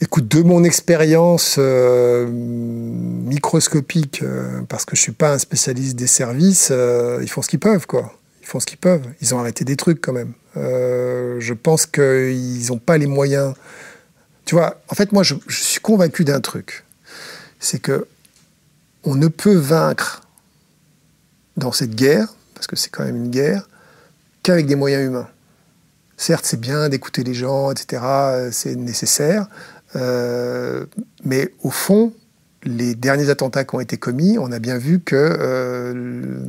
Écoute, 0.05 0.29
de 0.29 0.43
mon 0.43 0.65
expérience 0.65 1.57
euh, 1.57 2.29
microscopique, 2.29 4.21
euh, 4.23 4.61
parce 4.69 4.85
que 4.85 4.97
je 4.97 5.01
suis 5.01 5.13
pas 5.13 5.33
un 5.33 5.39
spécialiste 5.39 5.97
des 5.97 6.07
services, 6.07 6.69
euh, 6.71 7.21
ils 7.23 7.31
font 7.31 7.41
ce 7.41 7.49
qu'ils 7.49 7.59
peuvent, 7.59 7.87
quoi. 7.87 8.13
Ils 8.43 8.47
font 8.47 8.61
ce 8.61 8.67
qu'ils 8.67 8.77
peuvent. 8.77 9.07
Ils 9.23 9.35
ont 9.35 9.39
arrêté 9.39 9.65
des 9.65 9.77
trucs 9.77 10.03
quand 10.03 10.13
même. 10.13 10.35
je 10.57 11.53
pense 11.55 11.87
qu'ils 11.87 12.67
n'ont 12.69 12.79
pas 12.79 12.99
les 12.99 13.07
moyens. 13.07 13.55
Tu 14.45 14.55
vois, 14.55 14.79
en 14.91 14.95
fait, 14.95 15.11
moi, 15.13 15.23
je, 15.23 15.37
je 15.47 15.57
suis 15.57 15.81
convaincu 15.81 16.23
d'un 16.23 16.43
truc. 16.43 16.85
C'est 17.59 17.79
que 17.79 18.07
on 19.05 19.15
ne 19.15 19.29
peut 19.29 19.57
vaincre 19.57 20.21
dans 21.57 21.73
cette 21.73 21.95
guerre, 21.95 22.29
parce 22.53 22.67
que 22.67 22.77
c'est 22.77 22.91
quand 22.91 23.05
même 23.05 23.17
une 23.17 23.31
guerre, 23.31 23.71
qu'avec 24.43 24.67
des 24.67 24.77
moyens 24.77 25.03
humains. 25.07 25.29
Certes, 26.17 26.45
c'est 26.47 26.61
bien 26.61 26.89
d'écouter 26.89 27.25
les 27.25 27.35
gens, 27.35 27.73
etc., 27.73 28.03
c'est 28.53 28.77
nécessaire, 28.77 29.49
mais 29.95 31.53
au 31.63 31.71
fond, 31.71 32.13
les 32.65 32.95
derniers 32.95 33.29
attentats 33.29 33.65
qui 33.65 33.75
ont 33.75 33.81
été 33.81 33.97
commis, 33.97 34.39
on 34.39 34.51
a 34.51 34.59
bien 34.59 34.79
vu 34.79 35.01
que 35.01 35.15
euh, 35.17 36.41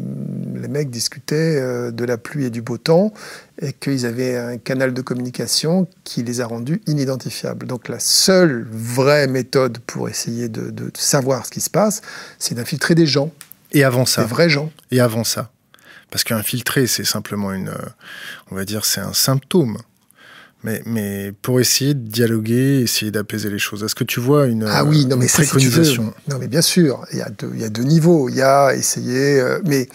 les 0.56 0.68
mecs 0.68 0.90
discutaient 0.90 1.60
euh, 1.60 1.92
de 1.92 2.06
la 2.06 2.18
pluie 2.18 2.46
et 2.46 2.50
du 2.50 2.62
beau 2.62 2.78
temps 2.78 3.14
et 3.62 3.74
qu'ils 3.74 4.06
avaient 4.06 4.38
un 4.38 4.58
canal 4.58 4.94
de 4.94 5.02
communication 5.02 5.88
qui 6.04 6.24
les 6.24 6.42
a 6.42 6.48
rendus 6.48 6.82
inidentifiables. 6.88 7.68
Donc 7.68 7.90
la 7.90 8.00
seule 8.00 8.66
vraie 8.72 9.28
méthode 9.28 9.80
pour 9.80 10.10
essayer 10.10 10.48
de, 10.48 10.72
de 10.72 10.92
savoir 10.96 11.46
ce 11.46 11.52
qui 11.52 11.62
se 11.62 11.70
passe, 11.70 12.02
c'est 12.40 12.56
d'infiltrer 12.56 12.96
des 12.96 13.08
gens. 13.08 13.32
Et 13.72 13.84
avant 13.84 14.06
ça 14.06 14.24
Des 14.24 14.30
vrais 14.30 14.50
gens. 14.50 14.72
Et 14.92 15.02
avant 15.02 15.24
ça 15.24 15.52
Parce 16.12 16.24
qu'infiltrer, 16.24 16.88
c'est 16.88 17.04
simplement 17.04 17.52
une... 17.52 17.74
On 18.52 18.56
va 18.56 18.64
dire, 18.64 18.86
c'est 18.86 19.02
un 19.02 19.14
symptôme. 19.14 19.78
Mais, 20.66 20.82
mais 20.88 21.32
pour 21.44 21.60
essayer 21.60 21.94
de 21.94 22.00
dialoguer, 22.00 22.82
essayer 22.82 23.12
d'apaiser 23.12 23.52
les 23.52 23.60
choses. 23.60 23.84
Est-ce 23.84 23.94
que 23.94 24.04
tu 24.04 24.20
vois 24.20 24.48
une, 24.48 24.66
ah 24.68 24.84
oui, 24.84 25.06
non, 25.06 25.16
mais 25.16 25.28
préconisation? 25.28 26.12
Non, 26.28 26.38
mais 26.40 26.48
bien 26.48 26.64
sûr, 26.64 27.06
il 27.12 27.20
y, 27.20 27.22
a 27.22 27.30
deux, 27.30 27.52
il 27.54 27.62
y 27.62 27.64
a 27.64 27.70
deux 27.70 27.84
niveaux. 27.84 28.30
Il 28.30 28.36
y 28.38 28.42
a 28.42 28.74
essayer, 28.74 29.40
euh, 29.40 29.60
mais 29.64 29.88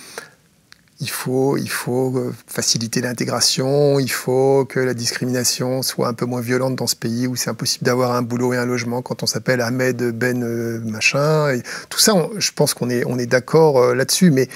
il 1.00 1.10
faut, 1.10 1.56
il 1.56 1.68
faut 1.68 2.16
euh, 2.16 2.32
faciliter 2.46 3.00
l'intégration, 3.00 3.98
il 3.98 4.12
faut 4.12 4.64
que 4.64 4.78
la 4.78 4.94
discrimination 4.94 5.82
soit 5.82 6.06
un 6.06 6.14
peu 6.14 6.24
moins 6.24 6.40
violente 6.40 6.76
dans 6.76 6.86
ce 6.86 6.94
pays 6.94 7.26
où 7.26 7.34
c'est 7.34 7.50
impossible 7.50 7.84
d'avoir 7.84 8.12
un 8.12 8.22
boulot 8.22 8.52
et 8.52 8.56
un 8.56 8.66
logement 8.66 9.02
quand 9.02 9.24
on 9.24 9.26
s'appelle 9.26 9.60
Ahmed 9.62 10.16
Ben 10.16 10.44
euh, 10.44 10.78
machin. 10.84 11.50
Et 11.50 11.62
tout 11.88 11.98
ça, 11.98 12.14
je 12.38 12.52
pense 12.54 12.74
qu'on 12.74 12.90
est, 12.90 13.02
on 13.06 13.18
est 13.18 13.26
d'accord 13.26 13.92
là-dessus, 13.92 14.30
mais 14.30 14.48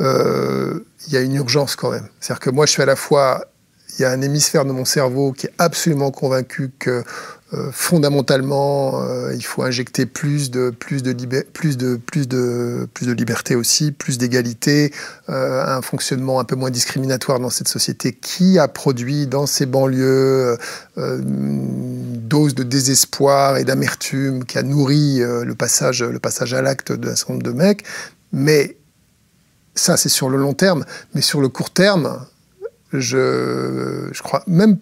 il 0.00 1.12
y 1.12 1.16
a 1.16 1.20
une 1.20 1.36
urgence 1.36 1.76
quand 1.76 1.92
même. 1.92 2.08
C'est-à-dire 2.18 2.40
que 2.40 2.50
moi, 2.50 2.66
je 2.66 2.72
suis 2.72 2.82
à 2.82 2.86
la 2.86 2.96
fois 2.96 3.49
il 4.00 4.04
y 4.04 4.06
a 4.06 4.12
un 4.12 4.22
hémisphère 4.22 4.64
de 4.64 4.72
mon 4.72 4.86
cerveau 4.86 5.32
qui 5.32 5.46
est 5.46 5.52
absolument 5.58 6.10
convaincu 6.10 6.70
que 6.78 7.04
euh, 7.52 7.70
fondamentalement, 7.70 9.02
euh, 9.02 9.34
il 9.34 9.44
faut 9.44 9.62
injecter 9.62 10.06
plus 10.06 10.50
de, 10.50 10.70
plus 10.70 11.02
de, 11.02 11.12
plus 11.52 11.76
de, 11.76 11.96
plus 11.96 12.26
de, 12.26 12.88
plus 12.94 13.06
de 13.06 13.12
liberté 13.12 13.56
aussi, 13.56 13.92
plus 13.92 14.16
d'égalité, 14.16 14.94
euh, 15.28 15.62
un 15.66 15.82
fonctionnement 15.82 16.40
un 16.40 16.44
peu 16.44 16.56
moins 16.56 16.70
discriminatoire 16.70 17.40
dans 17.40 17.50
cette 17.50 17.68
société 17.68 18.14
qui 18.14 18.58
a 18.58 18.68
produit 18.68 19.26
dans 19.26 19.44
ces 19.44 19.66
banlieues 19.66 20.56
une 20.96 22.26
dose 22.26 22.54
de 22.54 22.62
désespoir 22.62 23.58
et 23.58 23.64
d'amertume 23.64 24.46
qui 24.46 24.56
a 24.56 24.62
nourri 24.62 25.18
le, 25.18 25.54
passage, 25.54 26.02
le 26.02 26.18
passage 26.18 26.54
à 26.54 26.62
l'acte 26.62 26.92
d'un 26.92 27.14
certain 27.16 27.34
nombre 27.34 27.44
de 27.44 27.52
mecs. 27.52 27.84
Mais 28.32 28.78
ça, 29.74 29.96
c'est 29.96 30.08
sur 30.08 30.30
le 30.30 30.38
long 30.38 30.54
terme. 30.54 30.84
Mais 31.14 31.20
sur 31.20 31.40
le 31.40 31.48
court 31.48 31.70
terme, 31.70 32.24
je, 32.92 34.08
je 34.12 34.22
crois, 34.22 34.42
même 34.46 34.78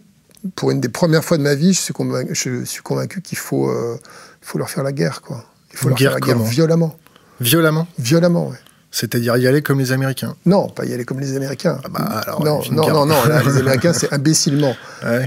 pour 0.55 0.71
une 0.71 0.81
des 0.81 0.89
premières 0.89 1.25
fois 1.25 1.37
de 1.37 1.43
ma 1.43 1.55
vie, 1.55 1.73
je 1.73 1.81
suis 1.81 1.95
convaincu, 1.95 2.35
je 2.35 2.65
suis 2.65 2.83
convaincu 2.83 3.21
qu'il 3.23 3.39
faut, 3.39 3.69
euh, 3.69 3.99
faut 4.41 4.59
leur 4.59 4.71
faire 4.71 4.85
la 4.85 4.93
guerre. 4.93 5.21
Quoi. 5.21 5.45
Il 5.73 5.79
faut 5.79 5.89
leur 5.89 5.99
faire 5.99 6.15
la 6.15 6.21
guerre 6.21 6.39
violemment. 6.39 6.97
Violemment 7.41 7.87
Violemment, 7.99 8.49
oui. 8.49 8.57
C'est-à-dire 8.91 9.37
y 9.37 9.47
aller 9.47 9.61
comme 9.61 9.79
les 9.79 9.93
Américains 9.93 10.35
Non, 10.47 10.69
pas 10.71 10.87
y 10.87 10.95
aller 10.95 11.05
comme 11.05 11.21
les 11.21 11.37
Américains. 11.37 11.79
Ah 11.85 11.89
bah, 11.89 12.01
alors, 12.01 12.43
non, 12.43 12.63
non, 12.73 12.89
non, 12.89 13.07
non, 13.07 13.17
les 13.45 13.57
Américains, 13.59 13.93
c'est 13.93 14.13
imbécilement. 14.13 14.75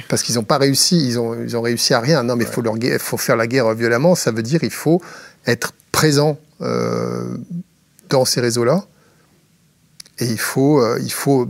Parce 0.10 0.24
qu'ils 0.24 0.36
n'ont 0.36 0.44
pas 0.44 0.58
réussi, 0.58 0.98
ils 0.98 1.20
ont, 1.20 1.36
ils 1.42 1.56
ont 1.56 1.62
réussi 1.62 1.94
à 1.94 2.00
rien. 2.00 2.24
Non, 2.24 2.36
mais 2.36 2.46
il 2.46 2.50
faut, 2.50 2.62
leur, 2.62 2.76
faut 3.00 3.18
faire 3.18 3.36
la 3.36 3.48
guerre 3.48 3.74
violemment, 3.76 4.16
ça 4.16 4.32
veut 4.32 4.42
dire 4.42 4.64
il 4.64 4.72
faut 4.72 5.02
être 5.46 5.74
présent 5.92 6.40
euh, 6.62 7.38
dans 8.10 8.26
ces 8.26 8.42
réseaux-là. 8.42 8.86
Et 10.18 10.26
il 10.26 10.40
faut, 10.40 10.82
euh, 10.82 11.00
il 11.02 11.12
faut 11.12 11.48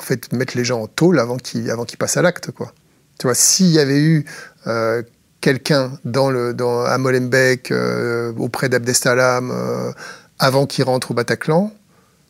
en 0.00 0.02
fait, 0.02 0.32
mettre 0.32 0.56
les 0.56 0.64
gens 0.64 0.80
en 0.80 0.86
tôle 0.86 1.18
avant 1.18 1.36
qu'ils 1.36 1.98
passent 1.98 2.16
à 2.16 2.22
l'acte, 2.22 2.50
quoi. 2.50 2.72
Tu 3.20 3.26
vois, 3.26 3.34
s'il 3.34 3.66
y 3.66 3.78
avait 3.78 4.00
eu 4.00 4.24
euh, 4.66 5.02
quelqu'un 5.42 5.92
dans 6.06 6.30
le, 6.30 6.56
à 6.86 6.96
Molenbeek, 6.96 7.70
euh, 7.70 8.32
auprès 8.38 8.70
d'Abdestalam, 8.70 9.50
euh, 9.50 9.92
avant 10.38 10.64
qu'il 10.64 10.84
rentre 10.84 11.10
au 11.10 11.14
Bataclan, 11.14 11.70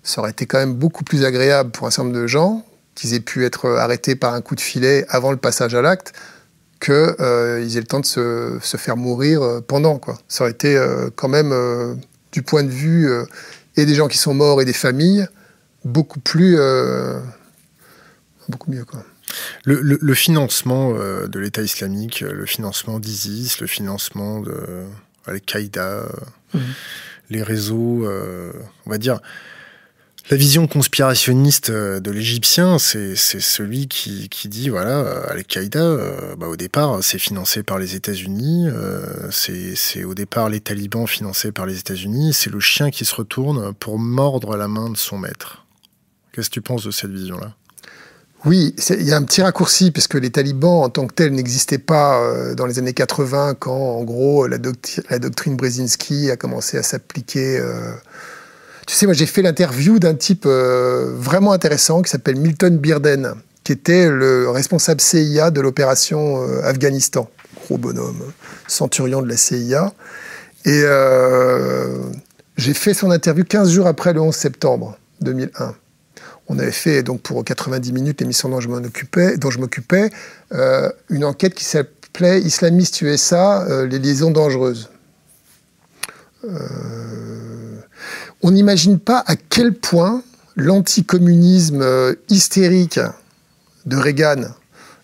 ça 0.02 0.20
aurait 0.20 0.32
été 0.32 0.46
quand 0.46 0.58
même 0.58 0.74
beaucoup 0.74 1.04
plus 1.04 1.24
agréable 1.24 1.70
pour 1.70 1.86
un 1.86 1.90
certain 1.92 2.08
nombre 2.08 2.20
de 2.20 2.26
gens 2.26 2.64
qu'ils 2.96 3.14
aient 3.14 3.20
pu 3.20 3.44
être 3.44 3.68
arrêtés 3.68 4.16
par 4.16 4.34
un 4.34 4.40
coup 4.40 4.56
de 4.56 4.60
filet 4.60 5.06
avant 5.08 5.30
le 5.30 5.36
passage 5.36 5.76
à 5.76 5.82
l'acte 5.82 6.12
qu'ils 6.80 6.92
aient 6.96 7.80
le 7.80 7.84
temps 7.86 8.00
de 8.00 8.06
se, 8.06 8.58
se 8.60 8.76
faire 8.76 8.96
mourir 8.96 9.62
pendant. 9.68 9.98
Quoi. 9.98 10.18
Ça 10.26 10.42
aurait 10.42 10.50
été 10.50 10.82
quand 11.14 11.28
même, 11.28 11.54
du 12.32 12.42
point 12.42 12.64
de 12.64 12.70
vue 12.70 13.08
et 13.76 13.86
des 13.86 13.94
gens 13.94 14.08
qui 14.08 14.18
sont 14.18 14.34
morts 14.34 14.60
et 14.60 14.64
des 14.64 14.72
familles, 14.72 15.28
beaucoup 15.84 16.20
plus 16.20 16.58
beaucoup 18.50 18.70
mieux. 18.70 18.84
Quoi. 18.84 19.04
Le, 19.64 20.14
financement 20.14 20.92
euh, 20.94 21.26
de 21.28 21.38
l'État 21.38 21.62
islamique, 21.62 22.22
euh, 22.22 22.32
le 22.32 22.46
financement 22.46 22.98
d'ISIS, 22.98 23.60
le 23.60 23.66
financement 23.66 24.40
de 24.40 24.84
Al-Qaïda, 25.26 25.82
euh, 25.82 26.08
mhm. 26.54 26.60
les 27.30 27.42
réseaux, 27.42 28.08
on 28.86 28.90
va 28.90 28.98
dire, 28.98 29.20
la 30.30 30.36
vision 30.36 30.68
conspirationniste 30.68 31.72
de 31.72 32.10
l'Égyptien, 32.10 32.78
c'est 32.78 33.16
celui 33.16 33.88
qui, 33.88 34.28
dit 34.44 34.68
voilà, 34.68 35.00
Al-Qaïda, 35.28 35.96
bah, 36.38 36.46
au 36.46 36.56
départ, 36.56 37.02
c'est 37.02 37.18
financé 37.18 37.64
par 37.64 37.78
les 37.78 37.96
États-Unis, 37.96 38.68
c'est 39.30 40.04
au 40.04 40.14
départ 40.14 40.48
les 40.48 40.60
talibans 40.60 41.06
financés 41.06 41.50
par 41.50 41.66
les 41.66 41.78
États-Unis, 41.78 42.32
c'est 42.32 42.50
le 42.50 42.60
chien 42.60 42.90
qui 42.90 43.04
se 43.04 43.14
retourne 43.14 43.74
pour 43.74 43.98
mordre 43.98 44.56
la 44.56 44.68
main 44.68 44.90
de 44.90 44.96
son 44.96 45.18
maître. 45.18 45.66
Qu'est-ce 46.32 46.48
que 46.48 46.54
tu 46.54 46.62
penses 46.62 46.84
de 46.84 46.92
cette 46.92 47.10
vision-là? 47.10 47.56
Oui, 48.46 48.74
il 48.88 49.02
y 49.02 49.12
a 49.12 49.16
un 49.16 49.22
petit 49.22 49.42
raccourci, 49.42 49.90
puisque 49.90 50.14
les 50.14 50.30
talibans 50.30 50.82
en 50.82 50.88
tant 50.88 51.06
que 51.06 51.12
tels 51.12 51.32
n'existaient 51.32 51.78
pas 51.78 52.22
euh, 52.22 52.54
dans 52.54 52.64
les 52.64 52.78
années 52.78 52.94
80, 52.94 53.54
quand 53.58 53.76
en 53.76 54.02
gros 54.02 54.46
la, 54.46 54.56
doctrine 54.56 55.56
Brzezinski 55.56 56.30
a 56.30 56.36
commencé 56.36 56.78
à 56.78 56.82
s'appliquer. 56.82 57.58
Euh. 57.58 57.92
Tu 58.86 58.94
sais, 58.94 59.04
moi 59.04 59.14
j'ai 59.14 59.26
fait 59.26 59.42
l'interview 59.42 59.98
d'un 59.98 60.14
type 60.14 60.44
euh, 60.46 61.12
vraiment 61.14 61.52
intéressant 61.52 62.00
qui 62.00 62.10
s'appelle 62.10 62.36
Milton 62.36 62.78
Birden, 62.78 63.34
qui 63.62 63.72
était 63.72 64.08
le 64.08 64.48
responsable 64.48 65.02
CIA 65.02 65.50
de 65.50 65.60
l'opération 65.60 66.42
Afghanistan. 66.64 67.28
Gros 67.66 67.76
bonhomme, 67.76 68.22
centurion 68.66 69.20
de 69.20 69.28
la 69.28 69.36
CIA. 69.36 69.92
Et 70.64 70.82
j'ai 72.56 72.74
fait 72.74 72.94
son 72.94 73.10
interview 73.10 73.44
15 73.44 73.70
jours 73.70 73.86
après 73.86 74.14
le 74.14 74.20
11 74.22 74.34
septembre 74.34 74.98
2001. 75.20 75.74
On 76.52 76.58
avait 76.58 76.72
fait 76.72 77.04
donc 77.04 77.20
pour 77.22 77.44
90 77.44 77.92
minutes 77.92 78.20
l'émission 78.20 78.48
dont 78.48 78.60
je 78.60 78.68
m'occupais, 78.68 79.36
dont 79.36 79.50
je 79.50 79.60
m'occupais, 79.60 80.10
une 81.08 81.24
enquête 81.24 81.54
qui 81.54 81.64
s'appelait 81.64 82.40
Islamiste 82.40 83.00
USA, 83.02 83.64
les 83.88 84.00
liaisons 84.00 84.32
dangereuses. 84.32 84.90
on 88.42 88.50
n'imagine 88.50 88.98
pas 88.98 89.22
à 89.28 89.36
quel 89.36 89.74
point 89.74 90.24
l'anticommunisme 90.60 91.82
euh, 91.82 92.14
hystérique 92.28 93.00
de 93.86 93.96
Reagan 93.96 94.42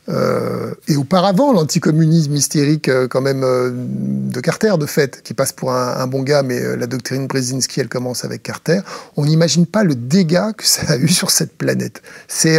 euh, 0.09 0.73
et 0.87 0.97
auparavant 0.97 1.53
l'anticommunisme 1.53 2.35
hystérique 2.35 2.89
euh, 2.89 3.09
quand 3.09 3.21
même 3.21 3.41
de 3.43 4.41
Carter 4.41 4.75
de 4.79 4.87
fait, 4.87 5.23
qui 5.23 5.35
passe 5.35 5.53
pour 5.53 5.73
un, 5.73 6.07
bon 6.07 6.23
gars, 6.23 6.43
mais 6.43 6.77
la 6.77 6.87
doctrine 6.87 7.27
Brzezinski 7.27 7.81
elle 7.81 7.89
commence 7.89 8.25
avec 8.25 8.43
Carter. 8.43 8.81
On 9.17 9.25
n'imagine 9.25 9.67
pas 9.67 9.83
le 9.83 9.95
dégât 9.95 10.53
que 10.53 10.67
ça 10.67 10.83
a 10.93 10.97
eu 10.97 11.09
sur 11.09 11.31
cette 11.31 11.57
planète. 11.57 12.03
C'est 12.29 12.59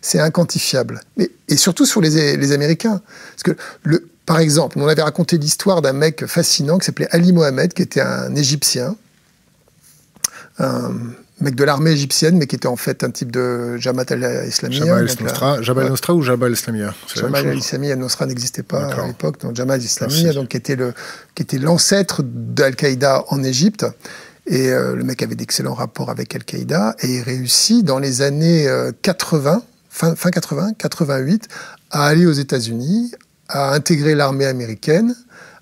c'est 0.00 0.20
inquantifiable. 0.20 1.00
et 1.48 1.56
surtout 1.56 1.84
sur 1.84 2.00
les, 2.00 2.52
Américains, 2.52 3.00
parce 3.32 3.42
que 3.42 4.02
par 4.26 4.38
exemple, 4.38 4.78
on 4.78 4.86
avait 4.86 5.02
raconté 5.02 5.38
l'histoire 5.38 5.82
d'un 5.82 5.94
mec 5.94 6.26
fascinant 6.26 6.78
qui 6.78 6.86
s'appelait 6.86 7.08
Ali 7.10 7.32
Mohamed, 7.32 7.72
qui 7.72 7.82
était 7.82 8.02
un 8.02 8.34
Égyptien. 8.36 8.94
Un, 10.58 10.92
mec 11.40 11.54
de 11.54 11.64
l'armée 11.64 11.92
égyptienne, 11.92 12.36
mais 12.36 12.46
qui 12.46 12.56
était 12.56 12.66
en 12.66 12.76
fait 12.76 13.04
un 13.04 13.10
type 13.10 13.30
de 13.30 13.76
Jamaat 13.78 14.06
al-Islamiyya. 14.10 15.06
Jabal 15.60 15.84
al-Nosra 15.84 16.14
ou 16.14 16.22
Jabal 16.22 16.48
al-Islamiyya 16.48 16.94
Jabal 17.14 17.48
al-Islamiyya 17.48 17.94
al-Nosra 17.94 18.26
n'existait 18.26 18.62
pas 18.62 18.86
à 18.86 19.06
l'époque, 19.06 19.40
donc 19.40 19.54
Jamaat 19.54 19.74
al-Islamiyya, 19.74 20.32
donc 20.32 20.48
qui 20.48 20.56
était 20.56 20.76
le 20.76 20.92
qui 21.34 21.42
était 21.42 21.58
l'ancêtre 21.58 22.22
d'Al-Qaïda 22.24 23.24
en 23.28 23.42
Égypte. 23.42 23.86
Et 24.46 24.70
euh, 24.72 24.96
le 24.96 25.04
mec 25.04 25.22
avait 25.22 25.34
d'excellents 25.34 25.74
rapports 25.74 26.08
avec 26.08 26.34
Al-Qaïda 26.34 26.96
et 27.00 27.16
il 27.16 27.22
réussit 27.22 27.84
dans 27.84 27.98
les 27.98 28.22
années 28.22 28.66
80, 29.02 29.56
euh, 29.56 29.60
fin, 29.90 30.16
fin 30.16 30.30
80, 30.30 30.72
88, 30.78 31.48
à 31.90 32.06
aller 32.06 32.24
aux 32.24 32.32
États-Unis, 32.32 33.12
à 33.48 33.74
intégrer 33.74 34.14
l'armée 34.14 34.46
américaine 34.46 35.14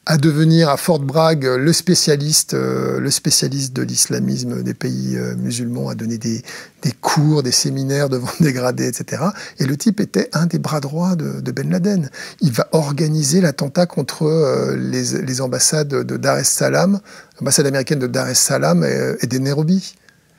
à 0.09 0.19
devenir 0.19 0.69
à 0.71 0.77
Fort 0.77 1.01
Bragg 1.01 1.45
le 1.45 1.73
spécialiste, 1.73 2.55
euh, 2.55 3.01
le 3.01 3.11
spécialiste 3.11 3.73
de 3.73 3.83
l'islamisme 3.83 4.63
des 4.63 4.73
pays 4.73 5.17
euh, 5.17 5.35
musulmans, 5.35 5.89
à 5.89 5.97
donner 5.97 6.17
des, 6.17 6.43
des, 6.83 6.93
cours, 6.93 7.43
des 7.43 7.51
séminaires 7.51 8.09
devant 8.09 8.31
des 8.41 8.53
gradés, 8.53 8.87
etc. 8.87 9.25
Et 9.59 9.67
le 9.67 9.77
type 9.77 9.99
était 9.99 10.31
un 10.33 10.47
des 10.47 10.61
bras 10.61 10.79
droits 10.79 11.17
de, 11.17 11.41
de 11.41 11.51
Ben 11.51 11.69
Laden. 11.69 12.09
Il 12.41 12.53
va 12.53 12.69
organiser 12.71 13.41
l'attentat 13.41 13.87
contre 13.87 14.23
euh, 14.23 14.77
les, 14.77 15.23
les, 15.23 15.41
ambassades 15.41 15.89
de 15.89 16.17
Dar 16.17 16.39
es 16.39 16.45
Salaam, 16.45 17.01
l'ambassade 17.41 17.67
américaine 17.67 17.99
de 17.99 18.07
Dar 18.07 18.29
es 18.29 18.37
Salaam 18.37 18.85
et, 18.85 19.17
et 19.21 19.27
des 19.27 19.41
Nairobi. 19.41 19.97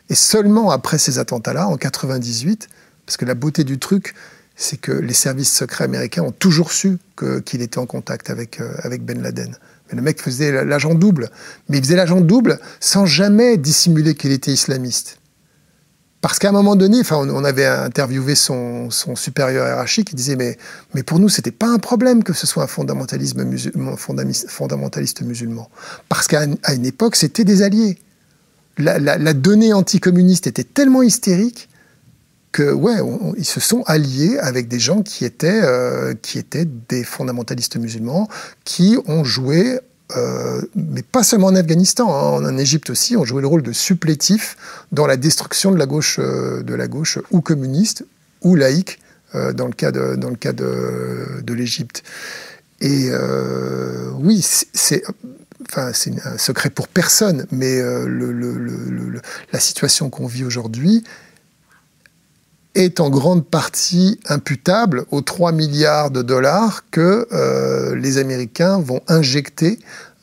Et 0.10 0.16
seulement 0.16 0.72
après 0.72 0.98
ces 0.98 1.20
attentats-là, 1.20 1.68
en 1.68 1.76
98, 1.76 2.70
parce 3.06 3.18
que 3.18 3.26
la 3.26 3.36
beauté 3.36 3.66
du 3.66 3.80
truc, 3.80 4.16
c'est 4.58 4.82
que 4.82 4.92
les 4.92 5.14
services 5.14 5.54
secrets 5.54 5.84
américains 5.84 6.24
ont 6.24 6.32
toujours 6.32 6.72
su 6.72 6.98
qu'il 7.46 7.62
était 7.62 7.78
en 7.78 7.86
contact 7.86 8.32
avec, 8.32 8.60
euh, 8.60 8.74
avec 8.82 9.06
Ben 9.06 9.22
Laden. 9.22 9.56
Mais 9.88 9.96
le 9.96 10.02
mec 10.02 10.22
faisait 10.22 10.66
l'agent 10.66 10.96
double. 10.96 11.30
Mais 11.70 11.78
il 11.78 11.84
faisait 11.84 11.96
l'agent 11.96 12.20
double 12.20 12.60
sans 12.80 13.06
jamais 13.06 13.58
dissimuler 13.58 14.16
qu'il 14.16 14.32
était 14.32 14.52
islamiste. 14.52 15.20
Parce 16.22 16.40
qu'à 16.40 16.50
un 16.50 16.54
moment 16.54 16.76
donné, 16.76 17.04
on, 17.12 17.44
avait 17.44 17.68
interviewé 17.68 18.34
son, 18.34 18.90
supérieur 18.90 19.68
hiérarchique 19.68 20.10
qui 20.10 20.16
disait 20.16 20.36
mais, 20.36 21.04
pour 21.04 21.20
nous, 21.20 21.30
c'était 21.30 21.52
pas 21.52 21.68
un 21.68 21.78
problème 21.78 22.24
que 22.24 22.34
ce 22.34 22.48
soit 22.48 22.64
un 22.64 22.68
fondamentalisme 22.68 23.44
musulman, 23.44 23.96
fondamentaliste 23.96 25.22
musulman. 25.22 25.70
Parce 26.10 26.28
qu'à 26.28 26.44
une 26.44 26.86
époque, 26.86 27.16
c'était 27.16 27.44
des 27.44 27.62
alliés. 27.62 28.00
La 28.80 29.34
donnée 29.34 29.74
anticommuniste 29.74 30.48
était 30.48 30.64
tellement 30.64 31.04
hystérique 31.04 31.70
ouais, 32.60 32.98
ils 33.38 33.46
se 33.46 33.60
sont 33.60 33.84
alliés 33.86 34.38
avec 34.40 34.68
des 34.68 34.80
gens 34.80 35.02
qui 35.02 35.26
étaient, 35.26 35.62
euh, 35.64 36.14
qui 36.22 36.40
étaient 36.40 36.66
des 36.66 37.04
fondamentalistes 37.04 37.78
musulmans, 37.78 38.28
qui 38.64 38.98
ont 39.08 39.24
joué 39.24 39.80
euh, 40.16 40.62
mais 40.74 41.02
pas 41.02 41.22
seulement 41.22 41.48
en 41.48 41.56
Afghanistan, 41.56 42.10
hein, 42.14 42.46
en 42.46 42.58
Égypte 42.58 42.90
aussi, 42.90 43.18
ont 43.18 43.26
joué 43.26 43.42
le 43.42 43.48
rôle 43.48 43.62
de 43.62 43.74
supplétif 43.74 44.56
dans 44.94 45.06
la 45.06 45.18
destruction 45.18 45.70
de 45.70 45.78
la 45.78 45.86
gauche, 45.86 46.18
euh, 46.20 46.64
de 46.64 46.74
la 46.74 46.88
gauche 46.88 47.20
ou 47.32 47.42
communiste 47.42 48.06
ou 48.42 48.56
laïque 48.56 49.00
dans 49.34 49.68
le 49.68 49.74
cas 49.74 49.92
de, 49.92 50.16
dans 50.16 50.30
le 50.30 50.38
cas 50.38 50.54
de, 50.54 51.54
l'Égypte. 51.54 52.02
Et 52.80 53.12
oui, 54.20 54.42
c'est 54.42 55.04
enfin, 55.70 55.92
un 56.24 56.38
secret 56.38 56.70
pour 56.70 56.88
personne, 56.88 57.46
mais 57.52 57.82
la 59.52 59.60
situation 59.60 60.10
qu'on 60.10 60.28
vit 60.28 60.46
aujourd'hui, 60.46 61.04
est 62.78 63.00
en 63.00 63.10
grande 63.10 63.46
partie 63.46 64.20
imputable 64.30 65.06
aux 65.10 65.22
3 65.22 65.52
milliards 65.52 66.12
de 66.12 66.22
dollars 66.22 66.84
que 66.92 67.28
euh, 67.32 67.96
les 67.96 68.20
Américains 68.20 68.80
vont 68.80 69.02
injecter 69.08 69.80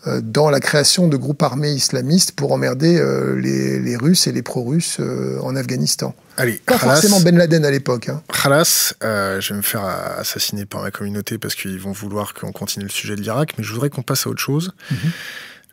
euh, 0.07 0.21
dans 0.23 0.51
la 0.51 0.61
création 0.61 1.09
de 1.09 1.17
groupes 1.17 1.43
armés 1.43 1.73
islamistes 1.73 2.33
pour 2.33 2.53
emmerder 2.53 2.97
euh, 2.97 3.35
les, 3.35 3.97
Russes 3.97 4.29
et 4.29 4.33
les 4.33 4.43
pro-russes 4.43 5.01
en 5.43 5.57
Afghanistan. 5.57 6.15
Allez, 6.37 6.61
Pas 6.65 6.79
forcément 6.79 7.21
Ben 7.21 7.37
Laden 7.37 7.65
à 7.65 7.71
l'époque. 7.71 8.09
Hein. 8.09 8.23
Khalas, 8.33 8.95
je 9.03 9.49
vais 9.49 9.57
me 9.57 9.63
faire 9.63 9.85
assassiner 9.85 10.65
par 10.65 10.83
ma 10.83 10.93
communauté 10.93 11.39
parce 11.39 11.57
qu'ils 11.57 11.81
vont 11.81 11.93
vouloir 11.93 12.35
qu'on 12.35 12.53
continue 12.53 12.85
le 12.85 12.91
sujet 12.91 13.17
de 13.17 13.21
l'Irak, 13.21 13.55
mais 13.59 13.65
je 13.65 13.73
voudrais 13.73 13.91
qu'on 13.91 14.03
passe 14.03 14.27
à 14.27 14.31
autre 14.31 14.43
chose. 14.43 14.73
Mhm. 14.91 14.97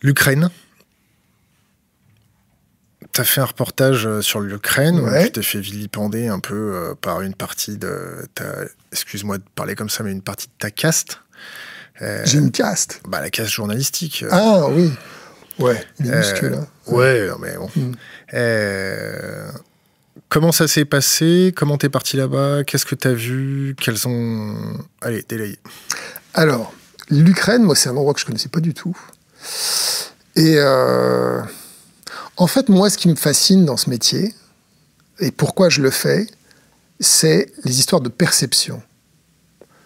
L'Ukraine, 0.02 0.50
tu 3.14 3.22
as 3.22 3.24
fait 3.24 3.42
un 3.42 3.46
reportage 3.46 4.08
euh, 4.08 4.22
sur 4.22 4.40
l'Ukraine 4.40 5.00
où 5.00 5.08
tu 5.24 5.32
t'es 5.32 5.42
fait 5.42 5.60
vilipender 5.60 6.28
un 6.28 6.40
peu 6.40 6.74
euh, 6.74 6.96
par 7.00 7.22
une 7.22 7.34
partie 7.34 7.78
de 7.78 8.28
ta. 8.36 8.46
Excuse-moi 8.92 9.38
de 9.38 9.44
parler 9.56 9.76
comme 9.76 9.90
ça, 9.90 10.04
mais 10.04 10.12
une 10.12 10.22
partie 10.22 10.48
de 10.48 10.54
ta 10.58 10.72
caste. 10.72 11.20
Euh, 12.02 12.22
J'ai 12.26 12.40
une 12.40 12.52
caste 12.52 13.02
bah, 13.08 13.22
La 13.22 13.30
caste 13.30 13.52
journalistique. 13.52 14.26
Ah 14.32 14.68
oui 14.70 14.92
Ouais, 15.60 15.84
minuscule. 16.00 16.56
Hein. 16.56 16.68
Ouais, 16.88 17.30
mais 17.40 17.56
bon. 17.56 17.70
Mm. 17.76 19.52
comment 20.30 20.52
ça 20.52 20.68
s'est 20.68 20.86
passé? 20.86 21.54
Comment 21.56 21.78
t'es 21.78 21.90
parti 21.90 22.18
là-bas? 22.18 22.64
Qu'est-ce 22.64 22.86
que 22.86 22.96
t'as 22.96 23.14
vu? 23.14 23.76
Quels 23.80 24.08
ont. 24.08 24.80
Allez, 25.02 25.24
délayé. 25.28 25.60
Alors, 26.34 26.74
l'Ukraine, 27.10 27.64
moi, 27.64 27.76
c'est 27.76 27.90
un 27.90 27.98
endroit 27.98 28.14
que 28.14 28.20
je 28.20 28.26
connaissais 28.26 28.50
pas 28.50 28.62
du 28.62 28.74
tout. 28.74 28.98
Et. 30.36 30.58
En 32.42 32.48
fait, 32.48 32.70
moi, 32.70 32.90
ce 32.90 32.98
qui 32.98 33.08
me 33.08 33.14
fascine 33.14 33.66
dans 33.66 33.78
ce 33.78 33.88
métier, 33.88 34.34
et 35.20 35.30
pourquoi 35.30 35.70
je 35.70 35.80
le 35.80 35.92
fais, 35.92 36.26
c'est 37.00 37.54
les 37.66 37.78
histoires 37.78 38.02
de 38.02 38.10
perception. 38.10 38.82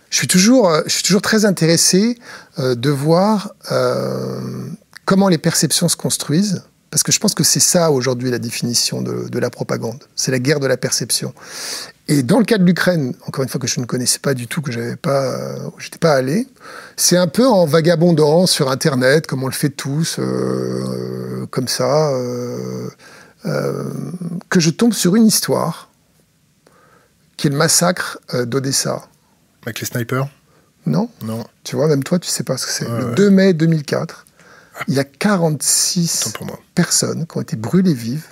Je 0.10 0.20
suis 0.20 0.28
toujours, 0.28 0.70
euh, 0.70 0.82
très 1.22 1.44
intéressé 1.44 2.18
euh, 2.60 2.74
de 2.76 2.90
voir 2.90 3.52
euh, 3.74 4.70
comment 5.04 5.28
les 5.28 5.38
perceptions 5.38 5.90
se 5.90 5.98
construisent, 5.98 6.64
parce 6.96 7.04
que 7.04 7.12
je 7.12 7.20
pense 7.20 7.34
que 7.34 7.44
c'est 7.44 7.60
ça 7.60 7.92
aujourd'hui 7.92 8.32
la 8.32 8.40
définition 8.40 9.02
de, 9.02 9.28
de 9.28 9.40
la 9.40 9.50
propagande. 9.50 10.02
C'est 10.16 10.32
la 10.32 10.40
guerre 10.40 10.62
de 10.62 10.66
la 10.66 10.78
perception. 10.78 11.34
Et 12.08 12.24
dans 12.24 12.40
le 12.40 12.46
cas 12.46 12.58
de 12.58 12.64
l'Ukraine, 12.64 13.14
encore 13.28 13.44
une 13.44 13.50
fois 13.50 13.60
que 13.60 13.68
je 13.68 13.82
ne 13.82 13.86
connaissais 13.86 14.20
pas 14.20 14.34
du 14.34 14.48
tout, 14.48 14.62
que 14.62 14.72
j'avais 14.72 14.96
pas, 14.96 15.36
j'étais 15.78 15.98
pas 15.98 16.14
allé, 16.14 16.48
c'est 16.96 17.18
un 17.18 17.28
peu 17.28 17.46
en 17.46 17.66
vagabondant 17.66 18.48
sur 18.48 18.72
Internet, 18.72 19.28
comme 19.28 19.44
on 19.44 19.48
le 19.48 19.52
fait 19.52 19.72
tous, 19.72 20.20
euh, 20.20 21.46
comme 21.52 21.68
ça, 21.68 22.12
euh, 22.12 22.88
euh, 23.44 23.92
que 24.48 24.62
je 24.62 24.70
tombe 24.70 24.94
sur 24.94 25.18
une 25.18 25.28
histoire, 25.28 25.90
qui 27.36 27.48
est 27.48 27.50
le 27.50 27.58
massacre 27.58 28.20
d'Odessa. 28.46 29.02
Avec 29.66 29.82
les 29.82 29.86
snipers? 29.86 30.30
Non. 30.86 31.10
Non. 31.24 31.44
Tu 31.66 31.76
vois, 31.76 31.88
même 31.88 32.04
toi, 32.06 32.20
tu 32.20 32.30
sais 32.30 32.44
pas 32.44 32.56
ce 32.56 32.66
que 32.66 32.72
c'est. 32.72 32.88
le 32.88 33.16
2 33.16 33.30
mai 33.32 33.54
2004, 33.54 34.25
il 34.88 34.94
y 34.94 35.00
a 35.00 35.04
46 35.04 36.34
personnes 36.74 37.26
qui 37.28 37.38
ont 37.38 37.42
été 37.42 37.56
brûlées 37.56 37.94
vives 37.94 38.28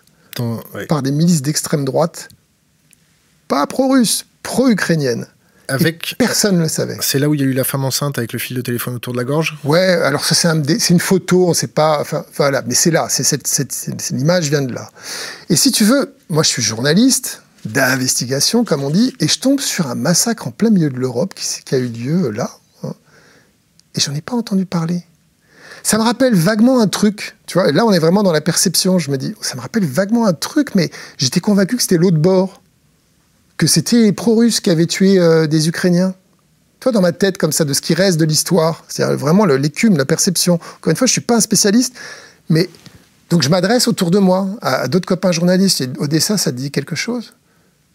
par 0.89 1.01
des 1.01 1.11
milices 1.11 1.41
d'extrême 1.41 1.85
droite 1.85 2.29
pas 3.47 3.67
pro-russe, 3.67 4.25
pro-ukrainienne. 4.41 5.27
Avec 5.69 6.15
personne 6.17 6.57
ne 6.57 6.63
le 6.63 6.67
savait. 6.67 6.97
C'est 7.01 7.19
là 7.19 7.29
où 7.29 7.35
il 7.35 7.41
y 7.41 7.43
a 7.43 7.47
eu 7.47 7.53
la 7.53 7.63
femme 7.63 7.85
enceinte 7.85 8.17
avec 8.17 8.33
le 8.33 8.39
fil 8.39 8.57
de 8.57 8.61
téléphone 8.61 8.95
autour 8.95 9.13
de 9.13 9.17
la 9.17 9.23
gorge? 9.23 9.57
Ouais, 9.63 9.79
alors 9.79 10.25
ça 10.25 10.35
c'est 10.35 10.47
un, 10.47 10.61
une 10.61 10.99
photo, 10.99 11.47
on 11.47 11.53
sait 11.53 11.67
pas. 11.67 11.99
Enfin 12.01 12.25
voilà, 12.35 12.63
mais 12.63 12.73
c'est 12.73 12.91
là, 12.91 13.07
c'est 13.09 13.23
cette, 13.23 13.47
cette, 13.47 14.09
l'image 14.09 14.49
vient 14.49 14.61
de 14.61 14.73
là. 14.73 14.89
Et 15.49 15.55
si 15.55 15.71
tu 15.71 15.85
veux, 15.85 16.15
moi 16.29 16.43
je 16.43 16.49
suis 16.49 16.61
journaliste 16.61 17.43
d'investigation 17.65 18.65
comme 18.65 18.83
on 18.83 18.89
dit, 18.89 19.15
et 19.19 19.27
je 19.27 19.39
tombe 19.39 19.61
sur 19.61 19.87
un 19.87 19.95
massacre 19.95 20.47
en 20.47 20.51
plein 20.51 20.69
milieu 20.69 20.89
de 20.89 20.97
l'Europe 20.97 21.33
qui, 21.33 21.63
qui, 21.63 21.75
a 21.75 21.77
eu 21.77 21.87
lieu 21.87 22.29
là, 22.31 22.51
hein, 22.83 22.93
et 23.95 24.01
j'en 24.01 24.13
ai 24.13 24.21
pas 24.21 24.35
entendu 24.35 24.65
parler. 24.65 25.03
Ça 25.83 25.97
me 25.97 26.03
rappelle 26.03 26.33
vaguement 26.33 26.79
un 26.79 26.87
truc, 26.87 27.37
tu 27.45 27.59
vois. 27.59 27.71
Là 27.71 27.85
on 27.85 27.91
est 27.91 27.99
vraiment 27.99 28.23
dans 28.23 28.31
la 28.31 28.41
perception. 28.41 28.99
Je 28.99 29.11
me 29.11 29.17
dis, 29.17 29.35
ça 29.41 29.55
me 29.55 29.61
rappelle 29.61 29.85
vaguement 29.85 30.25
un 30.25 30.33
truc, 30.33 30.75
mais 30.75 30.89
j'étais 31.17 31.39
convaincu 31.39 31.75
que 31.75 31.81
c'était 31.81 31.97
l'autre 31.97 32.17
bord 32.17 32.61
que 33.57 33.67
c'était 33.67 34.01
les 34.01 34.11
pro-russes 34.11 34.59
qui 34.59 34.69
avaient 34.69 34.85
tué 34.85 35.19
euh, 35.19 35.47
des 35.47 35.67
Ukrainiens. 35.67 36.13
toi, 36.79 36.91
dans 36.91 37.01
ma 37.01 37.11
tête, 37.11 37.37
comme 37.37 37.51
ça, 37.51 37.63
de 37.63 37.73
ce 37.73 37.81
qui 37.81 37.93
reste 37.93 38.19
de 38.19 38.25
l'histoire. 38.25 38.83
C'est 38.87 39.03
vraiment 39.03 39.45
l'écume, 39.45 39.95
la 39.95 40.05
perception. 40.05 40.55
Encore 40.55 40.91
une 40.91 40.97
fois, 40.97 41.07
je 41.07 41.13
suis 41.13 41.21
pas 41.21 41.37
un 41.37 41.39
spécialiste, 41.39 41.95
mais 42.49 42.69
donc 43.29 43.41
je 43.41 43.49
m'adresse 43.49 43.87
autour 43.87 44.11
de 44.11 44.19
moi 44.19 44.49
à, 44.61 44.87
d'autres 44.87 45.07
copains 45.07 45.31
journalistes. 45.31 45.81
Et 45.81 45.89
Odessa, 45.97 46.37
ça 46.37 46.51
te 46.51 46.57
dit 46.57 46.71
quelque 46.71 46.95
chose? 46.95 47.33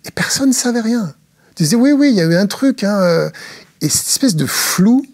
Et 0.06 0.10
personne 0.10 0.48
ne 0.48 0.54
savait 0.54 0.80
rien. 0.80 1.14
Tu 1.54 1.64
disais, 1.64 1.76
oui, 1.76 1.92
oui, 1.92 2.10
il 2.10 2.16
y 2.16 2.20
a 2.20 2.24
eu 2.24 2.34
un 2.34 2.46
truc. 2.46 2.82
Hein, 2.82 2.98
euh. 3.02 3.30
et 3.82 3.88
cette 3.88 4.08
espèce 4.08 4.36
de 4.36 4.46
flou 4.46 5.04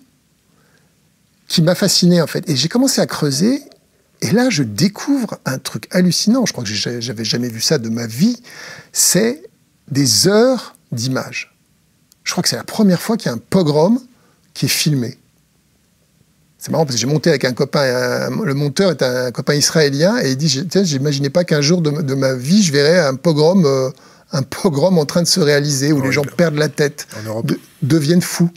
qui 1.54 1.62
m'a 1.62 1.76
fasciné, 1.76 2.20
en 2.20 2.26
fait. 2.26 2.48
Et 2.50 2.56
j'ai 2.56 2.68
commencé 2.68 3.00
à 3.00 3.06
creuser. 3.06 3.62
Et 4.22 4.32
là, 4.32 4.50
je 4.50 4.64
découvre 4.64 5.38
un 5.44 5.58
truc 5.58 5.86
hallucinant. 5.92 6.46
Je 6.46 6.52
crois 6.52 6.64
que 6.64 6.70
j'avais 6.72 7.24
jamais 7.24 7.48
vu 7.48 7.60
ça 7.60 7.78
de 7.78 7.88
ma 7.88 8.08
vie. 8.08 8.42
C'est 8.92 9.40
des 9.88 10.26
heures 10.26 10.74
d'images. 10.90 11.54
Je 12.24 12.32
crois 12.32 12.42
que 12.42 12.48
c'est 12.48 12.56
la 12.56 12.64
première 12.64 13.00
fois 13.00 13.16
qu'il 13.16 13.26
y 13.26 13.28
a 13.32 13.34
un 13.34 13.38
pogrom 13.38 14.00
qui 14.52 14.66
est 14.66 14.68
filmé. 14.68 15.16
C'est 16.58 16.72
marrant 16.72 16.86
parce 16.86 16.96
que 16.96 17.00
j'ai 17.00 17.06
monté 17.06 17.30
avec 17.30 17.44
un 17.44 17.52
copain, 17.52 18.30
le 18.30 18.54
monteur 18.54 18.90
est 18.90 19.02
un 19.02 19.30
copain 19.30 19.54
israélien, 19.54 20.16
et 20.22 20.30
il 20.30 20.36
dit 20.36 20.64
J'imaginais 20.82 21.30
pas 21.30 21.44
qu'un 21.44 21.60
jour 21.60 21.82
de, 21.82 22.14
ma 22.14 22.34
vie, 22.34 22.64
je 22.64 22.72
verrais 22.72 22.98
un 22.98 23.14
pogrom, 23.14 23.64
euh, 23.66 23.90
un 24.32 24.42
pogrom 24.42 24.98
en 24.98 25.04
train 25.04 25.22
de 25.22 25.28
se 25.28 25.40
réaliser, 25.40 25.92
où 25.92 26.02
les 26.02 26.10
gens 26.10 26.22
perdent 26.22 26.56
la 26.56 26.70
tête, 26.70 27.06
deviennent 27.82 28.22
fous. 28.22 28.50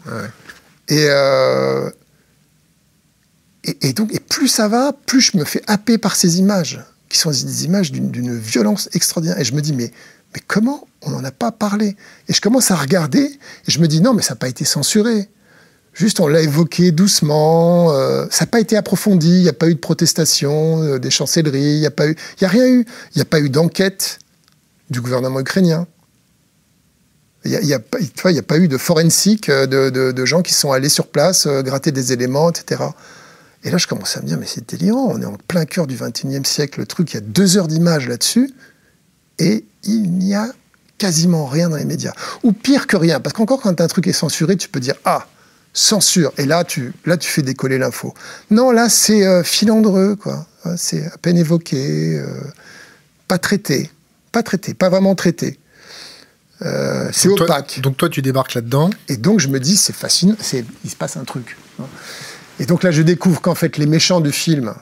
Euh, 0.90 1.92
et, 3.82 3.94
donc, 3.94 4.14
et 4.14 4.20
plus 4.20 4.48
ça 4.48 4.68
va, 4.68 4.94
plus 5.06 5.22
je 5.22 5.38
me 5.38 5.44
fais 5.44 5.62
happer 5.68 5.98
par 5.98 6.16
ces 6.16 6.40
images, 6.40 6.80
qui 7.10 7.18
sont 7.18 7.32
des 7.32 7.66
images 7.66 7.92
d'une 7.92 8.38
violence 8.38 8.90
extraordinaire. 8.94 9.40
Et 9.40 9.44
je 9.44 9.54
me 9.54 9.62
dis 9.62 9.74
Mais, 9.74 9.92
mais 10.34 10.42
comment 10.48 10.88
on 11.02 11.12
n'en 11.12 11.24
a 11.24 11.32
pas 11.32 11.52
parlé? 11.52 11.96
Et 12.28 12.34
je 12.34 12.42
commence 12.42 12.72
à 12.72 12.76
regarder, 12.76 13.24
et 13.24 13.72
je 13.72 13.80
me 13.80 13.88
dis 13.88 14.02
Non, 14.02 14.14
mais 14.14 14.22
ça 14.22 14.34
n'a 14.34 14.40
pas 14.40 14.50
été 14.50 14.66
censuré. 14.66 15.30
Juste, 15.98 16.20
on 16.20 16.28
l'a 16.28 16.42
évoqué 16.42 16.92
doucement. 16.92 17.92
Euh, 17.92 18.28
ça 18.30 18.46
n'a 18.46 18.52
pas 18.52 18.60
été 18.60 18.78
approfondi. 18.78 19.30
Il 19.30 19.42
n'y 19.42 19.50
a 19.50 19.54
pas 19.54 19.68
eu 19.68 19.74
de 19.74 19.80
protestation 19.80 20.84
euh, 20.84 21.00
des 21.00 21.10
chancelleries. 21.10 21.78
Il 21.78 21.80
n'y 21.80 21.88
a 21.88 21.90
a 21.90 22.48
rien 22.48 22.68
eu. 22.68 22.86
Il 23.14 23.18
n'y 23.18 23.22
a 23.24 23.26
pas 23.26 23.40
eu 23.40 23.50
d'enquête 23.50 24.20
du 24.92 25.02
gouvernement 25.02 25.40
ukrainien. 25.40 25.88
Il 27.46 27.60
n'y 27.62 27.74
a, 27.74 27.80
pas 27.80 28.58
eu 28.60 28.68
de 28.68 28.78
forensique 28.78 29.50
euh, 29.50 29.66
de, 30.12 30.26
gens 30.26 30.44
qui 30.44 30.54
sont 30.54 30.72
allés 30.72 30.90
sur 30.90 31.08
place, 31.08 31.48
gratter 31.48 31.92
des 31.92 32.14
éléments, 32.14 32.52
etc. 32.52 32.84
Et 33.64 33.72
là, 33.72 33.78
je 33.78 33.88
commence 33.88 34.16
à 34.18 34.22
me 34.22 34.28
dire, 34.28 34.38
mais 34.40 34.46
c'est 34.46 34.70
délirant. 34.70 35.08
On 35.12 35.22
est 35.22 35.26
en 35.26 35.38
plein 35.48 35.66
cœur 35.66 35.88
du 35.88 35.96
21e 35.96 36.46
siècle. 36.46 36.80
Le 36.80 36.86
truc, 36.86 37.12
il 37.12 37.16
y 37.16 37.18
a 37.18 37.22
deux 37.22 37.58
heures 37.58 37.68
d'image 37.68 38.08
là-dessus. 38.08 38.54
Et 39.40 39.66
il 39.84 40.12
n'y 40.14 40.36
a 40.36 40.48
quasiment 40.98 41.46
rien 41.46 41.70
dans 41.70 41.78
les 41.78 41.86
médias. 41.86 42.14
Ou 42.44 42.52
pire 42.52 42.88
que 42.88 42.98
rien. 42.98 43.20
Parce 43.20 43.34
qu'encore, 43.34 43.62
quand 43.62 43.82
un 43.82 43.88
truc 43.88 44.08
est 44.08 44.14
censuré, 44.14 44.58
tu 44.58 44.70
peux 44.70 44.80
dire, 44.80 44.96
ah, 45.06 45.28
censure. 45.74 46.32
Et 46.38 46.46
là, 46.46 46.64
tu, 46.64 46.94
là, 47.06 47.18
tu 47.18 47.30
fais 47.30 47.42
décoller 47.42 47.78
l'info. 47.78 48.14
Non, 48.52 48.72
là, 48.72 48.90
c'est 48.90 49.26
euh, 49.26 49.44
filandreux, 49.44 50.16
quoi. 50.16 50.48
Hein, 50.66 50.76
c'est 50.78 51.06
à 51.06 51.18
peine 51.18 51.38
évoqué, 51.38 52.18
euh, 52.18 52.26
pas 53.28 53.38
traité, 53.38 53.92
pas 54.32 54.44
traité, 54.44 54.74
pas 54.74 54.90
vraiment 54.90 55.16
traité. 55.16 55.60
Euh, 56.64 57.10
c'est 57.14 57.30
opaque. 57.30 57.80
donc 57.82 57.98
toi, 57.98 58.10
tu 58.10 58.24
débarques 58.24 58.56
là-dedans. 58.56 58.90
Et 59.08 59.18
donc, 59.18 59.40
je 59.40 59.48
me 59.48 59.60
dis, 59.60 59.78
c'est 59.78 59.96
fascinant, 59.96 60.36
il 60.84 60.90
se 60.90 60.96
passe 60.96 61.18
un 61.18 61.24
truc. 61.24 61.58
Et 62.60 62.66
donc 62.66 62.84
là, 62.84 62.92
je 62.92 63.02
découvre 63.02 63.42
qu'en 63.42 63.56
fait, 63.56 63.78
les 63.78 63.86
méchants 63.86 64.22
du 64.22 64.32
film, 64.32 64.74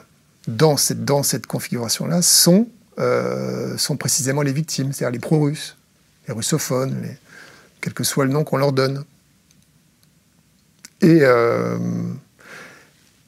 dans 0.48 0.76
cette, 0.76 1.46
configuration-là, 1.46 2.22
sont, 2.22 2.68
sont 3.76 3.96
précisément 3.96 4.42
les 4.42 4.52
victimes, 4.52 4.92
c'est-à-dire 4.92 5.12
les 5.12 5.18
pro-russes, 5.18 5.76
les 6.28 6.34
russophones, 6.34 6.96
quel 7.80 7.92
que 7.92 8.04
soit 8.04 8.24
le 8.24 8.32
nom 8.32 8.44
qu'on 8.44 8.56
leur 8.56 8.72
donne. 8.72 9.04
Et, 11.02 11.18
euh, 11.22 11.78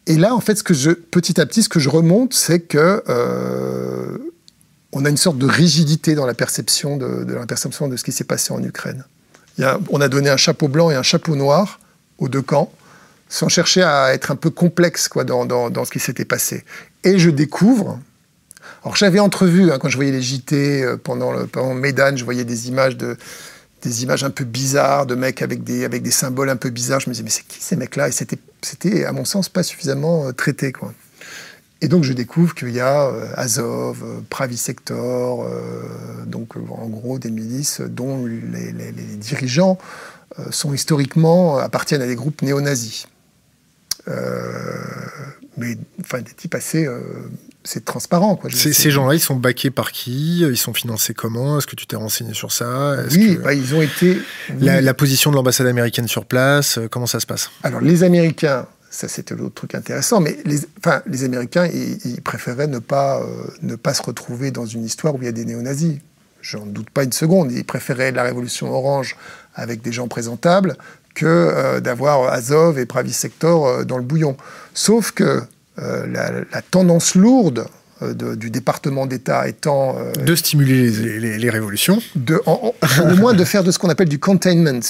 là, 0.06 0.34
en 0.34 0.40
fait, 0.40 0.62
petit 0.64 1.40
à 1.40 1.46
petit, 1.46 1.62
ce 1.62 1.68
que 1.68 1.80
je 1.80 1.88
remonte, 1.88 2.34
c'est 2.34 2.60
que 2.60 3.02
euh, 3.08 4.18
on 4.92 5.04
a 5.04 5.10
une 5.10 5.16
sorte 5.16 5.38
de 5.38 5.46
rigidité 5.46 6.14
dans 6.14 6.26
la 6.26 6.34
perception 6.34 6.96
de, 6.96 7.32
la 7.32 7.46
perception 7.46 7.88
de 7.88 7.96
ce 7.96 8.04
qui 8.04 8.12
s'est 8.12 8.24
passé 8.24 8.52
en 8.52 8.62
Ukraine. 8.62 9.04
On 9.90 10.00
a 10.00 10.08
donné 10.08 10.30
un 10.30 10.36
chapeau 10.36 10.68
blanc 10.68 10.90
et 10.90 10.94
un 10.94 11.02
chapeau 11.02 11.34
noir 11.34 11.80
aux 12.18 12.28
deux 12.28 12.42
camps, 12.42 12.72
sans 13.28 13.48
chercher 13.48 13.82
à 13.82 14.14
être 14.14 14.30
un 14.30 14.36
peu 14.36 14.50
complexe 14.50 15.08
quoi, 15.08 15.24
dans, 15.24 15.44
dans, 15.44 15.70
dans 15.70 15.84
ce 15.84 15.90
qui 15.90 16.00
s'était 16.00 16.24
passé. 16.24 16.64
Et 17.04 17.18
je 17.18 17.30
découvre, 17.30 17.98
alors 18.82 18.96
j'avais 18.96 19.18
entrevu, 19.18 19.70
hein, 19.70 19.78
quand 19.78 19.88
je 19.88 19.96
voyais 19.96 20.12
les 20.12 20.22
JT 20.22 20.82
euh, 20.82 20.96
pendant, 20.96 21.32
le, 21.32 21.46
pendant 21.46 21.74
Médan, 21.74 22.16
je 22.16 22.24
voyais 22.24 22.44
des 22.44 22.68
images 22.68 22.96
de, 22.96 23.16
des 23.82 24.02
images 24.02 24.24
un 24.24 24.30
peu 24.30 24.44
bizarres 24.44 25.06
de 25.06 25.14
mecs 25.14 25.42
avec 25.42 25.64
des, 25.64 25.84
avec 25.84 26.02
des 26.02 26.10
symboles 26.10 26.48
un 26.48 26.56
peu 26.56 26.70
bizarres. 26.70 27.00
Je 27.00 27.08
me 27.08 27.14
disais, 27.14 27.24
mais 27.24 27.30
c'est 27.30 27.46
qui 27.46 27.62
ces 27.62 27.76
mecs-là? 27.76 28.08
Et 28.08 28.12
c'était, 28.12 29.04
à 29.04 29.12
mon 29.12 29.24
sens, 29.24 29.48
pas 29.48 29.62
suffisamment 29.62 30.28
euh, 30.28 30.32
traité. 30.32 30.72
Quoi. 30.72 30.92
Et 31.80 31.88
donc, 31.88 32.02
je 32.02 32.12
découvre 32.12 32.54
qu'il 32.54 32.70
y 32.70 32.80
a 32.80 33.06
euh, 33.06 33.26
Azov, 33.36 34.02
Pravi 34.30 34.56
Sector, 34.56 35.48
donc 36.26 36.56
en 36.56 36.86
gros 36.86 37.18
des 37.18 37.30
milices 37.30 37.80
dont 37.80 38.26
les 38.26 38.72
dirigeants 39.16 39.78
sont 40.50 40.74
historiquement, 40.74 41.58
appartiennent 41.58 42.02
à 42.02 42.06
des 42.06 42.16
groupes 42.16 42.42
néo-nazis. 42.42 43.06
Mais 45.56 45.76
enfin, 46.00 46.20
des 46.20 46.32
types 46.32 46.54
assez 46.54 46.86
c'est 47.68 47.84
transparent. 47.84 48.36
Quoi. 48.36 48.50
Ces, 48.50 48.90
gens-là, 48.90 49.14
ils 49.14 49.20
sont 49.20 49.36
baqués 49.36 49.70
par 49.70 49.92
qui? 49.92 50.40
Ils 50.40 50.56
sont 50.56 50.72
financés 50.72 51.12
comment? 51.12 51.58
Est-ce 51.58 51.66
que 51.66 51.76
tu 51.76 51.86
t'es 51.86 51.96
renseigné 51.96 52.32
sur 52.32 52.50
ça? 52.50 52.96
Oui, 53.10 53.38
bah, 53.42 53.52
ils 53.52 53.74
ont 53.74 53.82
été. 53.82 54.18
La, 54.60 54.94
position 54.94 55.30
de 55.30 55.36
l'ambassade 55.36 55.66
américaine 55.66 56.08
sur 56.08 56.24
place, 56.24 56.78
euh, 56.78 56.88
comment 56.88 57.06
ça 57.06 57.20
se 57.20 57.26
passe? 57.26 57.50
Alors, 57.62 57.82
les 57.82 58.04
Américains, 58.04 58.66
ça 58.90 59.06
c'était 59.06 59.34
l'autre 59.34 59.54
truc 59.54 59.74
intéressant, 59.74 60.20
mais 60.20 60.38
les, 60.44 60.60
enfin, 60.78 61.02
les 61.06 61.24
Américains, 61.24 61.66
ils, 61.66 62.22
préféraient 62.22 62.68
ne 62.68 62.78
pas, 62.78 63.20
euh, 63.20 63.26
ne 63.62 63.76
pas 63.76 63.92
se 63.92 64.02
retrouver 64.02 64.50
dans 64.50 64.66
une 64.66 64.84
histoire 64.84 65.14
où 65.14 65.18
il 65.20 65.26
y 65.26 65.28
a 65.28 65.32
des 65.32 65.44
néo-nazis. 65.44 65.98
J'en 66.40 66.64
doute 66.64 66.88
pas 66.88 67.04
une 67.04 67.12
seconde. 67.12 67.52
Ils 67.52 67.64
préféraient 67.64 68.12
la 68.12 68.22
révolution 68.22 68.72
orange 68.72 69.16
avec 69.54 69.82
des 69.82 69.92
gens 69.92 70.08
présentables 70.08 70.76
que 71.18 71.26
euh, 71.26 71.80
d'avoir 71.80 72.32
Azov 72.32 72.78
et 72.78 72.86
Pravi 72.86 73.12
Sector 73.12 73.84
dans 73.84 73.98
le 73.98 74.04
bouillon. 74.04 74.36
Sauf 74.72 75.10
que 75.10 75.42
euh, 75.80 76.06
la, 76.52 76.62
tendance 76.62 77.14
lourde 77.14 77.66
euh, 78.02 78.14
du 78.34 78.50
département 78.50 79.06
d'État 79.06 79.48
étant... 79.48 79.96
Euh, 79.98 80.12
de 80.12 80.34
stimuler 80.34 80.90
les, 81.38 81.50
révolutions. 81.50 82.00
De, 82.16 82.40
au 82.46 83.16
moins 83.16 83.34
de 83.34 83.44
faire 83.44 83.64
de 83.64 83.70
ce 83.70 83.78
qu'on 83.78 83.88
appelle 83.88 84.08
du 84.08 84.18
containment 84.18 84.80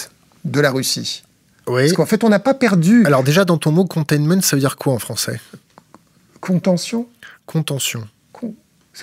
de 0.45 0.61
la 0.61 0.71
Russie. 0.71 1.23
Oui. 1.67 1.83
Parce 1.83 1.93
qu'en 1.93 2.07
fait, 2.07 2.25
on 2.25 2.29
n'a 2.29 2.39
pas 2.39 2.55
perdu... 2.55 3.05
Alors 3.07 3.23
déjà, 3.23 3.45
dans 3.45 3.59
ton 3.59 3.73
mot 3.73 3.85
containment, 3.85 4.41
ça 4.41 4.57
veut 4.57 4.61
dire 4.61 4.77
quoi 4.77 4.95
en 4.95 4.99
français? 4.99 5.41
Contention? 6.41 7.07
Contention 7.47 8.07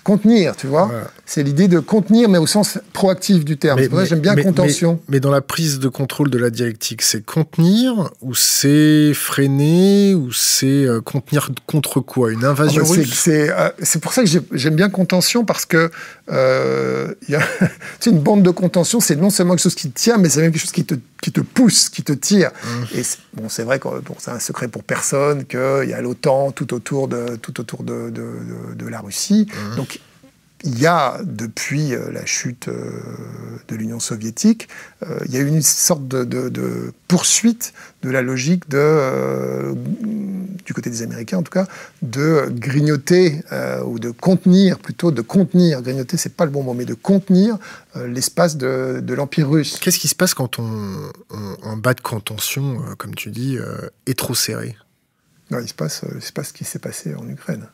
contenir, 0.01 0.55
tu 0.55 0.67
vois. 0.67 0.91
C'est 1.25 1.43
l'idée 1.43 1.67
de 1.67 1.79
contenir, 1.79 2.29
mais 2.29 2.37
au 2.37 2.47
sens 2.47 2.79
proactif 2.93 3.45
du 3.45 3.57
terme. 3.57 3.79
Mais, 3.79 4.05
j'aime 4.05 4.19
bien 4.19 4.35
contention. 4.35 4.99
Mais, 5.09 5.19
dans 5.19 5.31
la 5.31 5.41
prise 5.41 5.79
de 5.79 5.87
contrôle 5.89 6.29
de 6.29 6.37
la 6.37 6.49
dialectique, 6.49 7.01
c'est 7.01 7.25
contenir 7.25 8.11
ou 8.21 8.35
c'est 8.35 9.13
freiner 9.13 10.13
ou 10.15 10.31
c'est 10.31 10.65
euh, 10.65 11.01
contenir 11.01 11.49
contre 11.65 11.99
quoi? 11.99 12.31
Une 12.31 12.45
invasion 12.45 12.83
ah, 12.85 12.91
russe? 12.91 13.27
euh, 13.27 13.69
C'est 13.81 13.99
pour 13.99 14.13
ça 14.13 14.23
que 14.23 14.29
j'aime 14.51 14.75
bien 14.75 14.89
contention 14.89 15.45
parce 15.45 15.65
que 15.65 15.89
euh, 16.31 17.13
y 17.29 17.35
a, 17.35 17.41
une 18.05 18.19
bande 18.19 18.43
de 18.43 18.51
contention, 18.51 18.99
c'est 18.99 19.15
non 19.15 19.29
seulement 19.29 19.53
quelque 19.53 19.63
chose 19.63 19.75
qui 19.75 19.89
te 19.89 19.99
tient, 19.99 20.17
mais 20.17 20.29
c'est 20.29 20.41
même 20.41 20.51
quelque 20.51 20.61
chose 20.61 20.71
qui 20.71 20.85
te, 20.85 20.95
qui 21.25 21.31
te 21.31 21.41
pousse, 21.41 21.89
qui 21.89 22.03
te 22.03 22.13
tire. 22.13 22.51
Mmh. 22.51 22.97
Et 22.99 23.01
bon, 23.33 23.49
c'est 23.49 23.63
vrai 23.63 23.79
que 23.79 23.87
bon, 23.87 24.15
c'est 24.19 24.29
un 24.29 24.39
secret 24.39 24.67
pour 24.67 24.83
personne 24.83 25.45
qu'il 25.45 25.89
y 25.89 25.93
a 25.93 25.99
l'OTAN 25.99 26.51
tout 26.51 26.71
autour 26.71 27.07
de, 27.07 27.35
tout 27.37 27.59
autour 27.59 27.81
de, 27.81 28.11
de, 28.11 28.75
de 28.75 28.87
la 28.87 28.99
Russie. 28.99 29.47
Mmh. 29.49 29.75
Donc 29.75 29.99
il 30.65 30.79
y 30.79 30.87
a, 30.87 31.19
depuis 31.23 31.93
euh, 31.93 32.11
la 32.11 32.25
chute 32.25 32.67
euh, 32.67 32.89
de 33.67 33.75
l'Union 33.75 33.99
soviétique, 33.99 34.67
euh, 35.03 35.19
il 35.25 35.33
y 35.33 35.37
a 35.37 35.39
eu 35.39 35.47
une 35.47 35.61
sorte 35.61 36.07
de, 36.07 36.91
poursuite 37.07 37.73
de 38.01 38.09
la 38.09 38.23
logique 38.23 38.67
de, 38.67 39.75
du 40.65 40.73
côté 40.73 40.89
des 40.89 41.03
Américains 41.03 41.37
en 41.37 41.43
tout 41.43 41.51
cas, 41.51 41.67
de 42.01 42.47
grignoter 42.49 43.41
ou 43.85 43.99
de 43.99 44.11
contenir, 44.11 44.79
plutôt 44.79 45.11
de 45.11 45.21
contenir, 45.21 45.81
grignoter 45.81 46.17
c'est 46.17 46.35
pas 46.35 46.45
le 46.45 46.51
bon 46.51 46.63
mot, 46.63 46.73
mais 46.73 46.85
de 46.85 46.93
contenir 46.93 47.57
l'espace 47.95 48.57
de, 48.57 49.13
l'Empire 49.13 49.49
russe. 49.49 49.77
Qu'est-ce 49.79 49.99
qui 49.99 50.07
se 50.07 50.15
passe 50.15 50.33
quand 50.33 50.59
on, 50.59 51.11
un 51.63 51.77
bas 51.77 51.93
de 51.93 52.01
contention, 52.01 52.79
comme 52.97 53.15
tu 53.15 53.29
dis, 53.29 53.57
est 54.05 54.17
trop 54.17 54.35
serré? 54.35 54.75
Non, 55.51 55.59
il 55.59 55.67
se 55.67 55.73
passe, 55.73 56.03
il 56.15 56.21
se 56.21 56.31
passe 56.31 56.49
ce 56.49 56.53
qui 56.53 56.63
s'est 56.63 56.79
passé 56.79 57.15
en 57.15 57.27
Ukraine. 57.27 57.67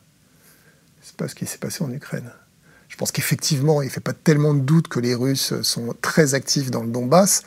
Il 1.02 1.08
se 1.08 1.12
passe 1.12 1.30
ce 1.30 1.36
qui 1.36 1.46
s'est 1.46 1.58
passé 1.58 1.82
en 1.84 1.90
Ukraine. 1.90 2.30
Je 2.92 2.96
pense 2.98 3.10
qu'effectivement, 3.10 3.80
il 3.80 3.86
ne 3.86 3.90
fait 3.90 4.00
pas 4.00 4.12
tellement 4.12 4.52
de 4.52 4.60
doute 4.60 4.86
que 4.86 5.00
les 5.00 5.14
Russes 5.14 5.54
sont 5.62 5.94
très 6.02 6.34
actifs 6.34 6.70
dans 6.70 6.82
le 6.82 6.90
Donbass. 6.90 7.42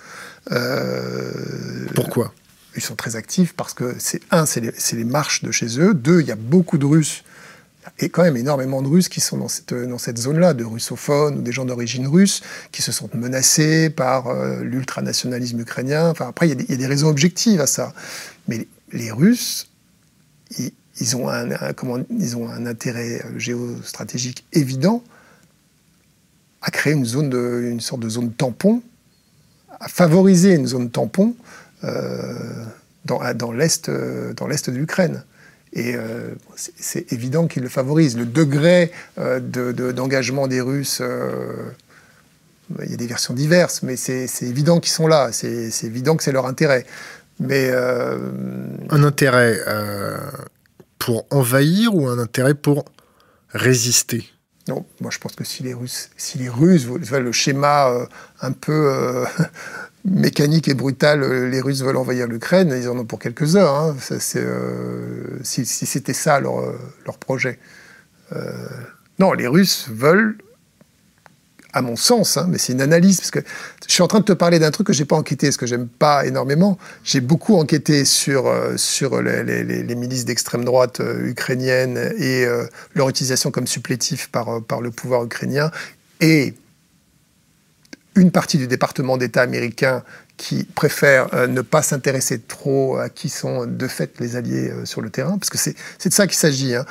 Euh, 0.52 1.86
Pourquoi? 1.94 2.34
Ils 2.76 2.82
sont 2.82 2.96
très 2.96 3.16
actifs 3.16 3.54
parce 3.54 3.76
que, 3.76 3.96
c'est 4.00 4.22
un, 4.32 4.48
c'est 4.48 4.60
les, 4.94 5.04
marches 5.04 5.44
de 5.44 5.52
chez 5.52 5.80
eux. 5.80 5.94
Deux, 5.94 6.22
il 6.22 6.28
y 6.28 6.32
a 6.32 6.36
beaucoup 6.36 6.80
de 6.80 6.86
Russes 6.86 7.24
et 8.00 8.10
quand 8.10 8.24
même 8.24 8.38
énormément 8.38 8.82
de 8.82 8.88
Russes 8.88 9.08
qui 9.08 9.22
sont 9.22 9.38
dans 9.38 9.48
cette, 9.48 9.72
dans 9.72 10.00
cette 10.00 10.18
zone-là, 10.18 10.56
de 10.56 10.64
russophones 10.64 11.38
ou 11.38 11.42
des 11.44 11.52
gens 11.52 11.66
d'origine 11.66 12.08
russe, 12.08 12.42
qui 12.72 12.82
se 12.82 12.92
sentent 12.92 13.14
menacés 13.14 13.92
par 13.92 14.28
euh, 14.28 14.64
l'ultranationalisme 14.64 15.60
ukrainien. 15.60 16.10
Enfin, 16.10 16.28
après, 16.28 16.50
il 16.50 16.60
y, 16.68 16.74
a 16.74 16.76
des 16.76 16.88
raisons 16.88 17.08
objectives 17.08 17.62
à 17.62 17.68
ça. 17.68 17.94
Mais 18.48 18.68
les, 18.92 19.12
Russes, 19.12 19.70
ils, 21.00 21.16
ont 21.16 21.30
un, 21.30 21.74
comment, 21.74 22.00
ils 22.10 22.36
ont 22.36 22.50
un 22.50 22.66
intérêt 22.66 23.24
géostratégique 23.38 24.44
évident 24.52 25.04
à 26.66 26.72
créer 26.72 26.94
une, 26.94 27.06
zone 27.06 27.30
de, 27.30 27.62
une 27.70 27.80
sorte 27.80 28.02
de 28.02 28.10
zone 28.10 28.34
tampon, 28.34 28.82
à 29.80 29.88
favoriser 29.88 30.56
une 30.56 30.66
zone 30.66 30.90
tampon 30.90 31.36
euh, 31.84 32.34
dans, 33.06 33.22
dans 33.36 33.52
l'est 33.52 33.90
de 33.90 34.72
l'Ukraine. 34.72 35.24
Et 35.74 35.96
euh, 35.96 36.34
c'est 36.56 37.14
évident 37.14 37.48
qu'ils 37.48 37.62
le 37.62 37.70
favorisent. 37.70 38.18
Le 38.18 38.26
degré 38.26 38.92
euh, 39.20 39.40
d'engagement 39.92 40.48
des 40.48 40.60
Russes, 40.60 41.00
euh, 41.02 41.70
il 42.84 42.90
y 42.90 42.94
a 42.96 42.98
des 42.98 43.08
versions 43.08 43.36
diverses, 43.36 43.84
mais 43.84 43.96
c'est 43.96 44.28
évident 44.42 44.80
qu'ils 44.80 44.94
sont 44.94 45.08
là. 45.08 45.30
C'est 45.32 45.84
évident 45.84 46.16
que 46.16 46.24
c'est 46.24 46.32
leur 46.32 46.48
intérêt. 46.48 46.86
Mais 47.40 47.70
un 48.90 49.04
intérêt 49.04 49.60
pour 50.98 51.28
envahir 51.30 51.94
ou 51.94 52.08
un 52.08 52.18
intérêt 52.18 52.56
pour 52.56 52.86
résister? 53.50 54.26
Non, 54.68 54.86
moi 55.02 55.12
je 55.12 55.20
pense 55.20 55.36
que 55.36 55.44
si 55.44 55.64
les 55.64 55.74
Russes, 55.74 56.10
si 56.18 56.38
les 56.38 56.50
Russes, 56.50 56.88
le 56.88 57.32
schéma 57.32 58.08
un 58.42 58.52
peu 58.52 59.26
mécanique 60.06 60.68
et 60.68 60.74
brutale, 60.74 61.24
euh, 61.24 61.50
les 61.50 61.60
Russes 61.62 61.82
veulent 61.82 61.98
envahir 61.98 62.28
l'Ukraine, 62.28 62.74
ils 62.76 62.88
en 62.88 62.98
ont 62.98 63.06
pour 63.06 63.20
quelques 63.20 63.56
heures. 63.56 63.76
Hein. 63.76 63.96
Euh, 64.36 65.40
si, 65.44 65.66
c'était 65.66 66.14
ça 66.14 66.40
leur, 66.40 66.60
euh, 66.60 66.80
leur 67.06 67.18
projet. 67.18 67.60
non, 69.20 69.34
les 69.34 69.48
Russes 69.48 69.88
veulent, 69.90 70.38
à 71.76 71.82
mon 71.82 71.96
sens, 71.96 72.38
hein, 72.38 72.48
mais 72.50 72.58
c'est 72.58 72.74
une 72.74 72.82
analyse, 72.82 73.20
parce 73.20 73.32
que 73.32 73.40
je 73.88 73.94
suis 73.94 74.02
en 74.02 74.08
train 74.08 74.22
de 74.22 74.26
te 74.26 74.34
parler 74.34 74.58
d'un 74.58 74.72
truc 74.72 74.88
que 74.88 74.94
j'ai 74.94 75.06
pas 75.06 75.16
enquêté, 75.16 75.52
ce 75.52 75.58
que 75.58 75.68
j'aime 75.68 75.88
pas 75.88 76.26
énormément. 76.26 76.80
J'ai 77.04 77.22
beaucoup 77.22 77.56
enquêté 77.56 78.06
sur, 78.06 78.52
sur 78.78 79.22
les, 79.22 79.96
milices 79.96 80.26
d'extrême 80.26 80.66
droite 80.66 81.02
ukrainiennes 81.24 81.98
et 82.18 82.46
leur 82.96 83.10
utilisation 83.10 83.52
comme 83.52 83.68
supplétif 83.68 84.30
par, 84.32 84.64
par 84.64 84.82
le 84.82 84.90
pouvoir 84.90 85.24
ukrainien. 85.26 85.70
Et 86.22 86.56
une 88.16 88.32
partie 88.32 88.58
du 88.58 88.68
département 88.68 89.18
d'État 89.18 89.42
américain 89.42 90.04
qui 90.38 90.64
préfère 90.64 91.34
euh, 91.34 91.48
ne 91.48 91.62
pas 91.62 91.82
s'intéresser 91.82 92.40
trop 92.40 92.98
à 92.98 93.10
qui 93.10 93.30
sont 93.30 93.66
de 93.66 93.88
fait 93.88 94.20
les 94.20 94.36
alliés 94.36 94.70
euh, 94.70 94.86
sur 94.86 95.02
le 95.02 95.10
terrain, 95.10 95.38
parce 95.38 95.50
que 95.50 95.58
c'est 95.58 95.76
de 96.06 96.14
ça 96.14 96.28
qu'il 96.28 96.36
s'agit. 96.36 96.76
Hein. 96.76 96.86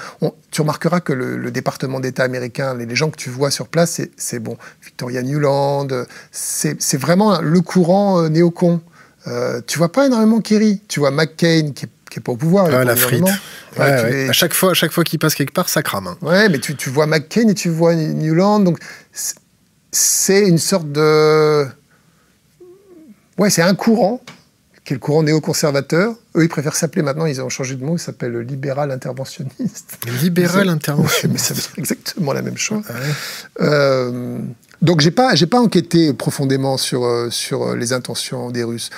Tu 0.50 0.60
remarqueras 0.62 1.00
que 1.00 1.12
le, 1.12 1.50
département 1.50 2.00
d'État 2.00 2.24
américain, 2.24 2.74
les, 2.74 2.94
gens 2.94 3.10
que 3.10 3.16
tu 3.16 3.30
vois 3.30 3.50
sur 3.50 3.68
place, 3.68 4.00
c'est 4.16 4.38
bon. 4.38 4.56
Victoria 4.82 5.22
Newland, 5.22 5.88
c'est 6.30 6.96
vraiment 6.96 7.40
le 7.40 7.60
courant 7.60 8.22
euh, 8.22 8.28
néocon. 8.28 8.80
Euh, 9.26 9.60
tu 9.66 9.78
vois 9.78 9.90
pas 9.90 10.06
énormément 10.06 10.40
Kerry, 10.40 10.82
tu 10.88 11.00
vois 11.00 11.10
McCain 11.10 11.72
qui 11.74 11.86
est 11.86 12.20
pas 12.20 12.32
au 12.32 12.36
pouvoir. 12.36 12.68
Ah, 12.72 12.84
la 12.84 12.96
frite. 12.96 13.24
À 13.76 14.32
chaque 14.32 14.54
fois, 14.54 14.70
à 14.70 14.74
chaque 14.74 14.92
fois 14.92 15.02
qu'il 15.02 15.18
passe 15.18 15.34
quelque 15.34 15.52
part, 15.52 15.68
ça 15.68 15.82
crame. 15.82 16.06
Hein. 16.06 16.16
Ouais, 16.22 16.48
mais 16.48 16.58
tu, 16.58 16.76
tu, 16.76 16.88
vois 16.88 17.06
McCain 17.06 17.48
et 17.48 17.54
tu 17.54 17.68
vois 17.68 17.94
Newland, 17.94 18.60
donc 18.60 18.78
c'est 19.90 20.46
une 20.46 20.58
sorte 20.58 20.90
de... 20.90 21.66
Ouais, 23.38 23.50
c'est 23.50 23.62
un 23.62 23.74
courant, 23.74 24.20
qui 24.84 24.92
est 24.92 24.96
le 24.96 25.00
courant 25.00 25.22
néoconservateur. 25.22 26.14
Eux, 26.36 26.44
ils 26.44 26.48
préfèrent 26.48 26.76
s'appeler 26.76 27.02
maintenant, 27.02 27.26
ils 27.26 27.40
ont 27.40 27.48
changé 27.48 27.74
de 27.74 27.84
mot, 27.84 27.96
ils 27.96 28.00
s'appellent 28.00 28.38
libéral 28.38 28.90
interventionniste. 28.90 29.98
Libéral 30.22 30.68
interventionniste. 30.68 31.32
mais 31.32 31.38
ça 31.38 31.54
veut 31.54 31.60
dire 31.60 31.72
exactement 31.78 32.32
la 32.32 32.42
même 32.42 32.58
chose. 32.58 32.84
Euh, 33.60 34.38
donc, 34.82 35.00
j'ai 35.00 35.10
pas, 35.10 35.34
j'ai 35.34 35.46
pas 35.46 35.60
enquêté 35.60 36.12
profondément 36.12 36.76
sur, 36.76 37.04
euh, 37.04 37.30
sur 37.30 37.74
les 37.74 37.92
intentions 37.92 38.50
des 38.50 38.62
Russes. 38.62 38.90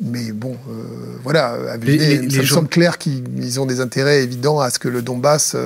Mais 0.00 0.32
bon, 0.32 0.56
euh, 0.68 1.16
voilà, 1.22 1.76
les, 1.80 2.28
ça 2.30 2.40
me 2.40 2.44
semble 2.44 2.68
clair 2.68 2.98
qu'ils 2.98 3.60
ont 3.60 3.64
des 3.64 3.80
intérêts 3.80 4.22
évidents 4.22 4.60
à 4.60 4.68
ce 4.68 4.78
que 4.78 4.88
le 4.88 5.00
Donbass 5.00 5.56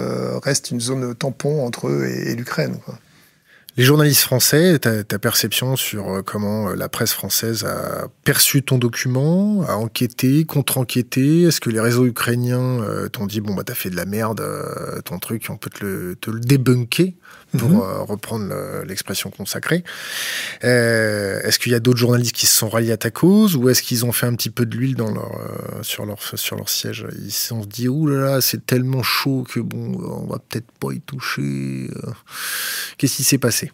reste 0.45 0.71
une 0.71 0.81
zone 0.81 1.17
tampon 1.17 1.67
entre 1.67 1.89
eux 1.89 2.07
et, 2.07 2.31
et 2.31 2.37
l'Ukraine. 2.37 2.77
Les 3.77 3.85
journalistes 3.85 4.23
français, 4.23 4.81
ta, 4.81 5.05
ta 5.05 5.19
perception 5.21 5.77
sur 5.77 6.09
euh, 6.09 6.23
comment 6.23 6.71
euh, 6.71 6.75
la 6.75 6.89
presse 6.89 7.13
française 7.13 7.65
a 7.65 8.09
perçu 8.25 8.63
ton 8.63 8.79
document, 8.79 9.63
a 9.63 9.75
enquêté, 9.77 10.45
contre-enquêté? 10.45 11.43
Est-ce 11.43 11.61
que 11.61 11.71
les 11.71 11.81
réseaux 11.81 12.05
ukrainiens 12.05 12.83
euh, 12.83 13.09
t'ont 13.09 13.27
dit 13.27 13.41
bon 13.41 13.55
bah 13.55 13.63
t'as 13.65 13.75
fait 13.75 13.89
de 13.91 13.97
la 13.97 14.07
merde, 14.07 14.43
ton 15.05 15.19
truc, 15.21 15.47
on 15.51 15.57
peut 15.57 15.71
te 15.71 15.85
le, 15.85 16.17
te 16.17 16.31
le 16.31 16.41
débunker? 16.41 17.15
Pour 17.59 17.69
mhm. 17.69 17.81
reprendre 18.03 18.55
l'expression 18.87 19.31
consacrée. 19.31 19.85
est-ce 20.63 21.59
qu'il 21.59 21.73
y 21.73 21.75
a 21.75 21.81
d'autres 21.81 21.99
journalistes 21.99 22.35
qui 22.35 22.47
se 22.47 22.57
sont 22.57 22.69
ralliés 22.69 22.93
à 22.93 22.97
ta 22.97 23.11
cause 23.11 23.57
ou 23.57 23.69
est-ce 23.69 23.83
qu'ils 23.83 24.05
ont 24.05 24.13
fait 24.13 24.27
un 24.27 24.35
petit 24.35 24.51
peu 24.51 24.67
de 24.67 24.77
l'huile 24.77 24.95
dans 24.95 25.13
leur, 25.13 25.33
sur, 25.83 26.07
leur, 26.07 26.19
sur 26.23 26.57
leur 26.57 26.69
siège? 26.69 27.07
Ils 27.23 27.33
se 27.33 27.49
sont 27.49 27.65
dit, 27.65 27.89
ouh 27.89 28.07
là 28.07 28.21
là, 28.21 28.41
c'est 28.41 28.65
tellement 28.65 29.03
chaud 29.03 29.45
que 29.49 29.61
bon, 29.61 29.99
on 30.01 30.27
va 30.27 30.39
peut-être 30.39 30.71
pas 30.79 30.93
y 30.93 31.01
toucher. 31.01 31.91
Qu'est-ce 32.99 33.17
qui 33.17 33.25
s'est 33.25 33.39
passé? 33.39 33.73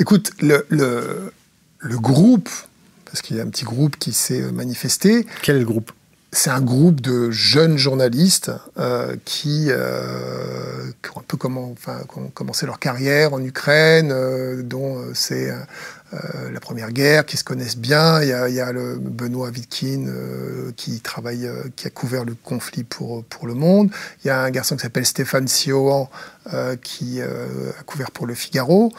Écoute, 0.00 0.30
le, 0.40 0.64
le, 0.68 1.98
groupe, 1.98 2.48
parce 3.04 3.20
qu'il 3.20 3.36
y 3.36 3.40
a 3.40 3.42
un 3.42 3.48
petit 3.48 3.64
groupe 3.64 3.96
qui 3.96 4.12
s'est 4.12 4.52
manifesté. 4.52 5.26
Quel 5.42 5.56
est 5.56 5.60
le 5.60 5.64
groupe? 5.64 5.90
C'est 6.30 6.50
un 6.50 6.60
groupe 6.60 7.00
de 7.00 7.30
jeunes 7.30 7.78
journalistes 7.78 8.52
euh, 8.78 9.16
qui, 9.24 9.66
euh, 9.70 10.90
ont 11.14 11.20
un 11.20 11.24
peu 11.26 11.38
comment, 11.38 11.70
enfin, 11.72 12.00
commencé 12.34 12.66
leur 12.66 12.78
carrière 12.78 13.32
en 13.32 13.42
Ukraine, 13.42 14.10
euh, 14.12 14.62
dont 14.62 15.02
c'est 15.14 15.50
la 16.50 16.60
Première 16.60 16.90
Guerre, 16.92 17.26
qui 17.26 17.36
se 17.36 17.44
connaissent 17.44 17.76
bien. 17.76 18.22
Il 18.22 18.28
y 18.28 18.32
a, 18.32 18.48
il 18.48 18.54
y 18.54 18.60
a 18.60 18.72
le 18.72 18.96
Benoît 18.98 19.50
Vitkin 19.50 20.06
qui 20.74 21.00
travaille, 21.00 21.50
qui 21.76 21.86
a 21.86 21.90
couvert 21.90 22.24
le 22.24 22.34
conflit 22.34 22.82
pour, 22.82 23.24
pour 23.24 23.46
le 23.46 23.52
Monde. 23.52 23.90
Il 24.24 24.28
y 24.28 24.30
a 24.30 24.40
un 24.40 24.50
garçon 24.50 24.76
qui 24.76 24.82
s'appelle 24.82 25.04
Stéphane 25.04 25.48
Siohan 25.48 26.08
qui 26.82 27.20
a 27.20 27.82
couvert 27.84 28.10
pour 28.10 28.26
le 28.26 28.34
Figaro. 28.34 28.90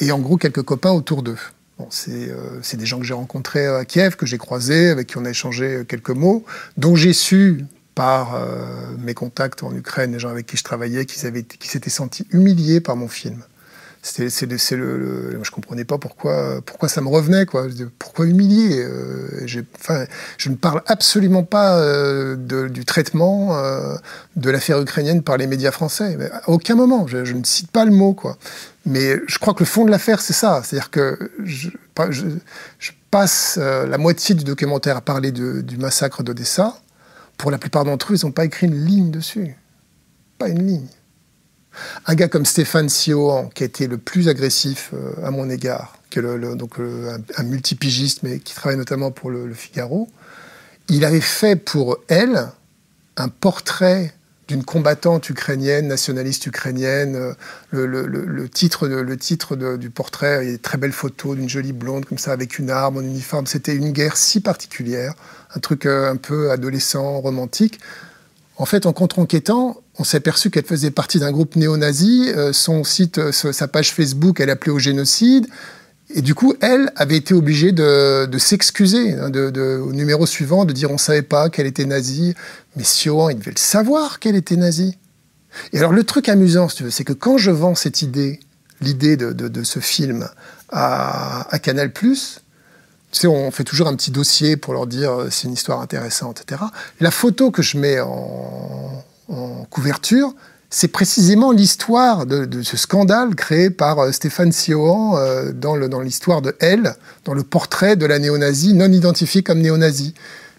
et 0.00 0.10
en 0.10 0.20
gros, 0.20 0.38
quelques 0.38 0.62
copains 0.62 0.92
autour 0.92 1.22
d'eux. 1.22 1.36
Euh, 1.80 2.58
c'est 2.62 2.76
des 2.76 2.86
gens 2.86 2.98
que 2.98 3.04
j'ai 3.04 3.14
rencontrés 3.14 3.66
à 3.66 3.84
Kiev, 3.84 4.16
que 4.16 4.26
j'ai 4.26 4.38
croisés, 4.38 4.88
avec 4.88 5.08
qui 5.08 5.18
on 5.18 5.24
a 5.24 5.30
échangé 5.30 5.84
quelques 5.88 6.10
mots, 6.10 6.44
dont 6.76 6.96
j'ai 6.96 7.12
su 7.12 7.64
par 7.94 8.34
euh, 8.34 8.94
mes 8.98 9.14
contacts 9.14 9.62
en 9.62 9.74
Ukraine, 9.74 10.12
les 10.12 10.18
gens 10.18 10.28
avec 10.28 10.46
qui 10.46 10.56
je 10.56 10.64
travaillais, 10.64 11.04
qu'ils 11.04 11.20
s'étaient 11.20 11.90
sentis 11.90 12.26
humiliés 12.30 12.80
par 12.80 12.96
mon 12.96 13.08
film. 13.08 13.42
C'est 14.10 14.76
le, 14.76 15.38
je 15.42 15.50
comprenais 15.50 15.84
pas 15.84 15.98
pourquoi, 15.98 16.60
pourquoi 16.64 16.88
ça 16.88 17.00
me 17.00 17.08
revenait, 17.08 17.44
quoi. 17.44 17.66
Pourquoi 17.98 18.26
humilier 18.26 18.78
euh, 18.78 19.46
Je 19.46 20.48
ne 20.48 20.54
parle 20.54 20.82
absolument 20.86 21.44
pas 21.44 21.78
euh, 21.78 22.36
du 22.68 22.84
traitement 22.84 23.58
euh, 23.58 23.96
de 24.36 24.50
l'affaire 24.50 24.80
ukrainienne 24.80 25.22
par 25.22 25.36
les 25.36 25.46
médias 25.46 25.70
français. 25.70 26.16
Mais 26.18 26.30
à 26.30 26.48
aucun 26.48 26.74
moment. 26.74 27.06
Je, 27.06 27.18
ne 27.18 27.44
cite 27.44 27.70
pas 27.70 27.84
le 27.84 27.90
mot, 27.90 28.14
quoi. 28.14 28.38
Mais 28.86 29.16
je 29.26 29.38
crois 29.38 29.52
que 29.52 29.60
le 29.60 29.66
fond 29.66 29.84
de 29.84 29.90
l'affaire, 29.90 30.20
c'est 30.20 30.32
ça. 30.32 30.62
C'est-à-dire 30.64 30.90
que 30.90 31.30
je, 31.44 31.68
passe 33.10 33.56
la 33.58 33.96
moitié 33.96 34.34
du 34.34 34.44
documentaire 34.44 34.96
à 34.96 35.00
parler 35.00 35.32
du 35.32 35.76
massacre 35.78 36.22
d'Odessa. 36.22 36.74
Pour 37.36 37.50
la 37.50 37.58
plupart 37.58 37.84
d'entre 37.84 38.12
eux, 38.12 38.16
ils 38.16 38.26
n'ont 38.26 38.32
pas 38.32 38.44
écrit 38.44 38.66
une 38.66 38.84
ligne 38.84 39.10
dessus. 39.10 39.54
Pas 40.38 40.48
une 40.48 40.66
ligne. 40.66 40.88
Un 42.06 42.14
gars 42.14 42.28
comme 42.28 42.46
Stéphane 42.46 42.88
Siohan, 42.88 43.50
qui 43.54 43.62
a 43.62 43.66
été 43.66 43.86
le 43.86 43.98
plus 43.98 44.28
agressif 44.28 44.90
euh, 44.94 45.12
à 45.24 45.30
mon 45.30 45.48
égard, 45.50 45.96
que 46.10 46.20
le, 46.20 46.56
donc 46.56 46.78
un, 46.78 47.42
multipigiste, 47.42 48.22
mais 48.22 48.38
qui 48.38 48.54
travaille 48.54 48.78
notamment 48.78 49.10
pour 49.10 49.30
le, 49.30 49.52
Figaro, 49.52 50.08
il 50.88 51.04
avait 51.04 51.20
fait 51.20 51.56
pour 51.56 51.98
elle 52.08 52.48
un 53.16 53.28
portrait 53.28 54.14
d'une 54.48 54.64
combattante 54.64 55.28
ukrainienne, 55.28 55.86
nationaliste 55.86 56.46
ukrainienne. 56.46 57.34
Le, 57.70 58.48
titre, 58.48 58.88
titre 59.16 59.56
du 59.76 59.90
portrait, 59.90 60.38
il 60.42 60.46
y 60.46 60.48
a 60.48 60.52
des 60.52 60.58
très 60.58 60.78
belles 60.78 60.92
photos 60.92 61.36
d'une 61.36 61.48
jolie 61.48 61.74
blonde 61.74 62.06
comme 62.06 62.18
ça, 62.18 62.32
avec 62.32 62.58
une 62.58 62.70
arme, 62.70 62.96
en 62.96 63.02
uniforme. 63.02 63.46
C'était 63.46 63.76
une 63.76 63.92
guerre 63.92 64.16
si 64.16 64.40
particulière, 64.40 65.12
un 65.54 65.60
truc 65.60 65.84
euh, 65.84 66.10
un 66.10 66.16
peu 66.16 66.50
adolescent, 66.50 67.20
romantique. 67.20 67.78
En 68.56 68.64
fait, 68.64 68.86
en 68.86 68.92
contre-enquêtant, 68.92 69.82
on 69.98 70.04
s'est 70.04 70.18
aperçu 70.18 70.50
qu'elle 70.50 70.64
faisait 70.64 70.90
partie 70.90 71.18
d'un 71.18 71.32
groupe 71.32 71.56
néo-nazi. 71.56 72.32
Euh, 72.36 72.52
son 72.52 72.84
site, 72.84 73.18
euh, 73.18 73.32
sa 73.32 73.68
page 73.68 73.92
Facebook, 73.92 74.40
elle 74.40 74.50
appelait 74.50 74.72
au 74.72 74.78
génocide. 74.78 75.46
Et 76.14 76.22
du 76.22 76.34
coup, 76.34 76.54
elle 76.60 76.90
avait 76.96 77.16
été 77.16 77.34
obligée 77.34 77.72
de, 77.72 78.28
s'excuser 78.38 79.12
hein, 79.12 79.30
au 79.30 79.92
numéro 79.92 80.24
suivant, 80.24 80.64
de 80.64 80.72
dire 80.72 80.90
on 80.90 80.94
ne 80.94 80.98
savait 80.98 81.22
pas 81.22 81.50
qu'elle 81.50 81.66
était 81.66 81.84
nazie. 81.84 82.34
Mais 82.76 82.84
Siohan, 82.84 83.28
il 83.28 83.38
devait 83.38 83.50
le 83.50 83.58
savoir 83.58 84.18
qu'elle 84.18 84.36
était 84.36 84.56
nazie. 84.56 84.96
Et 85.72 85.78
alors, 85.78 85.92
le 85.92 86.04
truc 86.04 86.28
amusant, 86.28 86.68
si 86.68 86.76
tu 86.76 86.84
veux, 86.84 86.90
c'est 86.90 87.04
que 87.04 87.12
quand 87.12 87.36
je 87.36 87.50
vends 87.50 87.74
cette 87.74 88.00
idée, 88.00 88.40
l'idée 88.80 89.16
de, 89.16 89.62
ce 89.64 89.80
film 89.80 90.28
à, 90.70 91.46
à 91.54 91.58
Canal+, 91.58 91.92
tu 93.10 93.20
sais, 93.20 93.26
on 93.26 93.50
fait 93.50 93.64
toujours 93.64 93.88
un 93.88 93.96
petit 93.96 94.10
dossier 94.10 94.56
pour 94.56 94.74
leur 94.74 94.86
dire 94.86 95.12
euh, 95.12 95.28
c'est 95.30 95.48
une 95.48 95.54
histoire 95.54 95.80
intéressante, 95.80 96.42
etc. 96.42 96.62
La 97.00 97.10
photo 97.10 97.50
que 97.50 97.62
je 97.62 97.78
mets 97.78 98.00
en, 98.00 99.02
en 99.28 99.64
couverture, 99.70 100.34
c'est 100.70 100.88
précisément 100.88 101.50
l'histoire 101.50 102.26
de, 102.26 102.62
ce 102.62 102.76
scandale 102.76 103.34
créé 103.34 103.70
par 103.70 103.98
euh, 104.00 104.12
Stéphane 104.12 104.52
Siohan 104.52 105.16
euh, 105.16 105.52
dans 105.52 106.00
l'histoire 106.00 106.42
de 106.42 106.54
Elle, 106.60 106.94
dans 107.24 107.34
le 107.34 107.42
portrait 107.42 107.96
de 107.96 108.04
la 108.04 108.18
néo-nazie 108.18 108.74
non 108.74 108.92
identifiée 108.92 109.42
comme 109.42 109.60
néo-nazie. 109.60 110.14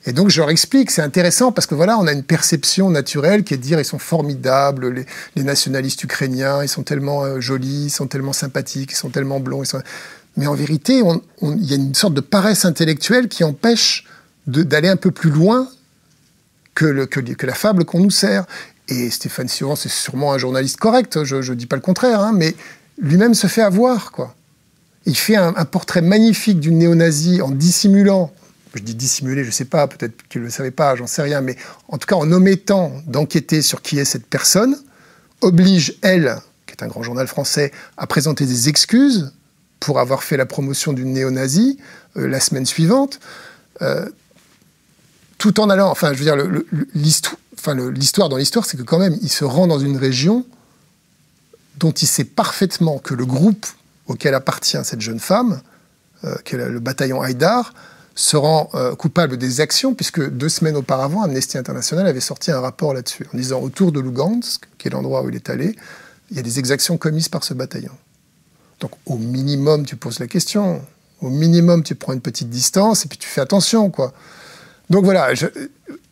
Et 0.06 0.14
donc 0.14 0.30
je 0.30 0.40
leur 0.40 0.50
explique, 0.50 0.92
c'est 0.92 1.02
intéressant 1.02 1.52
parce 1.52 1.68
que 1.68 1.76
voilà, 1.76 2.00
on 2.00 2.08
a 2.08 2.14
une 2.14 2.24
perception 2.24 2.90
naturelle 2.90 3.44
qui 3.44 3.54
est 3.54 3.58
de 3.58 3.62
dire 3.62 3.80
ils 3.80 3.86
sont 3.86 4.00
formidables, 4.00 5.06
les, 5.36 5.44
nationalistes 5.44 6.04
ukrainiens, 6.04 6.64
ils 6.64 6.70
sont 6.70 6.84
tellement 6.84 7.24
euh, 7.24 7.40
jolis, 7.40 7.86
ils 7.86 7.90
sont 7.92 8.08
tellement 8.08 8.34
sympathiques, 8.34 8.94
ils 8.94 8.98
sont 8.98 9.10
tellement 9.10 9.40
blonds. 9.40 9.64
Mais 10.38 10.48
en 10.48 10.56
vérité, 10.56 11.04
il 11.42 11.66
y 11.66 11.74
a 11.74 11.76
une 11.76 11.94
sorte 11.94 12.14
de 12.14 12.22
paresse 12.22 12.66
intellectuelle 12.66 13.28
qui 13.28 13.44
empêche 13.44 14.06
d'aller 14.48 14.88
un 14.88 14.96
peu 14.96 15.12
plus 15.12 15.30
loin 15.30 15.68
que, 16.80 17.46
la 17.46 17.54
fable 17.54 17.86
qu'on 17.86 18.00
nous 18.00 18.12
sert. 18.12 18.46
Et 18.88 19.10
Stéphane 19.10 19.48
Sion, 19.48 19.76
c'est 19.76 19.90
sûrement 19.90 20.34
un 20.34 20.38
journaliste 20.38 20.78
correct, 20.78 21.24
je 21.24 21.36
ne 21.36 21.56
dis 21.56 21.68
pas 21.68 21.76
le 21.76 21.82
contraire, 21.82 22.22
hein, 22.22 22.32
mais 22.34 22.56
lui-même 23.00 23.36
se 23.36 23.48
fait 23.48 23.62
avoir. 23.62 24.12
quoi. 24.12 24.36
Il 25.06 25.16
fait 25.16 25.36
un, 25.36 25.54
portrait 25.66 26.02
magnifique 26.02 26.60
d'une 26.60 26.80
néo-nazie 26.80 27.42
en 27.42 27.52
dissimulant, 27.52 28.32
je 28.74 28.82
dis 28.82 28.96
dissimuler, 28.96 29.44
je 29.44 29.50
ne 29.50 29.54
sais 29.54 29.66
pas, 29.66 29.88
peut-être 29.88 30.28
qu'il 30.30 30.42
ne 30.42 30.46
le 30.46 30.52
savait 30.52 30.72
pas, 30.72 30.96
j'en 30.96 31.08
sais 31.08 31.22
rien, 31.22 31.42
mais 31.42 31.56
en 31.88 31.98
tout 31.98 32.08
cas 32.08 32.16
en 32.16 32.32
omettant 32.32 32.92
d'enquêter 33.08 33.62
sur 33.62 33.82
qui 33.82 34.00
est 34.00 34.06
cette 34.06 34.26
personne, 34.26 34.78
oblige, 35.42 35.96
elle, 36.02 36.38
qui 36.66 36.74
est 36.74 36.84
un 36.84 36.88
grand 36.88 37.04
journal 37.04 37.28
français, 37.28 37.72
à 37.98 38.08
présenter 38.08 38.46
des 38.46 38.70
excuses 38.70 39.34
pour 39.80 40.00
avoir 40.00 40.24
fait 40.24 40.38
la 40.38 40.46
promotion 40.46 40.94
d'une 40.94 41.14
néo-nazie 41.14 41.78
euh, 42.18 42.28
la 42.28 42.40
semaine 42.40 42.66
suivante. 42.66 43.20
Euh, 43.82 44.10
tout 45.40 45.60
en 45.60 45.70
allant, 45.70 45.90
enfin, 45.90 46.14
je 46.14 46.20
veux 46.20 46.26
dire, 46.26 46.38
l'histoire 46.94 48.30
dans 48.30 48.38
l'histoire, 48.38 48.66
c'est 48.66 48.78
que 48.78 48.84
quand 48.84 49.00
même, 49.00 49.18
il 49.22 49.30
se 49.30 49.46
rend 49.46 49.66
dans 49.66 49.80
une 49.80 49.98
région 49.98 50.46
dont 51.78 51.92
il 51.92 52.08
sait 52.08 52.26
parfaitement 52.26 53.00
que 53.00 53.16
le 53.16 53.26
groupe 53.26 53.66
auquel 54.08 54.36
appartient 54.36 54.78
cette 54.84 55.02
jeune 55.02 55.20
femme, 55.20 55.62
euh, 56.26 56.36
le 56.52 56.80
bataillon 56.80 57.22
Haïdar, 57.22 57.74
se 58.16 58.36
rend 58.36 58.70
euh, 58.74 58.96
coupable 58.96 59.38
des 59.38 59.62
actions, 59.62 59.94
puisque 59.94 60.30
deux 60.30 60.50
semaines 60.50 60.76
auparavant, 60.76 61.22
Amnesty 61.22 61.58
International 61.58 62.06
avait 62.06 62.20
sorti 62.20 62.52
un 62.52 62.60
rapport 62.60 62.94
là-dessus, 62.94 63.26
en 63.34 63.38
disant 63.38 63.62
autour 63.62 63.94
de 63.94 64.02
Lugansk, 64.02 64.68
qui 64.78 64.90
est 64.90 64.92
l'endroit 64.92 65.24
où 65.24 65.30
il 65.30 65.36
est 65.36 65.50
allé, 65.50 65.74
il 66.30 66.36
y 66.36 66.40
a 66.40 66.44
des 66.44 66.60
exactions 66.60 66.98
commises 66.98 67.30
par 67.30 67.46
ce 67.46 67.54
bataillon. 67.54 67.94
Donc 68.82 68.92
au 69.06 69.16
minimum, 69.16 69.86
tu 69.86 69.96
poses 69.96 70.20
la 70.20 70.28
question, 70.28 70.82
au 71.22 71.30
minimum, 71.30 71.82
tu 71.82 71.96
prends 71.96 72.12
une 72.12 72.20
petite 72.20 72.50
distance 72.50 73.06
et 73.06 73.08
puis 73.08 73.18
tu 73.18 73.30
fais 73.30 73.42
attention, 73.42 73.90
quoi. 73.90 74.14
Donc 74.90 75.06
voilà, 75.06 75.34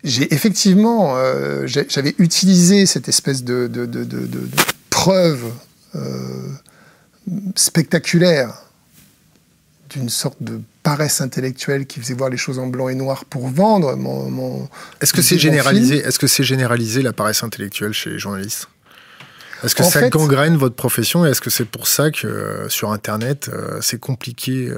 j'ai 0.03 0.33
effectivement, 0.33 1.15
euh, 1.17 1.65
j'avais 1.65 2.15
utilisé 2.19 2.85
cette 2.85 3.09
espèce 3.09 3.43
de, 3.43 3.69
preuve 4.89 5.51
euh, 5.95 6.49
spectaculaire 7.55 8.53
d'une 9.89 10.09
sorte 10.09 10.37
de 10.41 10.59
paresse 10.83 11.21
intellectuelle 11.21 11.85
qui 11.85 11.99
faisait 11.99 12.13
voir 12.13 12.29
les 12.29 12.37
choses 12.37 12.59
en 12.59 12.67
blanc 12.67 12.89
et 12.89 12.95
noir 12.95 13.25
pour 13.25 13.47
vendre 13.47 13.95
mon. 13.95 14.69
Est-ce 15.01 15.13
que 15.13 15.21
c'est 15.21 15.39
généralisé 15.39 15.97
Est-ce 15.97 16.19
que 16.19 16.27
c'est 16.27 16.43
généralisé 16.43 17.01
la 17.01 17.13
paresse 17.13 17.43
intellectuelle 17.43 17.93
chez 17.93 18.11
les 18.11 18.19
journalistes? 18.19 18.67
Est-ce 19.63 19.75
que 19.75 19.83
ça 19.83 20.09
gangrène 20.09 20.57
votre 20.57 20.75
profession 20.75 21.25
et 21.25 21.29
est-ce 21.29 21.41
que 21.41 21.49
c'est 21.49 21.65
pour 21.65 21.87
ça 21.87 22.11
que 22.11 22.27
euh, 22.27 22.69
sur 22.69 22.91
Internet, 22.91 23.49
c'est 23.81 23.99
compliqué 23.99 24.71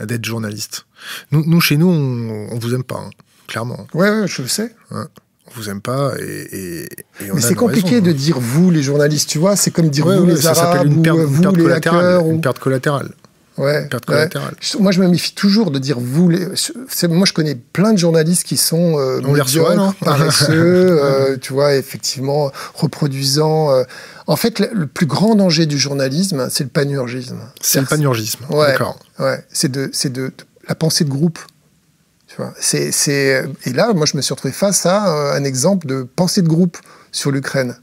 d'être 0.00 0.24
journaliste? 0.24 0.86
Nous, 1.30 1.60
chez 1.60 1.76
nous, 1.76 1.88
on, 1.88 2.58
vous 2.58 2.74
aime 2.74 2.84
pas, 2.84 2.96
hein, 2.96 3.10
clairement. 3.48 3.86
Ouais, 3.94 4.10
ouais, 4.10 4.28
je 4.28 4.42
le 4.42 4.48
sais. 4.48 4.74
On 4.90 5.06
vous 5.54 5.68
aime 5.68 5.80
pas 5.80 6.12
et, 6.20 6.88
Mais 7.20 7.40
c'est 7.40 7.54
compliqué 7.54 8.00
de 8.00 8.12
dire 8.12 8.38
vous 8.38 8.70
les 8.70 8.82
journalistes, 8.82 9.28
tu 9.28 9.38
vois. 9.38 9.56
C'est 9.56 9.70
comme 9.70 9.88
dire 9.88 10.06
vous 10.06 10.26
les 10.26 10.46
arabes 10.46 10.86
une 10.86 11.02
perte, 11.02 11.18
ou 11.18 11.26
vous 11.26 11.66
les 11.66 11.72
hackers. 11.72 12.26
Une 12.26 12.40
perte 12.40 12.58
collatérale. 12.58 13.10
Ouais, 13.58 13.86
perte 13.86 14.06
collatérale. 14.06 14.54
Moi, 14.80 14.92
je 14.92 15.00
me 15.00 15.08
méfie 15.08 15.34
toujours 15.34 15.70
de 15.70 15.78
dire 15.78 15.98
vous. 16.00 16.30
Les... 16.30 16.46
Moi, 17.08 17.26
je 17.26 17.32
connais 17.32 17.54
plein 17.54 17.92
de 17.92 17.98
journalistes 17.98 18.44
qui 18.44 18.56
sont 18.56 18.98
euh, 18.98 19.20
On 19.24 19.34
les 19.34 19.42
reçoit, 19.42 19.74
non 19.74 19.92
paresseux, 20.00 20.52
euh, 21.02 21.36
tu 21.36 21.52
vois, 21.52 21.74
effectivement, 21.74 22.50
reproduisant. 22.74 23.70
Euh. 23.72 23.84
En 24.26 24.36
fait, 24.36 24.58
le, 24.58 24.86
plus 24.86 25.06
grand 25.06 25.34
danger 25.34 25.66
du 25.66 25.78
journalisme, 25.78 26.48
c'est 26.50 26.64
le 26.64 26.70
panurgisme. 26.70 27.40
C'est 27.60 27.80
le 27.80 27.86
panurgisme. 27.86 28.44
Ouais, 28.50 28.68
D'accord. 28.68 28.98
Ouais. 29.18 29.44
C'est 29.52 29.70
de, 29.70 29.90
c'est 29.92 30.12
de, 30.12 30.32
la 30.68 30.74
pensée 30.74 31.04
de 31.04 31.10
groupe. 31.10 31.38
Tu 32.28 32.36
vois, 32.36 32.54
c'est, 32.58 32.92
c'est... 32.92 33.44
Et 33.64 33.72
là, 33.72 33.92
moi, 33.92 34.06
je 34.06 34.16
me 34.16 34.22
suis 34.22 34.32
retrouvé 34.32 34.52
face 34.52 34.86
à 34.86 35.14
euh, 35.14 35.36
un 35.36 35.44
exemple 35.44 35.86
de 35.86 36.02
pensée 36.02 36.42
de 36.42 36.48
groupe 36.48 36.78
sur 37.10 37.30
l'Ukraine. 37.30 37.76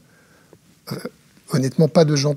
Euh, 0.92 0.96
honnêtement, 1.52 1.88
pas 1.88 2.04
de 2.04 2.16
gens. 2.16 2.34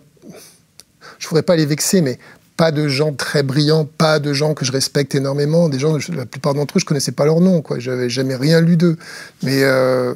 Je 1.18 1.26
ne 1.26 1.30
voudrais 1.30 1.44
pas 1.44 1.56
les 1.56 1.66
vexer, 1.66 2.02
mais 2.02 2.20
pas 2.64 2.72
de 2.72 2.88
gens 2.88 3.12
très 3.12 3.44
brillants, 3.44 3.84
pas 3.84 4.20
de 4.20 4.32
gens 4.32 4.54
que 4.54 4.64
je 4.64 4.72
respecte 4.72 5.16
énormément. 5.16 5.68
Des 5.68 5.80
gens, 5.80 5.98
la 6.16 6.26
plupart 6.26 6.54
d'entre 6.54 6.78
eux, 6.78 6.80
je 6.80 6.86
ne 6.86 6.88
connaissais 6.88 7.12
pas 7.12 7.26
leur 7.26 7.42
nom, 7.42 7.62
quoi. 7.62 7.78
J'avais 7.78 8.10
jamais 8.10 8.38
rien 8.38 8.62
lu 8.62 8.78
d'eux. 8.78 8.96
Mais. 9.42 9.64
Euh, 9.64 10.14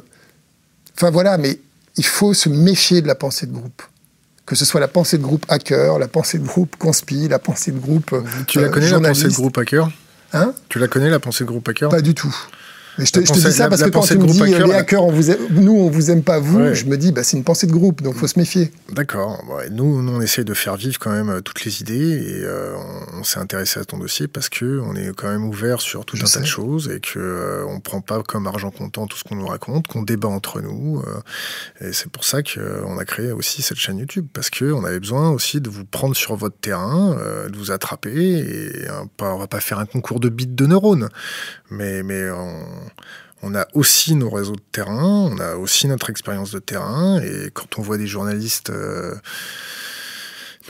enfin, 0.96 1.10
voilà, 1.10 1.36
mais 1.36 1.58
il 1.96 2.06
faut 2.06 2.32
se 2.32 2.48
méfier 2.48 3.02
de 3.02 3.06
la 3.06 3.14
pensée 3.14 3.46
de 3.46 3.52
groupe 3.52 3.82
que 4.46 4.54
ce 4.54 4.64
soit 4.64 4.80
la 4.80 4.88
pensée 4.88 5.18
de 5.18 5.22
groupe 5.22 5.44
hacker, 5.50 5.98
la 5.98 6.08
pensée 6.08 6.38
de 6.38 6.46
groupe 6.46 6.74
conspi, 6.76 7.28
la 7.28 7.38
pensée 7.38 7.70
de 7.70 7.78
groupe. 7.78 8.14
Tu 8.46 8.58
la 8.58 8.70
connais 8.70 8.88
la 8.88 8.98
pensée 8.98 9.28
de 9.28 9.34
groupe 9.34 9.58
hacker? 9.58 9.90
Hein? 10.32 10.54
Tu 10.70 10.78
la 10.78 10.88
connais, 10.88 11.10
la 11.10 11.18
pensée 11.18 11.44
de 11.44 11.48
groupe 11.50 11.68
hacker? 11.68 11.90
Pas 11.90 12.00
du 12.00 12.14
tout. 12.14 12.34
Mais 12.98 13.06
je 13.06 13.12
te, 13.12 13.20
dis 13.20 13.40
ça 13.52 13.68
parce 13.68 13.82
que 13.82 13.90
quand 13.90 14.00
tu 14.00 14.18
me 14.18 14.26
dis 14.26 14.42
les 14.42 14.74
hackers, 14.74 15.04
on 15.04 15.12
vous 15.12 15.32
nous 15.50 15.72
on 15.72 15.90
vous 15.90 16.10
aime 16.10 16.22
pas 16.22 16.38
vous, 16.38 16.74
je 16.74 16.84
me 16.84 16.96
dis 16.96 17.12
bah, 17.12 17.22
c'est 17.22 17.36
une 17.36 17.44
pensée 17.44 17.66
de 17.66 17.72
groupe, 17.72 18.02
donc 18.02 18.16
faut 18.16 18.26
se 18.26 18.38
méfier. 18.38 18.72
D'accord. 18.92 19.42
nous, 19.70 20.02
nous, 20.02 20.12
on 20.12 20.20
essaie 20.20 20.44
de 20.44 20.54
faire 20.54 20.76
vivre 20.76 20.98
quand 20.98 21.10
même 21.10 21.28
euh, 21.28 21.40
toutes 21.40 21.64
les 21.64 21.80
idées 21.80 21.94
et 21.94 22.42
euh, 22.42 22.74
on, 23.14 23.22
s'est 23.22 23.38
intéressé 23.38 23.78
à 23.78 23.84
ton 23.84 23.98
dossier 23.98 24.28
parce 24.28 24.48
que 24.48 24.80
on 24.84 24.94
est 24.94 25.14
quand 25.14 25.28
même 25.28 25.44
ouvert 25.44 25.80
sur 25.80 26.04
tout 26.04 26.16
un 26.20 26.24
tas 26.24 26.40
de 26.40 26.46
choses 26.46 26.90
et 26.90 27.00
que 27.00 27.18
euh, 27.18 27.64
on 27.68 27.80
prend 27.80 28.00
pas 28.00 28.22
comme 28.22 28.46
argent 28.46 28.70
comptant 28.70 29.06
tout 29.06 29.16
ce 29.16 29.24
qu'on 29.24 29.36
nous 29.36 29.46
raconte, 29.46 29.86
qu'on 29.86 30.02
débat 30.02 30.28
entre 30.28 30.60
nous. 30.60 31.02
et 31.80 31.92
c'est 31.92 32.10
pour 32.10 32.24
ça 32.24 32.42
qu'on 32.42 32.98
a 32.98 33.04
créé 33.04 33.32
aussi 33.32 33.62
cette 33.62 33.78
chaîne 33.78 33.98
YouTube 33.98 34.26
parce 34.32 34.50
que 34.50 34.72
on 34.72 34.84
avait 34.84 35.00
besoin 35.00 35.30
aussi 35.30 35.60
de 35.60 35.68
vous 35.68 35.84
prendre 35.84 36.16
sur 36.16 36.34
votre 36.36 36.58
terrain, 36.58 37.16
de 37.48 37.56
vous 37.56 37.70
attraper 37.70 38.10
et 38.10 38.88
on 39.20 39.38
va 39.38 39.46
pas 39.46 39.60
faire 39.60 39.78
un 39.78 39.86
concours 39.86 40.20
de 40.20 40.28
bits 40.28 40.46
de 40.46 40.66
neurones, 40.66 41.08
mais 41.70 42.02
mais 42.02 42.30
on, 42.30 42.64
on 43.42 43.54
a 43.54 43.66
aussi 43.74 44.14
nos 44.14 44.30
réseaux 44.30 44.56
de 44.56 44.62
terrain, 44.72 45.30
on 45.30 45.38
a 45.38 45.54
aussi 45.56 45.86
notre 45.86 46.10
expérience 46.10 46.50
de 46.50 46.58
terrain, 46.58 47.20
et 47.20 47.50
quand 47.52 47.78
on 47.78 47.82
voit 47.82 47.98
des 47.98 48.06
journalistes 48.06 48.70
euh, 48.70 49.14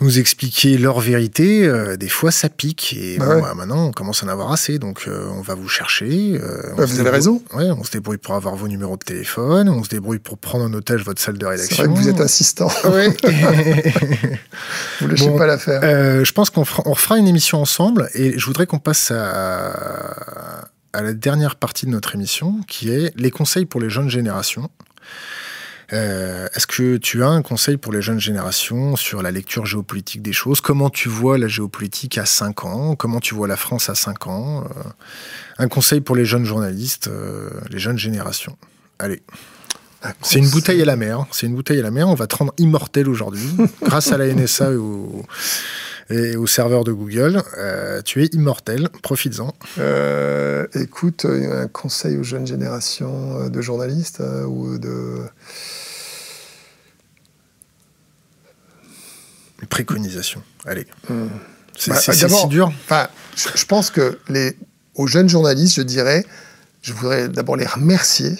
nous 0.02 0.18
expliquer 0.18 0.76
leur 0.76 1.00
vérité, 1.00 1.66
euh, 1.66 1.96
des 1.96 2.10
fois 2.10 2.30
ça 2.30 2.50
pique, 2.50 2.94
et 2.96 3.16
bah 3.18 3.40
bah, 3.40 3.54
maintenant 3.56 3.86
on 3.86 3.92
commence 3.92 4.22
à 4.22 4.26
en 4.26 4.28
avoir 4.28 4.52
assez, 4.52 4.78
donc 4.78 5.04
euh, 5.08 5.28
on 5.30 5.40
va 5.40 5.54
vous 5.54 5.68
chercher. 5.68 6.38
Bah, 6.76 6.84
vous 6.84 7.00
avez 7.00 7.08
raison. 7.08 7.42
Ouais, 7.54 7.70
on 7.70 7.82
se 7.84 7.90
débrouille 7.90 8.18
pour 8.18 8.34
avoir 8.34 8.54
vos 8.54 8.68
numéros 8.68 8.98
de 8.98 9.04
téléphone, 9.04 9.70
on 9.70 9.82
se 9.82 9.88
débrouille 9.88 10.18
pour 10.18 10.36
prendre 10.36 10.64
en 10.64 10.72
otage 10.74 11.02
votre 11.04 11.22
salle 11.22 11.38
de 11.38 11.46
rédaction. 11.46 11.74
C'est 11.74 11.86
vrai 11.88 11.94
que 11.94 12.00
vous 12.00 12.08
êtes 12.08 12.20
assistant. 12.20 12.68
Vous 15.00 15.06
ne 15.06 15.12
lâchez 15.12 15.36
pas 15.36 15.46
l'affaire. 15.46 15.80
je 16.24 16.32
pense 16.32 16.50
qu'on 16.50 16.64
refera 16.64 17.16
une 17.16 17.28
émission 17.28 17.62
ensemble, 17.62 18.10
et 18.14 18.38
je 18.38 18.44
voudrais 18.44 18.66
qu'on 18.66 18.78
passe 18.78 19.10
à 19.10 20.68
à 20.92 21.02
la 21.02 21.12
dernière 21.12 21.56
partie 21.56 21.86
de 21.86 21.90
notre 21.90 22.14
émission, 22.14 22.60
qui 22.66 22.90
est 22.90 23.12
les 23.16 23.30
conseils 23.30 23.66
pour 23.66 23.80
les 23.80 23.90
jeunes 23.90 24.10
générations. 24.10 24.70
Euh, 25.92 26.48
est-ce 26.54 26.66
que 26.66 26.98
tu 26.98 27.22
as 27.22 27.28
un 27.28 27.40
conseil 27.40 27.78
pour 27.78 27.92
les 27.92 28.02
jeunes 28.02 28.20
générations 28.20 28.94
sur 28.96 29.22
la 29.22 29.30
lecture 29.30 29.64
géopolitique 29.64 30.20
des 30.20 30.34
choses? 30.34 30.60
Comment 30.60 30.90
tu 30.90 31.08
vois 31.08 31.38
la 31.38 31.48
géopolitique 31.48 32.18
à 32.18 32.26
5 32.26 32.64
ans? 32.64 32.94
Comment 32.94 33.20
tu 33.20 33.34
vois 33.34 33.48
la 33.48 33.56
France 33.56 33.88
à 33.88 33.94
5 33.94 34.26
ans? 34.26 34.64
Euh, 34.64 34.82
Un 35.58 35.68
conseil 35.68 36.00
pour 36.00 36.14
les 36.14 36.26
jeunes 36.26 36.44
journalistes, 36.44 37.08
euh, 37.08 37.48
les 37.70 37.78
jeunes 37.78 37.98
générations. 37.98 38.58
Allez. 38.98 39.22
C'est 40.22 40.38
une 40.38 40.48
bouteille 40.48 40.80
à 40.82 40.84
la 40.84 40.96
mer. 40.96 41.26
C'est 41.32 41.46
une 41.46 41.54
bouteille 41.54 41.80
à 41.80 41.82
la 41.82 41.90
mer. 41.90 42.08
On 42.08 42.14
va 42.14 42.26
te 42.26 42.36
rendre 42.36 42.54
immortel 42.58 43.08
aujourd'hui, 43.08 43.50
grâce 43.82 44.12
à 44.12 44.18
la 44.18 44.32
NSA 44.32 44.72
et 44.72 44.76
au, 44.76 45.24
et 46.10 46.36
au 46.36 46.46
serveur 46.46 46.84
de 46.84 46.92
Google. 46.92 47.42
Euh, 47.56 48.00
tu 48.02 48.22
es 48.22 48.26
immortel, 48.26 48.88
profites-en. 49.02 49.54
Euh, 49.78 50.66
écoute, 50.74 51.24
un 51.26 51.66
conseil 51.68 52.16
aux 52.16 52.22
jeunes 52.22 52.46
générations 52.46 53.40
euh, 53.40 53.48
de 53.48 53.60
journalistes 53.60 54.22
ou 54.46 54.78
de... 54.78 55.22
Une 59.60 59.68
préconisation, 59.68 60.40
allez. 60.66 60.86
Hmm. 61.08 61.26
C'est 61.76 61.90
bah, 61.90 61.98
si 62.00 62.46
dur. 62.48 62.72
Je, 63.36 63.48
je 63.54 63.66
pense 63.66 63.90
que 63.90 64.18
les, 64.28 64.56
aux 64.94 65.08
jeunes 65.08 65.28
journalistes, 65.28 65.76
je 65.76 65.82
dirais, 65.82 66.24
je 66.82 66.92
voudrais 66.92 67.28
d'abord 67.28 67.56
les 67.56 67.66
remercier 67.66 68.36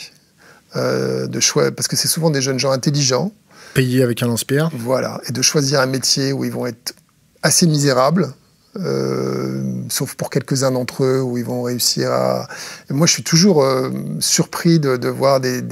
de 0.75 1.41
choix, 1.41 1.71
parce 1.71 1.89
que 1.89 1.97
c'est 1.97 2.09
souvent 2.09 2.31
des 2.31 2.43
jeunes 2.43 2.59
gens 2.59 2.71
intelligents. 2.71 3.33
Payés 3.75 4.03
avec 4.03 4.23
un 4.23 4.27
lance-pierre. 4.27 4.71
Voilà, 4.75 5.21
et 5.29 5.33
de 5.33 5.43
choisir 5.43 5.81
un 5.81 5.87
métier 5.87 6.33
où 6.33 6.45
ils 6.45 6.53
vont 6.53 6.67
être 6.67 6.95
assez 7.43 7.67
misérable, 7.67 8.33
euh, 8.77 9.83
sauf 9.89 10.15
pour 10.15 10.31
quelques-uns 10.31 10.71
d'entre 10.71 11.03
eux 11.03 11.21
où 11.23 11.39
ils 11.39 11.45
vont 11.45 11.63
réussir 11.63 12.13
à. 12.13 12.47
Moi, 12.91 13.07
je 13.07 13.13
suis 13.13 13.23
toujours 13.25 13.63
euh, 13.65 13.91
surpris 14.21 14.79
de, 14.79 15.09
voir 15.09 15.41
des, 15.41 15.63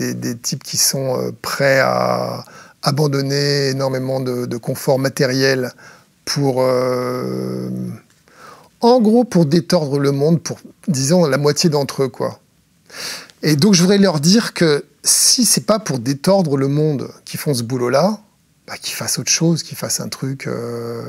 types 0.43 0.65
qui 0.65 0.77
sont 0.77 1.21
euh, 1.21 1.31
prêts 1.43 1.79
à, 1.81 2.45
abandonner 2.83 3.69
énormément 3.69 4.21
de, 4.21 4.57
confort 4.57 4.99
matériel 4.99 5.73
pour, 6.25 6.59
en 8.81 9.01
gros, 9.01 9.25
pour 9.25 9.47
détordre 9.47 9.99
le 9.99 10.13
monde 10.13 10.43
pour, 10.43 10.59
disons, 10.89 11.27
la 11.27 11.39
moitié 11.39 11.71
d'entre 11.71 12.05
eux, 12.05 12.09
quoi. 12.09 12.41
Et 13.47 13.55
donc, 13.55 13.75
je 13.75 13.81
voudrais 13.81 13.99
leur 13.99 14.19
dire 14.19 14.55
que 14.55 14.85
si 15.05 15.45
c'est 15.45 15.67
pas 15.67 15.79
pour 15.79 16.01
détordre 16.01 16.57
le 16.57 16.67
monde 16.67 17.13
qui 17.25 17.37
font 17.37 17.55
ce 17.55 17.63
boulot-là, 17.63 18.19
bah, 18.67 18.77
qu'ils 18.77 18.97
fassent 18.97 19.21
autre 19.21 19.31
chose, 19.31 19.63
qu'ils 19.63 19.79
fassent 19.79 20.01
un 20.01 20.09
truc, 20.09 20.49
euh, 20.49 21.05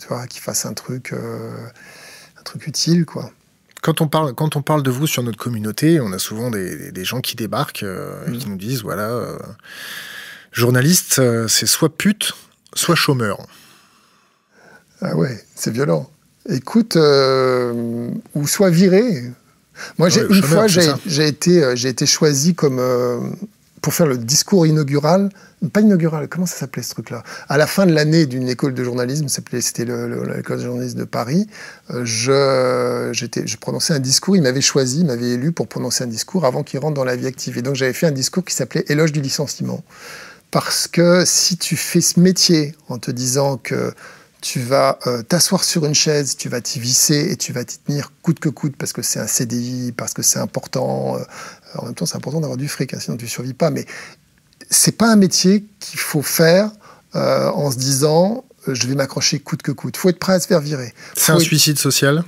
tu 0.00 0.08
vois, 0.08 0.26
qu'ils 0.26 0.42
fassent 0.42 0.66
un 0.66 0.74
truc, 0.74 1.12
euh, 1.12 1.68
un 2.36 2.42
truc 2.42 2.66
utile, 2.66 3.06
quoi. 3.06 3.30
Quand 3.80 4.00
on, 4.00 4.08
parle, 4.08 4.34
quand 4.34 4.56
on 4.56 4.62
parle 4.62 4.82
de 4.82 4.90
vous 4.90 5.06
sur 5.06 5.22
notre 5.22 5.38
communauté, 5.38 6.00
on 6.00 6.12
a 6.12 6.18
souvent 6.18 6.50
des, 6.50 6.90
des 6.90 7.04
gens 7.04 7.20
qui 7.20 7.36
débarquent 7.36 7.84
euh, 7.84 8.26
et 8.26 8.36
qui 8.36 8.48
mm. 8.48 8.50
nous 8.50 8.56
disent 8.56 8.82
voilà, 8.82 9.38
journaliste, 10.50 11.22
c'est 11.46 11.66
soit 11.66 11.96
pute, 11.96 12.32
soit 12.74 12.96
chômeur. 12.96 13.38
Ah 15.00 15.14
ouais, 15.14 15.46
c'est 15.54 15.70
violent. 15.70 16.10
Écoute, 16.48 16.96
ou 16.96 18.46
soit 18.48 18.70
viré, 18.70 19.30
moi, 19.98 20.08
une 20.08 20.42
fois, 20.42 20.66
j'ai, 20.66 21.26
été, 21.26 21.62
euh, 21.62 21.74
été 21.74 22.06
choisi 22.06 22.54
comme 22.54 22.78
euh, 22.78 23.18
pour 23.80 23.94
faire 23.94 24.06
le 24.06 24.18
discours 24.18 24.66
inaugural, 24.66 25.30
pas 25.72 25.80
inaugural, 25.80 26.28
comment 26.28 26.46
ça 26.46 26.56
s'appelait 26.56 26.82
ce 26.82 26.90
truc-là? 26.90 27.22
À 27.48 27.56
la 27.56 27.66
fin 27.66 27.86
de 27.86 27.92
l'année 27.92 28.26
d'une 28.26 28.48
école 28.48 28.74
de 28.74 28.84
journalisme, 28.84 29.28
c'était 29.28 29.84
l'école 29.84 30.58
de 30.58 30.62
journalisme 30.62 30.98
de 30.98 31.04
Paris, 31.04 31.46
euh, 31.90 32.02
je 32.04 33.56
prononçais 33.56 33.94
un 33.94 33.98
discours, 33.98 34.36
il 34.36 34.42
m'avait 34.42 34.60
choisi, 34.60 35.00
il 35.00 35.06
m'avait 35.06 35.30
élu 35.30 35.52
pour 35.52 35.68
prononcer 35.68 36.04
un 36.04 36.08
discours 36.08 36.44
avant 36.44 36.62
qu'il 36.62 36.78
rentre 36.80 36.94
dans 36.94 37.04
la 37.04 37.16
vie 37.16 37.26
active. 37.26 37.58
Et 37.58 37.62
donc 37.62 37.74
j'avais 37.74 37.92
fait 37.92 38.06
un 38.06 38.12
discours 38.12 38.44
qui 38.44 38.54
s'appelait 38.54 38.84
Éloge 38.88 39.12
du 39.12 39.20
licenciement. 39.20 39.82
Parce 40.50 40.88
que 40.88 41.24
si 41.26 41.58
tu 41.58 41.76
fais 41.76 42.00
ce 42.00 42.18
métier 42.18 42.74
en 42.88 42.98
te 42.98 43.10
disant 43.10 43.58
que 43.58 43.92
tu 44.40 44.60
vas 44.60 44.98
euh, 45.06 45.22
t'asseoir 45.22 45.64
sur 45.64 45.84
une 45.84 45.94
chaise, 45.94 46.36
tu 46.36 46.48
vas 46.48 46.60
t'y 46.60 46.78
visser 46.78 47.28
et 47.30 47.36
tu 47.36 47.52
vas 47.52 47.64
t'y 47.64 47.78
tenir 47.78 48.12
coûte 48.22 48.38
que 48.38 48.48
coûte 48.48 48.76
parce 48.76 48.92
que 48.92 49.02
c'est 49.02 49.18
un 49.18 49.26
CDI, 49.26 49.92
parce 49.96 50.14
que 50.14 50.22
c'est 50.22 50.38
important. 50.38 51.16
Euh, 51.16 51.24
en 51.74 51.86
même 51.86 51.94
temps, 51.94 52.06
c'est 52.06 52.16
important 52.16 52.40
d'avoir 52.40 52.56
du 52.56 52.68
fric, 52.68 52.94
hein, 52.94 52.98
sinon 53.00 53.16
tu 53.16 53.24
ne 53.24 53.30
survis 53.30 53.54
pas. 53.54 53.70
Mais 53.70 53.84
c'est 54.70 54.96
pas 54.96 55.10
un 55.10 55.16
métier 55.16 55.64
qu'il 55.80 55.98
faut 55.98 56.22
faire 56.22 56.70
euh, 57.16 57.48
en 57.50 57.70
se 57.70 57.78
disant 57.78 58.44
je 58.66 58.86
vais 58.86 58.94
m'accrocher 58.94 59.40
coûte 59.40 59.62
que 59.62 59.72
coûte. 59.72 59.94
Il 59.96 60.00
faut 60.00 60.08
être 60.10 60.18
prêt 60.18 60.34
à 60.34 60.40
se 60.40 60.46
faire 60.46 60.60
virer. 60.60 60.94
C'est 61.16 61.32
un 61.32 61.40
suicide 61.40 61.78
social? 61.78 62.22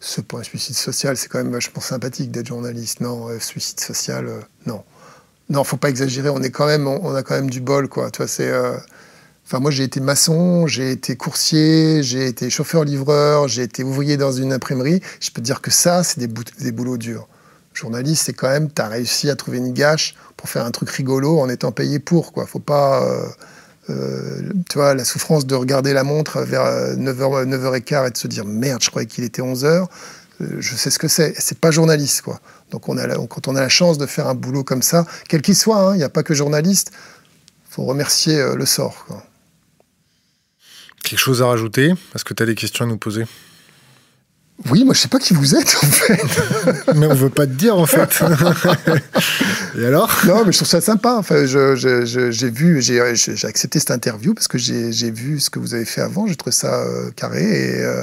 C'est 0.00 0.26
pas 0.26 0.38
un 0.38 0.42
suicide 0.42 0.76
social, 0.76 1.16
c'est 1.16 1.28
quand 1.28 1.38
même 1.38 1.52
vachement 1.52 1.80
sympathique 1.80 2.30
d'être 2.30 2.48
journaliste. 2.48 3.00
Non, 3.00 3.28
suicide 3.40 3.80
social, 3.80 4.28
non. 4.66 4.84
Non, 5.48 5.64
faut 5.64 5.76
pas 5.76 5.88
exagérer. 5.88 6.28
On 6.28 6.42
est 6.42 6.50
quand 6.50 6.66
même, 6.66 6.86
on, 6.86 7.14
a 7.14 7.22
quand 7.22 7.34
même 7.34 7.48
du 7.48 7.60
bol, 7.60 7.88
quoi. 7.88 8.10
Tu 8.10 8.18
vois, 8.18 8.26
c'est 8.26 8.52
Enfin, 9.46 9.60
moi, 9.60 9.70
j'ai 9.70 9.84
été 9.84 10.00
maçon, 10.00 10.66
j'ai 10.66 10.90
été 10.90 11.14
coursier, 11.14 12.02
j'ai 12.02 12.26
été 12.26 12.50
chauffeur-livreur, 12.50 13.46
j'ai 13.46 13.62
été 13.62 13.84
ouvrier 13.84 14.16
dans 14.16 14.32
une 14.32 14.52
imprimerie. 14.52 15.00
Je 15.20 15.30
peux 15.30 15.40
te 15.40 15.46
dire 15.46 15.60
que 15.60 15.70
ça, 15.70 16.02
c'est 16.02 16.18
des, 16.18 16.26
des 16.58 16.72
boulots 16.72 16.96
durs. 16.96 17.28
Journaliste, 17.72 18.24
c'est 18.26 18.32
quand 18.32 18.48
même, 18.48 18.72
tu 18.72 18.82
as 18.82 18.88
réussi 18.88 19.30
à 19.30 19.36
trouver 19.36 19.58
une 19.58 19.72
gâche 19.72 20.16
pour 20.36 20.48
faire 20.48 20.64
un 20.64 20.72
truc 20.72 20.90
rigolo 20.90 21.38
en 21.38 21.48
étant 21.48 21.70
payé 21.70 22.00
pour. 22.00 22.32
Quoi. 22.32 22.44
Faut 22.46 22.58
pas. 22.58 23.04
Euh, 23.04 23.28
euh, 23.90 24.52
tu 24.68 24.78
vois, 24.78 24.94
la 24.94 25.04
souffrance 25.04 25.46
de 25.46 25.54
regarder 25.54 25.92
la 25.92 26.02
montre 26.02 26.40
vers 26.40 26.64
9h, 26.96 27.46
9h15 27.46 28.08
et 28.08 28.10
de 28.10 28.16
se 28.16 28.26
dire 28.26 28.44
merde, 28.46 28.82
je 28.82 28.90
croyais 28.90 29.06
qu'il 29.06 29.22
était 29.22 29.42
11h. 29.42 29.66
Euh, 29.66 29.86
je 30.58 30.74
sais 30.74 30.90
ce 30.90 30.98
que 30.98 31.06
c'est. 31.06 31.34
C'est 31.38 31.60
pas 31.60 31.70
journaliste, 31.70 32.22
quoi. 32.22 32.40
Donc, 32.72 32.88
on 32.88 32.98
a 32.98 33.06
quand 33.28 33.46
on 33.46 33.54
a 33.54 33.60
la 33.60 33.68
chance 33.68 33.96
de 33.96 34.06
faire 34.06 34.26
un 34.26 34.34
boulot 34.34 34.64
comme 34.64 34.82
ça, 34.82 35.06
quel 35.28 35.40
qu'il 35.40 35.54
soit, 35.54 35.78
hein, 35.78 35.94
il 35.94 35.98
n'y 35.98 36.04
a 36.04 36.08
pas 36.08 36.24
que 36.24 36.34
journaliste, 36.34 36.90
faut 37.70 37.84
remercier 37.84 38.42
le 38.56 38.66
sort. 38.66 39.04
Quoi. 39.06 39.22
Quelque 41.06 41.20
chose 41.20 41.40
à 41.40 41.46
rajouter 41.46 41.92
Est-ce 42.16 42.24
que 42.24 42.34
tu 42.34 42.42
as 42.42 42.46
des 42.46 42.56
questions 42.56 42.84
à 42.84 42.88
nous 42.88 42.98
poser? 42.98 43.26
Oui, 44.70 44.84
moi 44.84 44.92
je 44.92 45.02
sais 45.02 45.08
pas 45.08 45.20
qui 45.20 45.34
vous 45.34 45.54
êtes 45.54 45.76
en 45.80 45.86
fait. 45.86 46.94
mais 46.96 47.06
on 47.06 47.14
veut 47.14 47.30
pas 47.30 47.46
te 47.46 47.52
dire 47.52 47.78
en 47.78 47.86
fait. 47.86 48.10
Et 49.78 49.86
alors? 49.86 50.10
Non, 50.26 50.44
mais 50.44 50.50
je 50.50 50.58
trouve 50.58 50.68
ça 50.68 50.80
sympa. 50.80 51.14
Enfin, 51.16 51.46
j'ai 51.46 52.50
vu, 52.50 52.82
j'ai 52.82 53.00
accepté 53.44 53.78
cette 53.78 53.92
interview 53.92 54.34
parce 54.34 54.48
que 54.48 54.58
j'ai 54.58 55.10
vu 55.12 55.38
ce 55.38 55.48
que 55.48 55.60
vous 55.60 55.74
avez 55.74 55.84
fait 55.84 56.00
avant. 56.00 56.26
J'ai 56.26 56.34
trouvé 56.34 56.52
ça 56.52 56.80
euh, 56.80 57.12
carré 57.14 57.44
et 57.44 57.82
euh, 57.84 58.02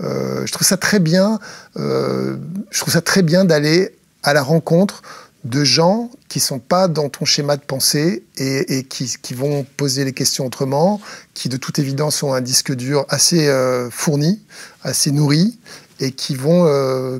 euh, 0.00 0.44
je 0.44 0.52
trouve 0.52 0.66
ça 0.66 0.76
très 0.76 0.98
bien. 0.98 1.38
je 1.76 2.78
trouve 2.78 2.92
ça 2.92 3.00
très 3.00 3.22
bien 3.22 3.46
d'aller 3.46 3.94
à 4.24 4.34
la 4.34 4.42
rencontre 4.42 5.00
de 5.44 5.64
gens 5.64 6.10
qui 6.28 6.40
sont 6.40 6.60
pas 6.60 6.88
dans 6.88 7.08
ton 7.08 7.24
schéma 7.24 7.56
de 7.56 7.62
pensée 7.62 8.24
et, 8.36 8.84
qui, 8.84 9.34
vont 9.34 9.66
poser 9.76 10.04
les 10.04 10.12
questions 10.12 10.46
autrement, 10.46 11.00
qui 11.34 11.48
de 11.48 11.56
toute 11.56 11.78
évidence 11.78 12.22
ont 12.22 12.32
un 12.32 12.40
disque 12.40 12.72
dur 12.72 13.04
assez 13.08 13.48
euh, 13.48 13.90
fourni, 13.90 14.40
assez 14.82 15.10
nourri, 15.10 15.58
et 16.00 16.12
qui 16.12 16.36
vont, 16.36 16.66
euh, 16.66 17.18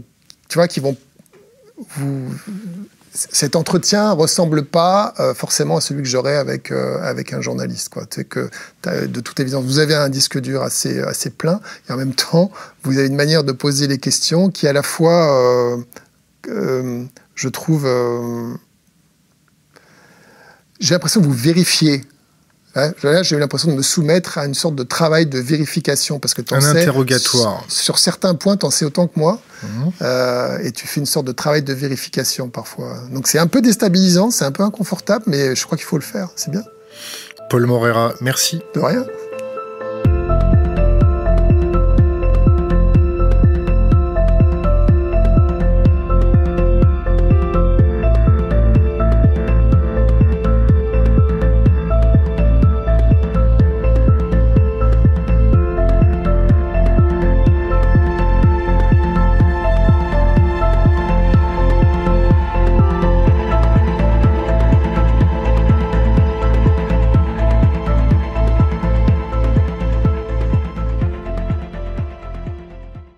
tu 0.49 0.59
vois, 0.59 0.69
qui 0.69 0.81
vont. 0.81 0.97
Cet 3.13 3.57
entretien 3.57 4.13
ressemble 4.13 4.65
pas 4.65 5.13
euh, 5.19 5.35
forcément 5.35 5.77
à 5.77 5.81
celui 5.81 6.03
que 6.03 6.09
j'aurais 6.09 6.37
avec 6.37 6.71
avec 6.71 7.33
un 7.33 7.41
journaliste, 7.41 7.89
quoi. 7.89 8.07
Que 8.07 8.51
de 8.85 9.21
toute 9.21 9.41
évidence, 9.41 9.65
vous 9.65 9.81
avez 9.81 9.95
un 9.95 10.09
disque 10.09 10.41
dur 10.41 10.63
assez 10.63 11.01
assez 11.01 11.31
plein, 11.31 11.61
et 11.89 11.93
en 11.93 11.97
même 11.97 12.15
temps, 12.15 12.53
vous 12.85 12.99
avez 12.99 13.09
une 13.09 13.17
manière 13.17 13.43
de 13.43 13.53
poser 13.53 13.89
les 13.89 13.99
questions 13.99 14.49
qui 14.49 14.69
à 14.69 14.73
la 14.73 14.85
fois 14.85 15.77
je 17.43 17.49
trouve. 17.49 17.87
Euh, 17.87 18.55
j'ai 20.79 20.95
l'impression 20.95 21.21
que 21.21 21.27
vous 21.27 21.33
vérifiez. 21.33 22.03
Hein, 22.75 22.93
j'ai 23.03 23.37
eu 23.37 23.39
l'impression 23.39 23.71
de 23.71 23.77
me 23.77 23.83
soumettre 23.83 24.39
à 24.39 24.47
une 24.47 24.55
sorte 24.55 24.77
de 24.77 24.83
travail 24.83 25.27
de 25.27 25.39
vérification 25.39 26.19
parce 26.19 26.33
que 26.33 26.41
un 26.55 26.61
sais, 26.61 26.69
interrogatoire. 26.69 27.65
Sur, 27.69 27.99
certains 27.99 28.35
points, 28.35 28.57
tu 28.57 28.65
en 28.65 28.71
sais 28.71 28.87
autant 28.87 29.09
que 29.09 29.19
moi, 29.19 29.43
mhm. 29.63 29.93
euh, 30.01 30.59
et 30.63 30.73
tu 30.73 30.87
fais 30.87 31.01
une 31.01 31.07
sorte 31.07 31.27
de 31.27 31.33
travail 31.33 31.63
de 31.63 31.75
vérification 31.75 32.49
parfois. 32.49 32.97
Donc 33.11 33.27
c'est 33.27 33.39
un 33.39 33.47
peu 33.47 33.61
déstabilisant, 33.61 34.31
c'est 34.31 34.47
un 34.47 34.53
peu 34.53 34.63
inconfortable, 34.63 35.25
mais 35.27 35.55
je 35.55 35.67
crois 35.67 35.77
qu'il 35.77 35.87
faut 35.87 35.99
le 35.99 36.03
faire. 36.03 36.31
C'est 36.35 36.51
bien. 36.51 36.63
Paul 37.51 37.67
Morera, 37.67 38.15
merci. 38.23 38.63
De 38.75 38.81
rien. 38.81 39.05